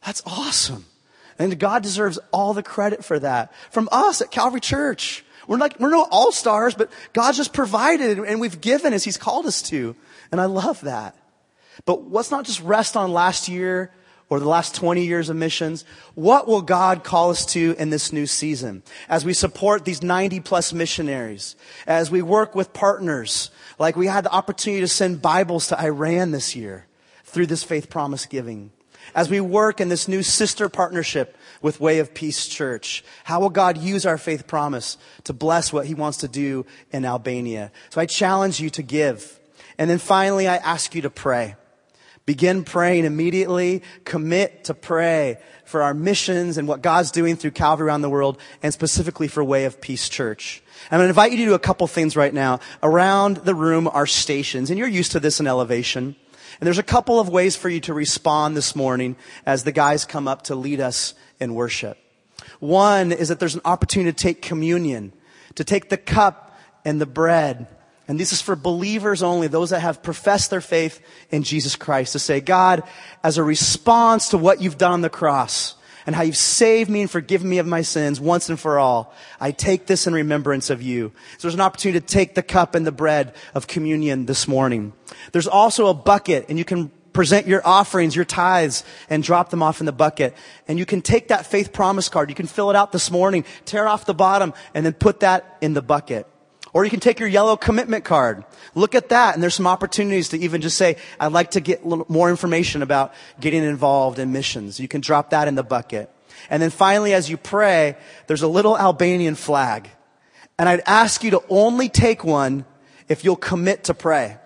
That's 0.05 0.21
awesome. 0.25 0.85
And 1.37 1.57
God 1.57 1.83
deserves 1.83 2.19
all 2.31 2.53
the 2.53 2.63
credit 2.63 3.05
for 3.05 3.17
that 3.19 3.53
from 3.71 3.87
us 3.91 4.21
at 4.21 4.31
Calvary 4.31 4.59
Church. 4.59 5.23
We're 5.47 5.57
not, 5.57 5.79
we're 5.79 5.89
not 5.89 6.09
all 6.11 6.31
stars, 6.31 6.75
but 6.75 6.91
God 7.13 7.31
just 7.33 7.53
provided 7.53 8.19
and 8.19 8.39
we've 8.41 8.59
given 8.61 8.93
as 8.93 9.03
He's 9.03 9.17
called 9.17 9.45
us 9.45 9.61
to. 9.63 9.95
And 10.31 10.39
I 10.41 10.45
love 10.45 10.81
that. 10.81 11.15
But 11.85 12.11
let's 12.11 12.29
not 12.31 12.45
just 12.45 12.61
rest 12.61 12.97
on 12.97 13.13
last 13.13 13.47
year 13.47 13.91
or 14.29 14.39
the 14.39 14.47
last 14.47 14.75
20 14.75 15.03
years 15.03 15.29
of 15.29 15.35
missions. 15.35 15.83
What 16.13 16.47
will 16.47 16.61
God 16.61 17.03
call 17.03 17.31
us 17.31 17.45
to 17.47 17.75
in 17.77 17.89
this 17.89 18.13
new 18.13 18.25
season? 18.27 18.83
As 19.09 19.25
we 19.25 19.33
support 19.33 19.85
these 19.85 20.01
90 20.03 20.39
plus 20.39 20.71
missionaries, 20.71 21.55
as 21.87 22.09
we 22.11 22.21
work 22.21 22.55
with 22.55 22.73
partners, 22.73 23.49
like 23.77 23.95
we 23.95 24.07
had 24.07 24.23
the 24.23 24.31
opportunity 24.33 24.81
to 24.81 24.87
send 24.87 25.21
Bibles 25.21 25.67
to 25.67 25.79
Iran 25.81 26.31
this 26.31 26.55
year 26.55 26.85
through 27.23 27.47
this 27.47 27.63
faith 27.63 27.89
promise 27.89 28.25
giving. 28.25 28.71
As 29.15 29.29
we 29.29 29.41
work 29.41 29.81
in 29.81 29.89
this 29.89 30.07
new 30.07 30.21
sister 30.21 30.69
partnership 30.69 31.35
with 31.63 31.79
Way 31.79 31.97
of 31.97 32.13
Peace 32.13 32.45
Church, 32.47 33.03
how 33.23 33.39
will 33.39 33.49
God 33.49 33.77
use 33.77 34.05
our 34.05 34.19
faith 34.19 34.45
promise 34.45 34.97
to 35.23 35.33
bless 35.33 35.73
what 35.73 35.87
he 35.87 35.95
wants 35.95 36.19
to 36.19 36.27
do 36.27 36.65
in 36.91 37.05
Albania? 37.05 37.71
So 37.89 38.01
I 38.01 38.05
challenge 38.05 38.59
you 38.59 38.69
to 38.71 38.83
give. 38.83 39.39
And 39.79 39.89
then 39.89 39.97
finally, 39.97 40.47
I 40.47 40.57
ask 40.57 40.93
you 40.93 41.01
to 41.03 41.09
pray. 41.09 41.55
Begin 42.29 42.63
praying 42.63 43.05
immediately. 43.05 43.81
Commit 44.05 44.65
to 44.65 44.75
pray 44.75 45.39
for 45.65 45.81
our 45.81 45.95
missions 45.95 46.59
and 46.59 46.67
what 46.67 46.83
God's 46.83 47.09
doing 47.09 47.35
through 47.35 47.49
Calvary 47.49 47.87
around 47.87 48.03
the 48.03 48.09
world 48.09 48.37
and 48.61 48.71
specifically 48.71 49.27
for 49.27 49.43
Way 49.43 49.65
of 49.65 49.81
Peace 49.81 50.07
Church. 50.09 50.61
I'm 50.91 50.99
going 50.99 51.05
to 51.05 51.09
invite 51.09 51.31
you 51.31 51.37
to 51.39 51.45
do 51.45 51.53
a 51.55 51.59
couple 51.59 51.87
things 51.87 52.15
right 52.15 52.31
now. 52.31 52.59
Around 52.83 53.37
the 53.37 53.55
room 53.55 53.87
are 53.87 54.05
stations 54.05 54.69
and 54.69 54.77
you're 54.77 54.87
used 54.87 55.11
to 55.13 55.19
this 55.19 55.39
in 55.39 55.47
elevation. 55.47 56.15
And 56.61 56.67
there's 56.67 56.77
a 56.77 56.83
couple 56.83 57.19
of 57.19 57.29
ways 57.29 57.55
for 57.55 57.67
you 57.67 57.79
to 57.79 57.95
respond 57.95 58.55
this 58.55 58.75
morning 58.75 59.15
as 59.43 59.63
the 59.63 59.71
guys 59.71 60.05
come 60.05 60.27
up 60.27 60.43
to 60.43 60.55
lead 60.55 60.79
us 60.79 61.15
in 61.39 61.55
worship. 61.55 61.97
One 62.59 63.11
is 63.11 63.29
that 63.29 63.39
there's 63.39 63.55
an 63.55 63.61
opportunity 63.65 64.11
to 64.11 64.23
take 64.23 64.43
communion, 64.43 65.13
to 65.55 65.63
take 65.63 65.89
the 65.89 65.97
cup 65.97 66.55
and 66.85 67.01
the 67.01 67.07
bread 67.07 67.65
and 68.09 68.19
this 68.19 68.33
is 68.33 68.41
for 68.41 68.55
believers 68.55 69.21
only, 69.21 69.45
those 69.47 69.69
that 69.69 69.81
have 69.81 70.01
professed 70.01 70.49
their 70.49 70.61
faith 70.61 70.99
in 71.29 71.43
Jesus 71.43 71.75
Christ, 71.75 72.13
to 72.13 72.19
say, 72.19 72.41
God, 72.41 72.81
as 73.23 73.37
a 73.37 73.43
response 73.43 74.29
to 74.29 74.37
what 74.37 74.59
you've 74.61 74.79
done 74.79 74.93
on 74.93 75.01
the 75.01 75.11
cross 75.11 75.75
and 76.07 76.15
how 76.15 76.23
you've 76.23 76.35
saved 76.35 76.89
me 76.89 77.01
and 77.01 77.11
forgiven 77.11 77.47
me 77.47 77.59
of 77.59 77.67
my 77.67 77.83
sins 77.83 78.19
once 78.19 78.49
and 78.49 78.59
for 78.59 78.79
all, 78.79 79.13
I 79.39 79.51
take 79.51 79.85
this 79.85 80.07
in 80.07 80.13
remembrance 80.13 80.71
of 80.71 80.81
you. 80.81 81.11
So 81.37 81.43
there's 81.47 81.53
an 81.53 81.61
opportunity 81.61 81.99
to 81.99 82.05
take 82.13 82.33
the 82.33 82.41
cup 82.41 82.73
and 82.73 82.85
the 82.85 82.91
bread 82.91 83.35
of 83.53 83.67
communion 83.67 84.25
this 84.25 84.47
morning. 84.47 84.93
There's 85.31 85.47
also 85.47 85.85
a 85.85 85.93
bucket 85.93 86.47
and 86.49 86.57
you 86.57 86.65
can 86.65 86.89
present 87.13 87.45
your 87.45 87.61
offerings, 87.63 88.15
your 88.15 88.25
tithes, 88.25 88.83
and 89.11 89.21
drop 89.21 89.51
them 89.51 89.61
off 89.61 89.81
in 89.81 89.85
the 89.85 89.91
bucket. 89.91 90.33
And 90.67 90.79
you 90.79 90.85
can 90.85 91.03
take 91.03 91.27
that 91.27 91.45
faith 91.45 91.73
promise 91.73 92.09
card. 92.09 92.29
You 92.29 92.35
can 92.35 92.47
fill 92.47 92.71
it 92.71 92.75
out 92.75 92.91
this 92.91 93.11
morning, 93.11 93.45
tear 93.65 93.87
off 93.87 94.07
the 94.07 94.13
bottom, 94.15 94.53
and 94.73 94.83
then 94.83 94.93
put 94.93 95.19
that 95.19 95.57
in 95.61 95.75
the 95.75 95.81
bucket. 95.83 96.25
Or 96.73 96.83
you 96.83 96.89
can 96.91 96.99
take 96.99 97.19
your 97.19 97.29
yellow 97.29 97.57
commitment 97.57 98.03
card. 98.05 98.43
Look 98.75 98.93
at 98.95 99.09
that. 99.09 99.33
And 99.33 99.41
there's 99.43 99.55
some 99.55 99.67
opportunities 99.67 100.29
to 100.29 100.37
even 100.37 100.61
just 100.61 100.77
say, 100.77 100.97
I'd 101.19 101.31
like 101.31 101.51
to 101.51 101.59
get 101.61 101.85
more 102.09 102.29
information 102.29 102.81
about 102.81 103.13
getting 103.39 103.63
involved 103.63 104.19
in 104.19 104.31
missions. 104.31 104.79
You 104.79 104.87
can 104.87 105.01
drop 105.01 105.31
that 105.31 105.47
in 105.47 105.55
the 105.55 105.63
bucket. 105.63 106.09
And 106.49 106.61
then 106.61 106.69
finally, 106.69 107.13
as 107.13 107.29
you 107.29 107.37
pray, 107.37 107.97
there's 108.27 108.43
a 108.43 108.47
little 108.47 108.77
Albanian 108.77 109.35
flag. 109.35 109.89
And 110.57 110.69
I'd 110.69 110.81
ask 110.85 111.23
you 111.23 111.31
to 111.31 111.41
only 111.49 111.89
take 111.89 112.23
one 112.23 112.65
if 113.07 113.23
you'll 113.23 113.35
commit 113.35 113.85
to 113.85 113.93
pray. 113.93 114.37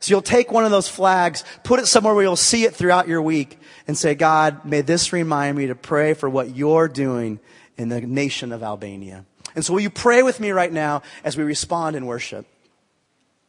So 0.00 0.10
you'll 0.10 0.22
take 0.22 0.52
one 0.52 0.64
of 0.64 0.70
those 0.70 0.88
flags, 0.88 1.44
put 1.62 1.80
it 1.80 1.86
somewhere 1.86 2.14
where 2.14 2.22
you'll 2.24 2.36
see 2.36 2.64
it 2.64 2.74
throughout 2.74 3.08
your 3.08 3.22
week 3.22 3.58
and 3.88 3.96
say, 3.96 4.14
God, 4.14 4.64
may 4.64 4.80
this 4.82 5.12
remind 5.12 5.56
me 5.56 5.68
to 5.68 5.74
pray 5.74 6.14
for 6.14 6.28
what 6.28 6.54
you're 6.54 6.88
doing 6.88 7.40
in 7.76 7.88
the 7.88 8.00
nation 8.00 8.52
of 8.52 8.62
Albania. 8.62 9.24
And 9.54 9.64
so, 9.64 9.72
will 9.74 9.80
you 9.80 9.90
pray 9.90 10.22
with 10.22 10.40
me 10.40 10.50
right 10.50 10.72
now 10.72 11.02
as 11.22 11.36
we 11.36 11.44
respond 11.44 11.94
in 11.96 12.06
worship? 12.06 12.46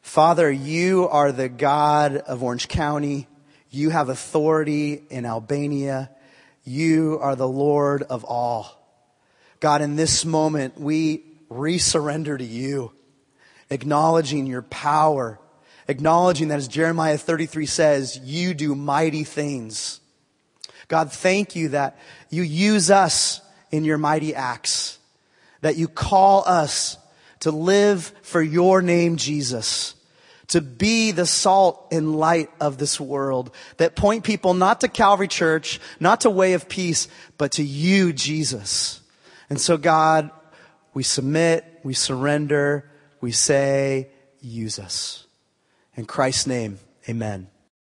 Father, 0.01 0.51
you 0.51 1.07
are 1.09 1.31
the 1.31 1.49
God 1.49 2.15
of 2.17 2.43
Orange 2.43 2.67
County. 2.67 3.27
You 3.71 3.89
have 3.89 4.09
authority 4.09 5.01
in 5.09 5.25
Albania. 5.25 6.11
You 6.63 7.17
are 7.21 7.35
the 7.35 7.47
Lord 7.47 8.03
of 8.03 8.23
all. 8.23 8.71
God, 9.59 9.81
in 9.81 9.95
this 9.95 10.25
moment, 10.25 10.79
we 10.79 11.23
resurrender 11.49 12.37
to 12.37 12.43
you, 12.45 12.91
acknowledging 13.71 14.45
your 14.45 14.61
power, 14.61 15.39
acknowledging 15.87 16.49
that 16.49 16.57
as 16.59 16.67
Jeremiah 16.67 17.17
33 17.17 17.65
says, 17.65 18.17
you 18.19 18.53
do 18.53 18.75
mighty 18.75 19.23
things. 19.23 20.01
God, 20.87 21.11
thank 21.11 21.55
you 21.55 21.69
that 21.69 21.97
you 22.29 22.43
use 22.43 22.91
us 22.91 23.41
in 23.71 23.83
your 23.83 23.97
mighty 23.97 24.35
acts 24.35 24.99
that 25.65 25.77
you 25.77 25.87
call 25.87 26.43
us 26.45 26.95
to 27.39 27.49
live 27.49 28.13
for 28.21 28.39
your 28.39 28.83
name, 28.83 29.17
Jesus, 29.17 29.95
to 30.49 30.61
be 30.61 31.09
the 31.09 31.25
salt 31.25 31.87
and 31.91 32.15
light 32.17 32.51
of 32.61 32.77
this 32.77 32.99
world 32.99 33.49
that 33.77 33.95
point 33.95 34.23
people 34.23 34.53
not 34.53 34.81
to 34.81 34.87
Calvary 34.87 35.27
Church, 35.27 35.79
not 35.99 36.21
to 36.21 36.29
way 36.29 36.53
of 36.53 36.69
peace, 36.69 37.07
but 37.39 37.53
to 37.53 37.63
you, 37.63 38.13
Jesus. 38.13 39.01
And 39.49 39.59
so 39.59 39.75
God, 39.75 40.29
we 40.93 41.01
submit, 41.01 41.65
we 41.81 41.95
surrender, 41.95 42.91
we 43.19 43.31
say, 43.31 44.09
use 44.41 44.77
us. 44.77 45.25
In 45.95 46.05
Christ's 46.05 46.45
name, 46.45 46.77
amen. 47.09 47.47